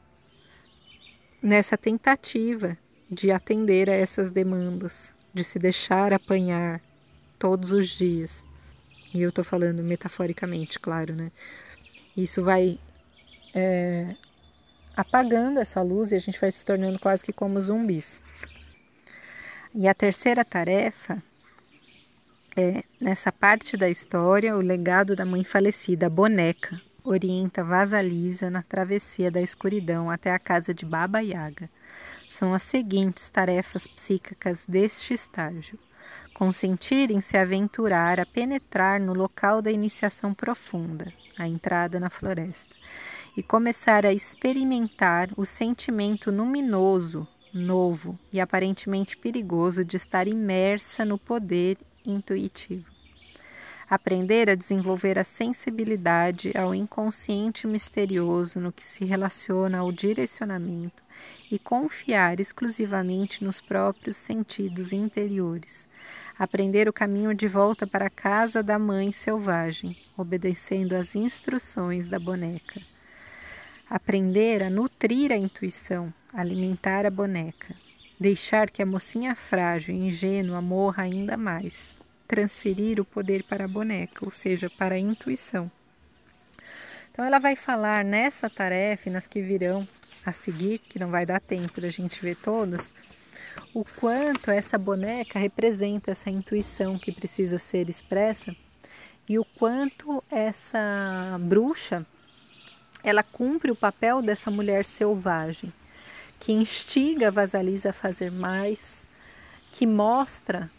nessa 1.43 1.79
tentativa 1.79 2.77
de 3.11 3.31
atender 3.31 3.89
a 3.89 3.95
essas 3.95 4.31
demandas, 4.31 5.15
de 5.33 5.45
se 5.45 5.59
deixar 5.59 6.13
apanhar 6.13 6.81
todos 7.39 7.71
os 7.71 7.89
dias. 7.89 8.45
E 9.15 9.23
eu 9.23 9.31
estou 9.31 9.45
falando 9.45 9.83
metaforicamente, 9.83 10.79
claro, 10.79 11.15
né? 11.15 11.31
Isso 12.17 12.43
vai 12.43 12.79
é, 13.55 14.17
apagando 14.97 15.61
essa 15.61 15.83
luz 15.83 16.13
e 16.13 16.15
a 16.15 16.19
gente 16.19 16.41
vai 16.41 16.51
se 16.51 16.65
tornando 16.65 16.99
quase 16.99 17.25
que 17.25 17.33
como 17.33 17.61
zumbis. 17.61 18.21
E 19.75 19.89
a 19.89 19.95
terceira 19.95 20.45
tarefa 20.45 21.23
é, 22.57 22.85
nessa 23.01 23.33
parte 23.33 23.77
da 23.77 23.91
história, 23.91 24.57
o 24.57 24.61
legado 24.61 25.17
da 25.17 25.25
mãe 25.25 25.43
falecida, 25.43 26.07
a 26.07 26.11
boneca, 26.11 26.81
orienta 27.03 27.65
Vasalisa 27.65 28.49
na 28.49 28.63
travessia 28.63 29.31
da 29.31 29.41
escuridão 29.41 30.09
até 30.09 30.33
a 30.33 30.39
casa 30.39 30.73
de 30.73 30.87
Baba 30.87 31.19
Yaga. 31.19 31.69
São 32.31 32.55
as 32.55 32.63
seguintes 32.63 33.29
tarefas 33.29 33.87
psíquicas 33.89 34.65
deste 34.67 35.13
estágio: 35.13 35.79
consentir 36.33 37.11
em 37.11 37.21
se 37.21 37.37
aventurar 37.37 38.21
a 38.21 38.27
penetrar 38.27 39.01
no 39.01 39.13
local 39.13 39.61
da 39.61 39.73
iniciação 39.73 40.33
profunda, 40.33 41.13
a 41.37 41.49
entrada 41.49 41.99
na 41.99 42.09
floresta, 42.09 42.75
e 43.37 43.43
começar 43.43 44.07
a 44.07 44.13
experimentar 44.13 45.31
o 45.37 45.45
sentimento 45.45 46.31
luminoso 46.31 47.27
novo 47.53 48.19
e 48.33 48.41
aparentemente 48.41 49.17
perigoso 49.17 49.85
de 49.85 49.97
estar 49.97 50.27
imersa 50.27 51.05
no 51.05 51.17
poder 51.17 51.79
intuitivo. 52.05 52.93
Aprender 53.89 54.49
a 54.51 54.55
desenvolver 54.55 55.19
a 55.19 55.25
sensibilidade 55.25 56.53
ao 56.57 56.75
inconsciente 56.75 57.67
misterioso 57.67 58.59
no 58.59 58.73
que 58.73 58.83
se 58.83 59.05
relaciona 59.05 59.79
ao 59.79 59.93
direcionamento 59.93 61.03
e 61.51 61.59
confiar 61.59 62.41
exclusivamente 62.41 63.45
nos 63.45 63.61
próprios 63.61 64.17
sentidos 64.17 64.93
interiores. 64.93 65.89
Aprender 66.37 66.89
o 66.89 66.93
caminho 66.93 67.35
de 67.35 67.47
volta 67.47 67.87
para 67.87 68.07
a 68.07 68.11
casa 68.11 68.63
da 68.63 68.79
mãe 68.79 69.13
selvagem, 69.13 69.97
obedecendo 70.17 70.95
às 70.95 71.15
instruções 71.15 72.09
da 72.09 72.19
boneca. 72.19 72.81
Aprender 73.89 74.63
a 74.63 74.71
nutrir 74.71 75.31
a 75.31 75.37
intuição, 75.37 76.13
alimentar 76.33 77.07
a 77.07 77.11
boneca. 77.11 77.75
Deixar 78.19 78.71
que 78.71 78.83
a 78.83 78.87
mocinha 78.87 79.35
frágil 79.35 79.95
e 79.95 80.07
ingênua 80.07 80.63
morra 80.63 81.03
ainda 81.03 81.37
mais 81.37 81.97
transferir 82.27 82.99
o 83.01 83.05
poder 83.05 83.45
para 83.45 83.65
a 83.65 83.69
boneca, 83.69 84.25
ou 84.25 84.31
seja, 84.31 84.71
para 84.71 84.95
a 84.95 84.99
intuição. 84.99 85.71
Então, 87.13 87.25
ela 87.25 87.39
vai 87.39 87.55
falar 87.55 88.05
nessa 88.05 88.51
tarefa 88.51 89.09
e 89.09 89.13
nas 89.13 89.29
que 89.29 89.41
virão 89.41 89.87
a 90.25 90.33
seguir, 90.33 90.79
que 90.79 90.99
não 90.99 91.11
vai 91.11 91.25
dar 91.27 91.41
tempo 91.41 91.81
da 91.81 91.91
gente 91.91 92.21
ver 92.21 92.37
todas, 92.37 92.93
o 93.73 93.85
quanto 93.85 94.51
essa 94.51 94.79
boneca 94.79 95.39
representa 95.39 96.11
essa 96.11 96.31
intuição 96.31 96.99
que 96.99 97.13
precisa 97.13 97.59
ser 97.59 97.89
expressa 97.89 98.55
e 99.29 99.39
o 99.39 99.45
quanto 99.45 100.23
essa 100.31 101.39
bruxa 101.41 102.05
ela 103.05 103.23
cumpre 103.23 103.71
o 103.71 103.77
papel 103.77 104.23
dessa 104.23 104.51
mulher 104.51 104.85
selvagem 104.85 105.73
que 106.41 106.53
instiga 106.53 107.29
a 107.29 107.31
Vasalisa 107.31 107.91
a 107.91 107.93
fazer 107.93 108.31
mais, 108.31 109.05
que 109.73 109.87
mostra 109.87 110.71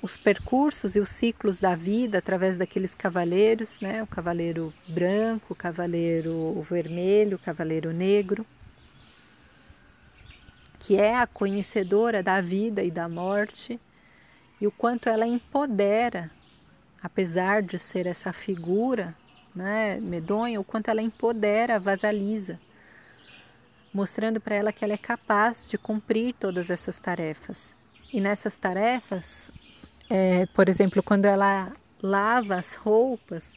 os 0.00 0.16
percursos 0.16 0.96
e 0.96 1.00
os 1.00 1.08
ciclos 1.08 1.58
da 1.58 1.74
vida 1.74 2.18
através 2.18 2.58
daqueles 2.58 2.94
cavaleiros, 2.94 3.80
né? 3.80 4.02
O 4.02 4.06
cavaleiro 4.06 4.72
branco, 4.88 5.52
o 5.52 5.56
cavaleiro 5.56 6.60
vermelho, 6.62 7.36
o 7.36 7.40
cavaleiro 7.40 7.92
negro, 7.92 8.46
que 10.78 10.96
é 10.96 11.16
a 11.16 11.26
conhecedora 11.26 12.22
da 12.22 12.40
vida 12.40 12.82
e 12.82 12.90
da 12.90 13.08
morte, 13.08 13.80
e 14.60 14.66
o 14.66 14.70
quanto 14.70 15.08
ela 15.08 15.26
empodera, 15.26 16.30
apesar 17.02 17.62
de 17.62 17.78
ser 17.78 18.06
essa 18.06 18.32
figura, 18.32 19.14
né, 19.54 19.98
medonha, 20.00 20.60
o 20.60 20.64
quanto 20.64 20.88
ela 20.88 21.02
empodera 21.02 21.76
a 21.76 21.78
Vasalisa, 21.78 22.58
mostrando 23.92 24.40
para 24.40 24.56
ela 24.56 24.72
que 24.72 24.84
ela 24.84 24.94
é 24.94 24.98
capaz 24.98 25.68
de 25.68 25.78
cumprir 25.78 26.34
todas 26.34 26.70
essas 26.70 26.98
tarefas. 26.98 27.74
E 28.12 28.20
nessas 28.20 28.56
tarefas, 28.56 29.52
é, 30.10 30.46
por 30.46 30.68
exemplo, 30.68 31.02
quando 31.02 31.26
ela 31.26 31.72
lava 32.02 32.56
as 32.56 32.74
roupas, 32.74 33.52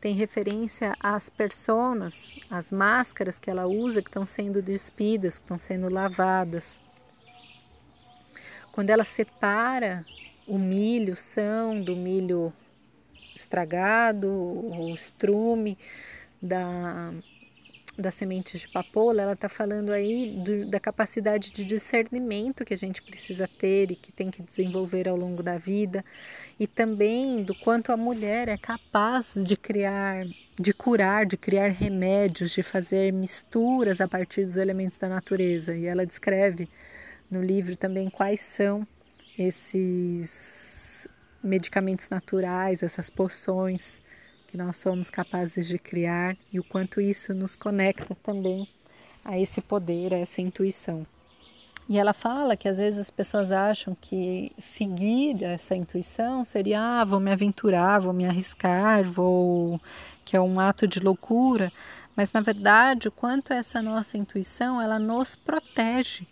tem 0.00 0.14
referência 0.14 0.94
às 1.00 1.30
personas, 1.30 2.34
às 2.50 2.70
máscaras 2.72 3.38
que 3.38 3.50
ela 3.50 3.66
usa 3.66 4.02
que 4.02 4.08
estão 4.08 4.26
sendo 4.26 4.60
despidas, 4.60 5.38
que 5.38 5.44
estão 5.44 5.58
sendo 5.58 5.88
lavadas. 5.88 6.78
Quando 8.72 8.90
ela 8.90 9.04
separa 9.04 10.04
o 10.46 10.58
milho 10.58 11.16
são 11.16 11.80
do 11.80 11.96
milho 11.96 12.52
estragado, 13.34 14.28
o 14.28 14.94
estrume 14.94 15.78
da 16.40 17.12
da 17.96 18.10
semente 18.10 18.58
de 18.58 18.68
papoula, 18.68 19.22
ela 19.22 19.32
está 19.34 19.48
falando 19.48 19.92
aí 19.92 20.32
do, 20.44 20.66
da 20.66 20.80
capacidade 20.80 21.52
de 21.52 21.64
discernimento 21.64 22.64
que 22.64 22.74
a 22.74 22.78
gente 22.78 23.00
precisa 23.00 23.46
ter 23.46 23.92
e 23.92 23.96
que 23.96 24.10
tem 24.10 24.30
que 24.30 24.42
desenvolver 24.42 25.08
ao 25.08 25.16
longo 25.16 25.42
da 25.42 25.56
vida, 25.56 26.04
e 26.58 26.66
também 26.66 27.42
do 27.42 27.54
quanto 27.54 27.92
a 27.92 27.96
mulher 27.96 28.48
é 28.48 28.56
capaz 28.56 29.34
de 29.46 29.56
criar, 29.56 30.26
de 30.58 30.72
curar, 30.72 31.24
de 31.24 31.36
criar 31.36 31.68
remédios, 31.68 32.50
de 32.50 32.62
fazer 32.62 33.12
misturas 33.12 34.00
a 34.00 34.08
partir 34.08 34.44
dos 34.44 34.56
elementos 34.56 34.98
da 34.98 35.08
natureza. 35.08 35.74
E 35.76 35.86
ela 35.86 36.04
descreve 36.04 36.68
no 37.30 37.42
livro 37.42 37.76
também 37.76 38.10
quais 38.10 38.40
são 38.40 38.86
esses 39.38 40.83
medicamentos 41.44 42.08
naturais, 42.08 42.82
essas 42.82 43.10
poções 43.10 44.00
que 44.48 44.56
nós 44.56 44.76
somos 44.76 45.10
capazes 45.10 45.66
de 45.66 45.78
criar 45.78 46.36
e 46.52 46.58
o 46.58 46.64
quanto 46.64 47.00
isso 47.00 47.34
nos 47.34 47.54
conecta 47.54 48.14
também 48.22 48.68
a 49.24 49.38
esse 49.38 49.60
poder, 49.60 50.14
a 50.14 50.18
essa 50.18 50.40
intuição. 50.40 51.06
E 51.88 51.98
ela 51.98 52.14
fala 52.14 52.56
que 52.56 52.66
às 52.68 52.78
vezes 52.78 52.98
as 52.98 53.10
pessoas 53.10 53.52
acham 53.52 53.94
que 54.00 54.52
seguir 54.58 55.42
essa 55.42 55.76
intuição 55.76 56.42
seria, 56.42 56.80
ah, 56.80 57.04
vou 57.04 57.20
me 57.20 57.30
aventurar, 57.30 58.00
vou 58.00 58.12
me 58.12 58.24
arriscar, 58.24 59.04
vou 59.04 59.80
que 60.24 60.34
é 60.34 60.40
um 60.40 60.58
ato 60.58 60.88
de 60.88 61.00
loucura, 61.00 61.70
mas 62.16 62.32
na 62.32 62.40
verdade, 62.40 63.08
o 63.08 63.12
quanto 63.12 63.52
essa 63.52 63.82
nossa 63.82 64.16
intuição, 64.16 64.80
ela 64.80 64.98
nos 64.98 65.36
protege 65.36 66.26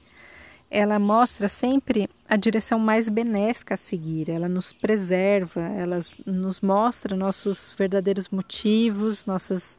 ela 0.74 0.98
mostra 0.98 1.48
sempre 1.48 2.08
a 2.26 2.34
direção 2.34 2.78
mais 2.78 3.10
benéfica 3.10 3.74
a 3.74 3.76
seguir, 3.76 4.30
ela 4.30 4.48
nos 4.48 4.72
preserva, 4.72 5.60
ela 5.60 5.98
nos 6.24 6.62
mostra 6.62 7.14
nossos 7.14 7.74
verdadeiros 7.76 8.30
motivos, 8.30 9.26
nossas 9.26 9.78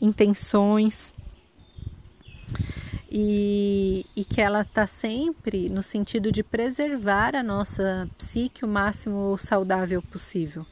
intenções. 0.00 1.12
E, 3.10 4.06
e 4.14 4.22
que 4.24 4.40
ela 4.40 4.60
está 4.60 4.86
sempre 4.86 5.68
no 5.70 5.82
sentido 5.82 6.30
de 6.30 6.42
preservar 6.42 7.34
a 7.34 7.42
nossa 7.42 8.08
psique 8.16 8.64
o 8.64 8.68
máximo 8.68 9.36
saudável 9.38 10.00
possível. 10.02 10.64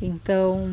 Então, 0.00 0.66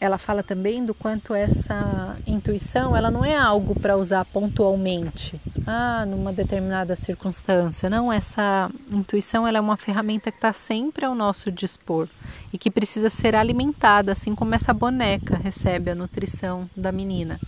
ela 0.00 0.18
fala 0.18 0.42
também 0.42 0.84
do 0.84 0.94
quanto 0.94 1.34
essa 1.34 2.16
intuição 2.26 2.96
ela 2.96 3.10
não 3.10 3.24
é 3.24 3.36
algo 3.36 3.78
para 3.78 3.96
usar 3.96 4.24
pontualmente, 4.24 5.40
ah, 5.70 6.06
numa 6.06 6.32
determinada 6.32 6.96
circunstância. 6.96 7.90
Não, 7.90 8.10
essa 8.10 8.70
intuição 8.90 9.46
ela 9.46 9.58
é 9.58 9.60
uma 9.60 9.76
ferramenta 9.76 10.30
que 10.30 10.38
está 10.38 10.50
sempre 10.50 11.04
ao 11.04 11.14
nosso 11.14 11.52
dispor 11.52 12.08
e 12.50 12.56
que 12.56 12.70
precisa 12.70 13.10
ser 13.10 13.34
alimentada, 13.34 14.12
assim 14.12 14.34
como 14.34 14.54
essa 14.54 14.72
boneca 14.72 15.36
recebe 15.36 15.90
a 15.90 15.94
nutrição 15.94 16.70
da 16.74 16.90
menina. 16.90 17.38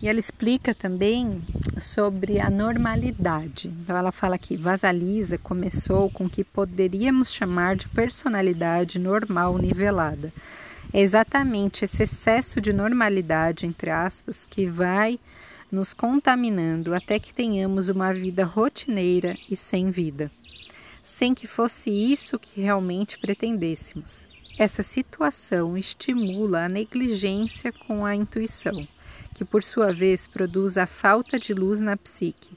E 0.00 0.08
ela 0.08 0.18
explica 0.20 0.74
também 0.74 1.42
sobre 1.78 2.38
a 2.38 2.48
normalidade. 2.48 3.68
Então 3.68 3.96
ela 3.96 4.12
fala 4.12 4.38
que 4.38 4.56
Vasalisa 4.56 5.36
começou 5.38 6.08
com 6.08 6.26
o 6.26 6.30
que 6.30 6.44
poderíamos 6.44 7.32
chamar 7.32 7.74
de 7.74 7.88
personalidade 7.88 9.00
normal 9.00 9.58
nivelada 9.58 10.32
é 10.92 11.00
exatamente 11.00 11.84
esse 11.86 12.02
excesso 12.02 12.60
de 12.60 12.72
normalidade, 12.72 13.66
entre 13.66 13.90
aspas, 13.90 14.46
que 14.48 14.66
vai 14.66 15.18
nos 15.72 15.94
contaminando 15.94 16.94
até 16.94 17.18
que 17.18 17.32
tenhamos 17.32 17.88
uma 17.88 18.12
vida 18.12 18.44
rotineira 18.44 19.38
e 19.50 19.56
sem 19.56 19.90
vida, 19.90 20.30
sem 21.02 21.32
que 21.32 21.46
fosse 21.46 21.90
isso 21.90 22.38
que 22.38 22.60
realmente 22.60 23.18
pretendêssemos. 23.18 24.26
Essa 24.58 24.82
situação 24.82 25.78
estimula 25.78 26.66
a 26.66 26.68
negligência 26.68 27.72
com 27.72 28.04
a 28.04 28.14
intuição, 28.14 28.86
que 29.34 29.46
por 29.46 29.62
sua 29.62 29.94
vez 29.94 30.26
produz 30.26 30.76
a 30.76 30.86
falta 30.86 31.40
de 31.40 31.54
luz 31.54 31.80
na 31.80 31.96
psique. 31.96 32.54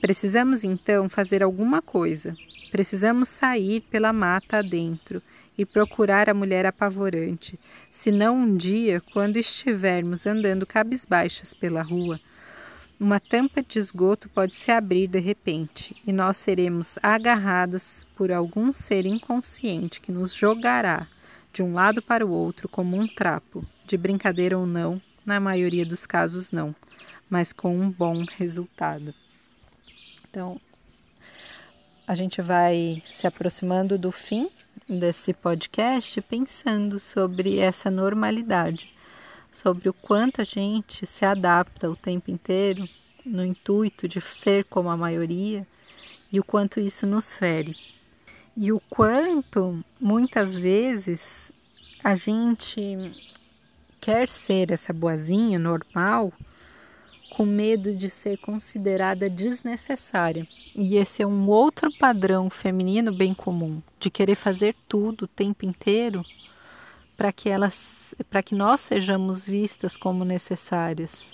Precisamos 0.00 0.64
então 0.64 1.08
fazer 1.08 1.44
alguma 1.44 1.80
coisa. 1.80 2.36
Precisamos 2.72 3.28
sair 3.28 3.82
pela 3.82 4.12
mata 4.12 4.58
adentro 4.58 5.22
e 5.56 5.64
procurar 5.64 6.28
a 6.28 6.34
mulher 6.34 6.66
apavorante, 6.66 7.58
senão 7.90 8.36
um 8.36 8.56
dia, 8.56 9.00
quando 9.12 9.36
estivermos 9.36 10.26
andando 10.26 10.66
cabisbaixas 10.66 11.54
pela 11.54 11.82
rua, 11.82 12.20
uma 13.00 13.20
tampa 13.20 13.62
de 13.62 13.78
esgoto 13.78 14.28
pode 14.28 14.56
se 14.56 14.72
abrir 14.72 15.06
de 15.06 15.20
repente 15.20 15.94
e 16.06 16.12
nós 16.12 16.36
seremos 16.36 16.98
agarradas 17.02 18.04
por 18.16 18.32
algum 18.32 18.72
ser 18.72 19.06
inconsciente 19.06 20.00
que 20.00 20.10
nos 20.10 20.34
jogará 20.34 21.06
de 21.52 21.62
um 21.62 21.74
lado 21.74 22.02
para 22.02 22.26
o 22.26 22.30
outro 22.30 22.68
como 22.68 22.96
um 22.96 23.06
trapo, 23.06 23.64
de 23.86 23.96
brincadeira 23.96 24.58
ou 24.58 24.66
não, 24.66 25.00
na 25.24 25.38
maioria 25.38 25.86
dos 25.86 26.06
casos 26.06 26.50
não, 26.50 26.74
mas 27.30 27.52
com 27.52 27.76
um 27.76 27.90
bom 27.90 28.24
resultado. 28.36 29.14
Então, 30.28 30.60
a 32.06 32.14
gente 32.14 32.42
vai 32.42 33.02
se 33.06 33.26
aproximando 33.26 33.96
do 33.96 34.10
fim 34.10 34.50
desse 34.88 35.32
podcast 35.34 36.20
pensando 36.22 36.98
sobre 36.98 37.58
essa 37.58 37.90
normalidade, 37.90 38.92
sobre 39.60 39.88
o 39.88 39.92
quanto 39.92 40.40
a 40.40 40.44
gente 40.44 41.04
se 41.04 41.24
adapta 41.24 41.90
o 41.90 41.96
tempo 41.96 42.30
inteiro 42.30 42.88
no 43.24 43.44
intuito 43.44 44.06
de 44.06 44.20
ser 44.20 44.64
como 44.64 44.88
a 44.88 44.96
maioria 44.96 45.66
e 46.30 46.38
o 46.38 46.44
quanto 46.44 46.78
isso 46.78 47.06
nos 47.06 47.34
fere. 47.34 47.74
E 48.56 48.70
o 48.70 48.80
quanto 48.88 49.84
muitas 50.00 50.56
vezes 50.56 51.50
a 52.04 52.14
gente 52.14 52.80
quer 54.00 54.28
ser 54.28 54.70
essa 54.70 54.92
boazinha 54.92 55.58
normal 55.58 56.32
com 57.30 57.44
medo 57.44 57.94
de 57.94 58.08
ser 58.08 58.38
considerada 58.38 59.28
desnecessária. 59.28 60.46
E 60.74 60.96
esse 60.96 61.20
é 61.20 61.26
um 61.26 61.48
outro 61.48 61.90
padrão 61.98 62.48
feminino 62.48 63.12
bem 63.12 63.34
comum, 63.34 63.82
de 63.98 64.08
querer 64.08 64.36
fazer 64.36 64.74
tudo 64.88 65.24
o 65.24 65.28
tempo 65.28 65.66
inteiro 65.66 66.24
para 67.18 67.32
que 67.32 67.48
elas 67.48 68.14
para 68.30 68.42
que 68.42 68.54
nós 68.54 68.80
sejamos 68.80 69.46
vistas 69.46 69.96
como 69.96 70.24
necessárias, 70.24 71.30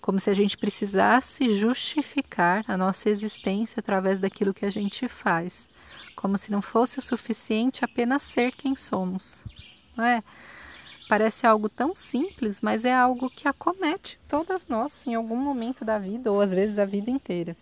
como 0.00 0.20
se 0.20 0.30
a 0.30 0.34
gente 0.34 0.56
precisasse 0.56 1.52
justificar 1.54 2.64
a 2.68 2.76
nossa 2.76 3.10
existência 3.10 3.80
através 3.80 4.20
daquilo 4.20 4.54
que 4.54 4.64
a 4.64 4.70
gente 4.70 5.08
faz, 5.08 5.68
como 6.14 6.38
se 6.38 6.50
não 6.50 6.62
fosse 6.62 6.98
o 6.98 7.02
suficiente 7.02 7.84
apenas 7.84 8.22
ser 8.22 8.52
quem 8.52 8.76
somos. 8.76 9.44
Não 9.96 10.04
é? 10.04 10.22
Parece 11.08 11.46
algo 11.46 11.68
tão 11.68 11.94
simples, 11.94 12.60
mas 12.60 12.84
é 12.84 12.94
algo 12.94 13.28
que 13.28 13.48
acomete 13.48 14.18
todas 14.28 14.68
nós 14.68 15.06
em 15.06 15.14
algum 15.14 15.36
momento 15.36 15.84
da 15.84 15.98
vida, 15.98 16.30
ou 16.30 16.40
às 16.40 16.52
vezes 16.52 16.78
a 16.78 16.84
vida 16.84 17.10
inteira. 17.10 17.56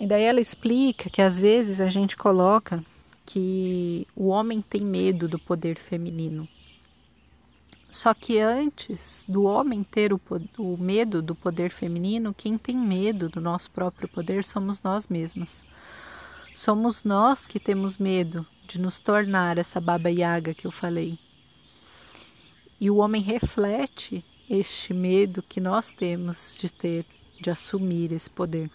E 0.00 0.06
daí 0.06 0.24
ela 0.24 0.40
explica 0.40 1.10
que 1.10 1.22
às 1.22 1.38
vezes 1.38 1.80
a 1.80 1.88
gente 1.88 2.16
coloca 2.16 2.82
que 3.30 4.08
o 4.16 4.28
homem 4.28 4.62
tem 4.62 4.80
medo 4.80 5.28
do 5.28 5.38
poder 5.38 5.78
feminino. 5.78 6.48
Só 7.90 8.14
que 8.14 8.38
antes 8.40 9.26
do 9.28 9.44
homem 9.44 9.82
ter 9.82 10.14
o, 10.14 10.20
o, 10.56 10.78
medo 10.78 11.20
do 11.20 11.34
poder 11.34 11.70
feminino, 11.70 12.32
quem 12.32 12.56
tem 12.56 12.74
medo 12.74 13.28
do 13.28 13.38
nosso 13.38 13.70
próprio 13.70 14.08
poder 14.08 14.46
somos 14.46 14.80
nós 14.80 15.08
mesmas. 15.08 15.62
Somos 16.54 17.04
nós 17.04 17.46
que 17.46 17.60
temos 17.60 17.98
medo 17.98 18.46
de 18.66 18.80
nos 18.80 18.98
tornar 18.98 19.58
essa 19.58 19.78
baba 19.78 20.10
yaga 20.10 20.54
que 20.54 20.66
eu 20.66 20.70
falei. 20.70 21.18
E 22.80 22.90
o 22.90 22.96
homem 22.96 23.20
reflete 23.20 24.24
este 24.48 24.94
medo 24.94 25.42
que 25.42 25.60
nós 25.60 25.92
temos 25.92 26.56
de 26.58 26.72
ter, 26.72 27.04
de 27.38 27.50
assumir 27.50 28.10
esse 28.10 28.30
poder. 28.30 28.70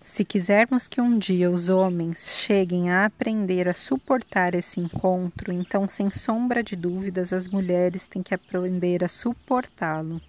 Se 0.00 0.24
quisermos 0.24 0.86
que 0.86 1.00
um 1.00 1.18
dia 1.18 1.50
os 1.50 1.68
homens 1.68 2.32
cheguem 2.32 2.88
a 2.88 3.04
aprender 3.04 3.68
a 3.68 3.74
suportar 3.74 4.54
esse 4.54 4.78
encontro, 4.78 5.52
então, 5.52 5.88
sem 5.88 6.08
sombra 6.08 6.62
de 6.62 6.76
dúvidas, 6.76 7.32
as 7.32 7.48
mulheres 7.48 8.06
têm 8.06 8.22
que 8.22 8.32
aprender 8.32 9.02
a 9.02 9.08
suportá-lo. 9.08 10.20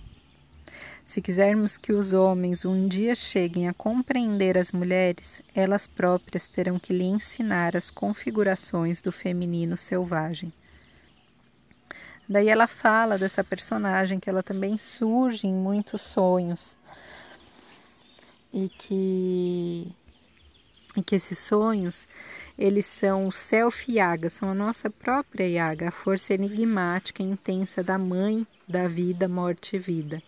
Se 1.05 1.21
quisermos 1.21 1.77
que 1.77 1.93
os 1.93 2.13
homens 2.13 2.65
um 2.65 2.87
dia 2.87 3.13
cheguem 3.13 3.67
a 3.67 3.73
compreender 3.73 4.57
as 4.57 4.71
mulheres, 4.71 5.39
elas 5.53 5.85
próprias 5.85 6.47
terão 6.47 6.79
que 6.79 6.91
lhe 6.91 7.05
ensinar 7.05 7.77
as 7.77 7.91
configurações 7.91 9.03
do 9.03 9.11
feminino 9.11 9.77
selvagem. 9.77 10.51
Daí 12.27 12.49
ela 12.49 12.67
fala 12.67 13.19
dessa 13.19 13.43
personagem 13.43 14.19
que 14.19 14.29
ela 14.29 14.43
também 14.43 14.77
surge 14.79 15.47
em 15.47 15.53
muitos 15.53 16.01
sonhos 16.01 16.77
e 18.53 18.69
que 18.69 19.91
e 20.97 21.03
que 21.03 21.15
esses 21.15 21.37
sonhos 21.37 22.07
eles 22.57 22.85
são 22.85 23.27
o 23.27 23.31
self 23.31 23.89
yaga, 23.91 24.29
são 24.29 24.49
a 24.49 24.53
nossa 24.53 24.89
própria 24.89 25.47
yaga, 25.47 25.89
a 25.89 25.91
força 25.91 26.33
enigmática 26.33 27.23
e 27.23 27.25
intensa 27.25 27.81
da 27.81 27.97
mãe 27.97 28.45
da 28.67 28.87
vida, 28.87 29.27
morte 29.27 29.75
e 29.75 29.79
vida. 29.79 30.21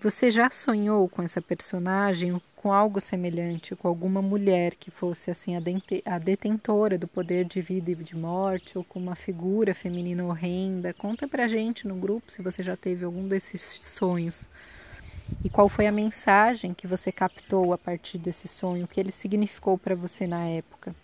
Você 0.00 0.30
já 0.30 0.50
sonhou 0.50 1.08
com 1.08 1.22
essa 1.22 1.40
personagem, 1.40 2.40
com 2.54 2.72
algo 2.72 3.00
semelhante, 3.00 3.74
com 3.74 3.88
alguma 3.88 4.20
mulher 4.20 4.74
que 4.74 4.90
fosse 4.90 5.30
assim 5.30 5.54
a, 5.56 6.18
detentora 6.18 6.98
do 6.98 7.08
poder 7.08 7.46
de 7.46 7.60
vida 7.60 7.90
e 7.90 7.94
de 7.94 8.14
morte, 8.14 8.76
ou 8.76 8.84
com 8.84 8.98
uma 8.98 9.16
figura 9.16 9.74
feminina 9.74 10.24
horrenda? 10.24 10.92
Conta 10.92 11.26
pra 11.26 11.48
gente 11.48 11.88
no 11.88 11.94
grupo 11.94 12.30
se 12.30 12.42
você 12.42 12.62
já 12.62 12.76
teve 12.76 13.04
algum 13.04 13.26
desses 13.26 13.62
sonhos. 13.62 14.48
E 15.44 15.48
qual 15.48 15.68
foi 15.68 15.86
a 15.86 15.92
mensagem 15.92 16.74
que 16.74 16.86
você 16.86 17.12
captou 17.12 17.72
a 17.72 17.78
partir 17.78 18.18
desse 18.18 18.48
sonho, 18.48 18.84
o 18.84 18.88
que 18.88 19.00
ele 19.00 19.12
significou 19.12 19.78
para 19.78 19.94
você 19.94 20.26
na 20.26 20.44
época? 20.46 20.94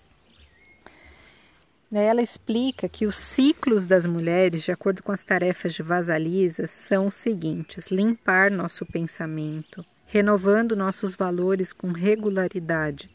Ela 1.93 2.23
explica 2.23 2.89
que 2.89 3.05
os 3.05 3.17
ciclos 3.17 3.85
das 3.85 4.07
mulheres, 4.07 4.63
de 4.63 4.71
acordo 4.71 5.03
com 5.03 5.11
as 5.11 5.25
tarefas 5.25 5.75
de 5.75 5.83
Vasalisa, 5.83 6.69
são 6.69 7.09
os 7.09 7.17
seguintes: 7.17 7.91
limpar 7.91 8.49
nosso 8.49 8.87
pensamento, 8.87 9.85
renovando 10.07 10.77
nossos 10.77 11.17
valores 11.17 11.73
com 11.73 11.91
regularidade, 11.91 13.11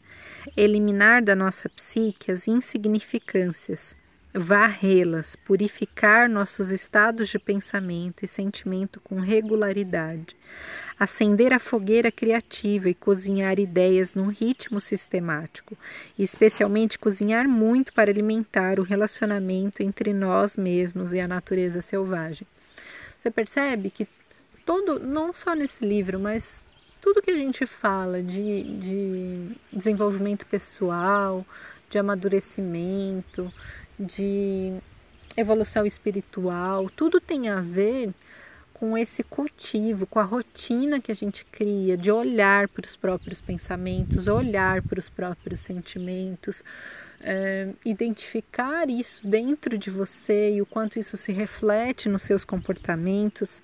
eliminar 0.54 1.22
da 1.22 1.34
nossa 1.34 1.70
psique 1.70 2.30
as 2.30 2.46
insignificâncias, 2.46 3.96
varrê-las, 4.38 5.34
purificar 5.34 6.28
nossos 6.28 6.70
estados 6.70 7.28
de 7.30 7.38
pensamento 7.38 8.22
e 8.22 8.28
sentimento 8.28 9.00
com 9.00 9.18
regularidade, 9.18 10.36
acender 10.98 11.54
a 11.54 11.58
fogueira 11.58 12.12
criativa 12.12 12.90
e 12.90 12.94
cozinhar 12.94 13.58
ideias 13.58 14.12
num 14.12 14.28
ritmo 14.28 14.78
sistemático, 14.78 15.76
e 16.18 16.22
especialmente 16.22 16.98
cozinhar 16.98 17.48
muito 17.48 17.94
para 17.94 18.10
alimentar 18.10 18.78
o 18.78 18.82
relacionamento 18.82 19.82
entre 19.82 20.12
nós 20.12 20.56
mesmos 20.56 21.14
e 21.14 21.20
a 21.20 21.26
natureza 21.26 21.80
selvagem. 21.80 22.46
Você 23.18 23.30
percebe 23.30 23.90
que 23.90 24.06
todo, 24.66 24.98
não 24.98 25.32
só 25.32 25.54
nesse 25.54 25.84
livro, 25.84 26.20
mas 26.20 26.62
tudo 27.00 27.22
que 27.22 27.30
a 27.30 27.36
gente 27.36 27.64
fala 27.64 28.22
de, 28.22 28.62
de 28.78 29.50
desenvolvimento 29.72 30.44
pessoal, 30.44 31.46
de 31.88 31.98
amadurecimento, 31.98 33.50
de 33.98 34.74
evolução 35.36 35.86
espiritual, 35.86 36.90
tudo 36.90 37.20
tem 37.20 37.48
a 37.48 37.60
ver 37.60 38.12
com 38.72 38.96
esse 38.96 39.22
cultivo, 39.22 40.06
com 40.06 40.18
a 40.18 40.22
rotina 40.22 41.00
que 41.00 41.10
a 41.10 41.14
gente 41.14 41.46
cria 41.46 41.96
de 41.96 42.10
olhar 42.10 42.68
para 42.68 42.84
os 42.84 42.94
próprios 42.94 43.40
pensamentos, 43.40 44.26
olhar 44.26 44.82
para 44.82 44.98
os 44.98 45.08
próprios 45.08 45.60
sentimentos, 45.60 46.62
é, 47.22 47.70
identificar 47.86 48.90
isso 48.90 49.26
dentro 49.26 49.78
de 49.78 49.88
você 49.88 50.56
e 50.56 50.60
o 50.60 50.66
quanto 50.66 50.98
isso 50.98 51.16
se 51.16 51.32
reflete 51.32 52.08
nos 52.08 52.22
seus 52.22 52.44
comportamentos. 52.44 53.62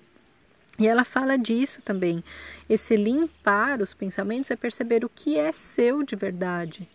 E 0.79 0.87
ela 0.87 1.03
fala 1.03 1.37
disso 1.37 1.79
também. 1.83 2.23
Esse 2.67 2.95
limpar 2.95 3.81
os 3.81 3.93
pensamentos 3.93 4.49
é 4.49 4.55
perceber 4.55 5.05
o 5.05 5.09
que 5.09 5.37
é 5.37 5.51
seu 5.51 6.01
de 6.01 6.15
verdade, 6.15 6.89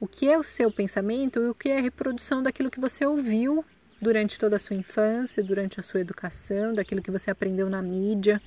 o 0.00 0.06
que 0.06 0.28
é 0.28 0.36
o 0.36 0.42
seu 0.42 0.70
pensamento 0.70 1.40
e 1.40 1.48
o 1.48 1.54
que 1.54 1.68
é 1.68 1.78
a 1.78 1.82
reprodução 1.82 2.42
daquilo 2.42 2.70
que 2.70 2.80
você 2.80 3.06
ouviu 3.06 3.64
durante 4.00 4.38
toda 4.38 4.56
a 4.56 4.58
sua 4.58 4.76
infância, 4.76 5.42
durante 5.42 5.80
a 5.80 5.82
sua 5.82 6.00
educação, 6.00 6.74
daquilo 6.74 7.02
que 7.02 7.10
você 7.10 7.30
aprendeu 7.30 7.70
na 7.70 7.80
mídia. 7.80 8.40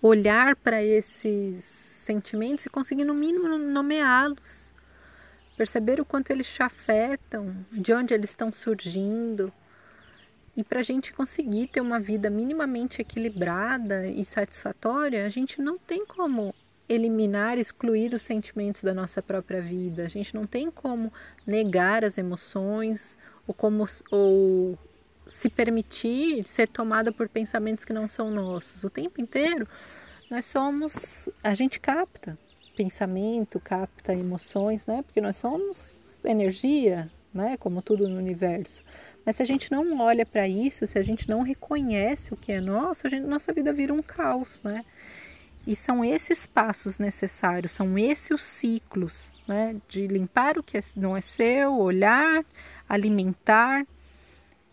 Olhar 0.00 0.56
para 0.56 0.82
esses 0.82 1.64
sentimentos 1.64 2.66
e 2.66 2.70
conseguir, 2.70 3.04
no 3.04 3.14
mínimo, 3.14 3.48
nomeá-los. 3.58 4.72
Perceber 5.56 6.00
o 6.00 6.04
quanto 6.04 6.30
eles 6.30 6.46
te 6.46 6.62
afetam, 6.62 7.54
de 7.70 7.92
onde 7.92 8.14
eles 8.14 8.30
estão 8.30 8.52
surgindo. 8.52 9.52
E 10.56 10.64
para 10.64 10.80
a 10.80 10.82
gente 10.82 11.12
conseguir 11.12 11.68
ter 11.68 11.80
uma 11.80 12.00
vida 12.00 12.28
minimamente 12.28 13.00
equilibrada 13.00 14.06
e 14.06 14.24
satisfatória, 14.24 15.24
a 15.24 15.28
gente 15.28 15.60
não 15.60 15.78
tem 15.78 16.04
como 16.04 16.54
eliminar, 16.92 17.58
excluir 17.58 18.14
os 18.14 18.22
sentimentos 18.22 18.82
da 18.82 18.92
nossa 18.92 19.22
própria 19.22 19.60
vida. 19.60 20.04
A 20.04 20.08
gente 20.08 20.34
não 20.34 20.46
tem 20.46 20.70
como 20.70 21.12
negar 21.46 22.04
as 22.04 22.18
emoções 22.18 23.16
ou 23.46 23.54
como 23.54 23.84
ou 24.10 24.78
se 25.26 25.48
permitir 25.48 26.46
ser 26.46 26.68
tomada 26.68 27.12
por 27.12 27.28
pensamentos 27.28 27.84
que 27.84 27.92
não 27.92 28.08
são 28.08 28.30
nossos. 28.30 28.84
O 28.84 28.90
tempo 28.90 29.20
inteiro 29.20 29.66
nós 30.30 30.46
somos, 30.46 31.28
a 31.42 31.54
gente 31.54 31.78
capta 31.78 32.38
pensamento, 32.76 33.60
capta 33.60 34.14
emoções, 34.14 34.86
né? 34.86 35.02
Porque 35.02 35.20
nós 35.20 35.36
somos 35.36 36.24
energia, 36.24 37.10
né? 37.32 37.56
Como 37.58 37.82
tudo 37.82 38.08
no 38.08 38.16
universo. 38.16 38.82
Mas 39.24 39.36
se 39.36 39.42
a 39.42 39.46
gente 39.46 39.70
não 39.70 40.00
olha 40.00 40.26
para 40.26 40.48
isso, 40.48 40.86
se 40.86 40.98
a 40.98 41.02
gente 41.02 41.28
não 41.28 41.42
reconhece 41.42 42.32
o 42.34 42.36
que 42.36 42.50
é 42.50 42.60
nosso, 42.60 43.06
a 43.06 43.10
gente, 43.10 43.26
nossa 43.26 43.52
vida 43.52 43.72
vira 43.72 43.92
um 43.92 44.02
caos, 44.02 44.62
né? 44.62 44.84
E 45.66 45.76
são 45.76 46.04
esses 46.04 46.46
passos 46.46 46.98
necessários, 46.98 47.72
são 47.72 47.96
esses 47.96 48.30
os 48.30 48.44
ciclos, 48.44 49.32
né? 49.46 49.76
De 49.88 50.06
limpar 50.06 50.58
o 50.58 50.62
que 50.62 50.76
é, 50.76 50.80
não 50.96 51.16
é 51.16 51.20
seu, 51.20 51.78
olhar, 51.78 52.44
alimentar 52.88 53.86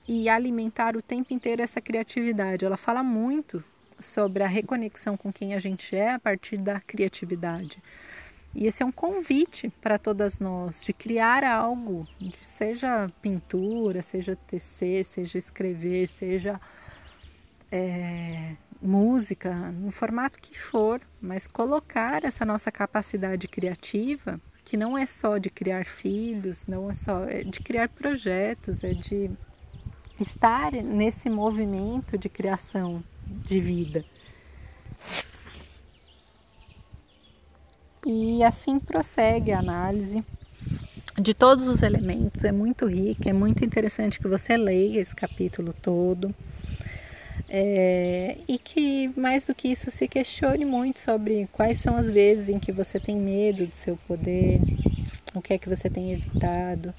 e 0.07 0.27
alimentar 0.27 0.97
o 0.97 1.01
tempo 1.01 1.33
inteiro 1.33 1.61
essa 1.61 1.79
criatividade. 1.79 2.65
Ela 2.65 2.77
fala 2.77 3.03
muito 3.03 3.63
sobre 3.99 4.43
a 4.43 4.47
reconexão 4.47 5.15
com 5.15 5.31
quem 5.31 5.53
a 5.53 5.59
gente 5.59 5.95
é 5.95 6.13
a 6.13 6.19
partir 6.19 6.57
da 6.57 6.79
criatividade. 6.79 7.81
E 8.55 8.65
esse 8.65 8.81
é 8.81 8.85
um 8.85 8.91
convite 8.91 9.69
para 9.81 9.99
todas 9.99 10.39
nós 10.39 10.81
de 10.81 10.91
criar 10.91 11.43
algo, 11.43 12.07
seja 12.41 13.07
pintura, 13.21 14.01
seja 14.01 14.35
tecer, 14.35 15.05
seja 15.05 15.37
escrever, 15.37 16.07
seja 16.07 16.59
é, 17.71 18.55
música, 18.81 19.53
no 19.71 19.91
formato 19.91 20.39
que 20.39 20.57
for, 20.57 21.01
mas 21.21 21.47
colocar 21.47 22.23
essa 22.23 22.45
nossa 22.45 22.71
capacidade 22.71 23.47
criativa 23.47 24.39
que 24.63 24.77
não 24.77 24.97
é 24.97 25.05
só 25.05 25.37
de 25.37 25.49
criar 25.49 25.85
filhos, 25.85 26.65
não 26.67 26.91
é 26.91 26.93
só 26.93 27.23
é 27.23 27.43
de 27.43 27.59
criar 27.59 27.89
projetos, 27.89 28.83
é 28.83 28.93
de 28.93 29.31
estar 30.19 30.71
nesse 30.71 31.29
movimento 31.29 32.17
de 32.17 32.29
criação 32.29 33.03
de 33.27 33.59
vida. 33.59 34.05
E 38.05 38.43
assim 38.43 38.79
prossegue 38.79 39.51
a 39.51 39.59
análise 39.59 40.23
de 41.17 41.33
todos 41.33 41.67
os 41.67 41.81
elementos. 41.81 42.43
É 42.43 42.51
muito 42.51 42.85
rica, 42.85 43.29
é 43.29 43.33
muito 43.33 43.65
interessante 43.65 44.19
que 44.19 44.27
você 44.27 44.55
leia 44.55 44.99
esse 45.01 45.15
capítulo 45.15 45.73
todo. 45.73 46.33
É, 47.51 48.37
e 48.47 48.59
que 48.59 49.07
mais 49.19 49.43
do 49.43 49.55
que 49.55 49.69
isso 49.69 49.89
se 49.89 50.07
questione 50.07 50.63
muito 50.65 50.99
sobre 50.99 51.49
quais 51.51 51.79
são 51.79 51.97
as 51.97 52.07
vezes 52.07 52.49
em 52.49 52.59
que 52.59 52.71
você 52.71 52.99
tem 52.99 53.15
medo 53.15 53.65
do 53.65 53.75
seu 53.75 53.97
poder, 54.07 54.59
o 55.33 55.41
que 55.41 55.53
é 55.53 55.57
que 55.57 55.67
você 55.67 55.89
tem 55.89 56.11
evitado, 56.11 56.93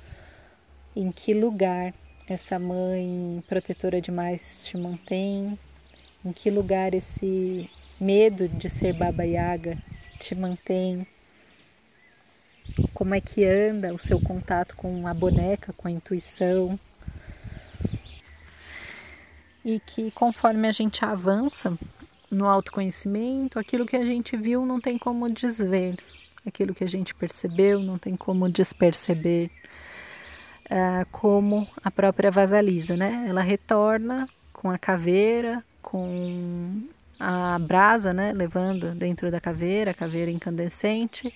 em 0.97 1.13
que 1.13 1.33
lugar 1.33 1.95
essa 2.27 2.59
mãe 2.59 3.41
protetora 3.49 4.01
demais 4.01 4.65
te 4.65 4.77
mantém, 4.77 5.57
em 6.25 6.33
que 6.33 6.51
lugar 6.51 6.95
esse 6.95 7.71
medo 8.01 8.49
de 8.49 8.69
ser 8.69 8.93
Baba 8.93 9.25
Yaga 9.25 9.79
te 10.19 10.35
mantém, 10.35 11.07
como 12.93 13.15
é 13.15 13.21
que 13.21 13.45
anda 13.45 13.95
o 13.95 13.99
seu 13.99 14.21
contato 14.21 14.75
com 14.75 15.07
a 15.07 15.15
boneca, 15.15 15.73
com 15.73 15.87
a 15.87 15.91
intuição. 15.91 16.79
E 19.65 19.81
que 19.81 20.11
conforme 20.11 20.69
a 20.69 20.73
gente 20.73 21.05
avança 21.05 21.77
no 22.31 22.47
autoconhecimento, 22.47 23.59
aquilo 23.59 23.85
que 23.85 23.97
a 23.97 24.05
gente 24.05 24.37
viu 24.37 24.65
não 24.65 24.81
tem 24.81 24.97
como 24.97 25.29
desver, 25.29 25.97
aquilo 26.47 26.75
que 26.75 26.85
a 26.85 26.89
gente 26.89 27.15
percebeu 27.15 27.81
não 27.81 27.99
tem 27.99 28.17
como 28.17 28.49
desperceber, 28.49 29.51
uh, 30.67 31.07
como 31.11 31.67
a 31.83 31.91
própria 31.91 32.31
Vasalisa, 32.31 32.97
né? 32.97 33.27
Ela 33.29 33.43
retorna 33.43 34.29
com 34.53 34.71
a 34.71 34.79
caveira, 34.79 35.65
com 35.83 36.83
a 37.19 37.59
brasa, 37.59 38.13
né, 38.13 38.33
levando 38.33 38.95
dentro 38.95 39.31
da 39.31 39.39
caveira, 39.39 39.91
a 39.91 39.95
caveira 39.95 40.31
incandescente, 40.31 41.35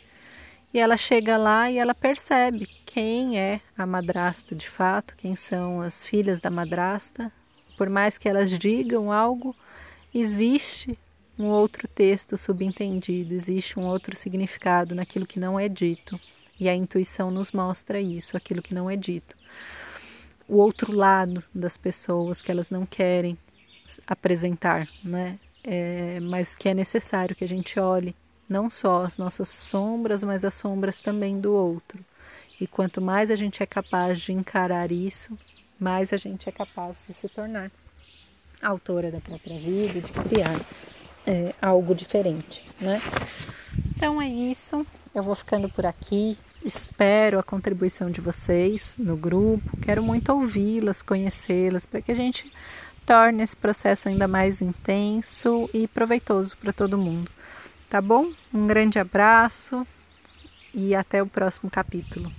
e 0.73 0.81
ela 0.81 0.97
chega 0.97 1.37
lá 1.37 1.71
e 1.71 1.79
ela 1.79 1.95
percebe 1.95 2.67
quem 2.87 3.39
é 3.39 3.61
a 3.77 3.87
madrasta 3.87 4.55
de 4.55 4.69
fato, 4.69 5.15
quem 5.17 5.37
são 5.37 5.81
as 5.81 6.03
filhas 6.05 6.41
da 6.41 6.51
madrasta. 6.51 7.31
Por 7.85 7.91
mais 7.91 8.17
que 8.17 8.27
elas 8.27 8.51
digam 8.51 9.13
algo, 9.13 9.55
existe 10.15 10.99
um 11.39 11.49
outro 11.49 11.87
texto 11.87 12.35
subentendido, 12.35 13.35
existe 13.35 13.79
um 13.79 13.87
outro 13.87 14.17
significado 14.17 14.95
naquilo 14.95 15.27
que 15.27 15.39
não 15.39 15.61
é 15.61 15.69
dito. 15.69 16.19
E 16.59 16.67
a 16.67 16.75
intuição 16.75 17.31
nos 17.31 17.53
mostra 17.53 18.01
isso, 18.01 18.39
aquilo 18.39 18.63
que 18.63 18.73
não 18.73 18.89
é 18.89 18.97
dito. 18.97 19.37
O 20.49 20.57
outro 20.57 20.97
lado 20.97 21.45
das 21.55 21.77
pessoas 21.77 22.41
que 22.41 22.51
elas 22.51 22.71
não 22.71 22.87
querem 22.87 23.37
apresentar, 24.07 24.89
né? 25.05 25.39
É, 25.63 26.21
mas 26.21 26.57
que 26.57 26.71
é 26.71 26.73
necessário 26.73 27.37
que 27.37 27.45
a 27.45 27.49
gente 27.49 27.79
olhe 27.79 28.17
não 28.49 28.71
só 28.71 29.05
as 29.05 29.19
nossas 29.19 29.51
sombras, 29.51 30.25
mas 30.25 30.43
as 30.43 30.55
sombras 30.55 31.01
também 31.01 31.39
do 31.39 31.53
outro. 31.53 32.03
E 32.59 32.67
quanto 32.67 33.03
mais 33.03 33.31
a 33.31 33.37
gente 33.37 33.63
é 33.63 33.67
capaz 33.67 34.23
de 34.23 34.33
encarar 34.33 34.91
isso, 34.91 35.37
mais 35.85 36.15
a 36.15 36.17
gente 36.17 36.49
é 36.49 36.53
capaz 36.53 37.05
de 37.07 37.13
se 37.13 37.29
tornar 37.29 37.71
autora 38.63 39.11
da 39.11 39.21
própria 39.21 39.59
vida, 39.59 40.01
de 40.01 40.11
criar 40.11 40.59
é, 41.27 41.55
algo 41.61 41.95
diferente, 41.95 42.67
né? 42.81 43.03
Então 43.95 44.21
é 44.21 44.27
isso. 44.27 44.87
Eu 45.15 45.23
vou 45.23 45.35
ficando 45.35 45.69
por 45.69 45.85
aqui. 45.85 46.39
Espero 46.65 47.39
a 47.39 47.43
contribuição 47.43 48.11
de 48.11 48.23
vocês 48.23 48.95
no 48.99 49.15
grupo. 49.15 49.77
Quero 49.83 50.03
muito 50.03 50.33
ouvi-las, 50.33 51.03
conhecê-las, 51.03 51.85
para 51.85 52.01
que 52.01 52.13
a 52.13 52.15
gente 52.15 52.51
torne 53.05 53.43
esse 53.43 53.57
processo 53.57 54.09
ainda 54.09 54.27
mais 54.27 54.63
intenso 54.63 55.69
e 55.75 55.87
proveitoso 55.87 56.57
para 56.57 56.73
todo 56.73 56.97
mundo. 56.97 57.31
Tá 57.91 58.01
bom? 58.01 58.33
Um 58.53 58.67
grande 58.67 58.99
abraço 58.99 59.87
e 60.73 60.95
até 60.95 61.23
o 61.23 61.27
próximo 61.27 61.71
capítulo. 61.71 62.33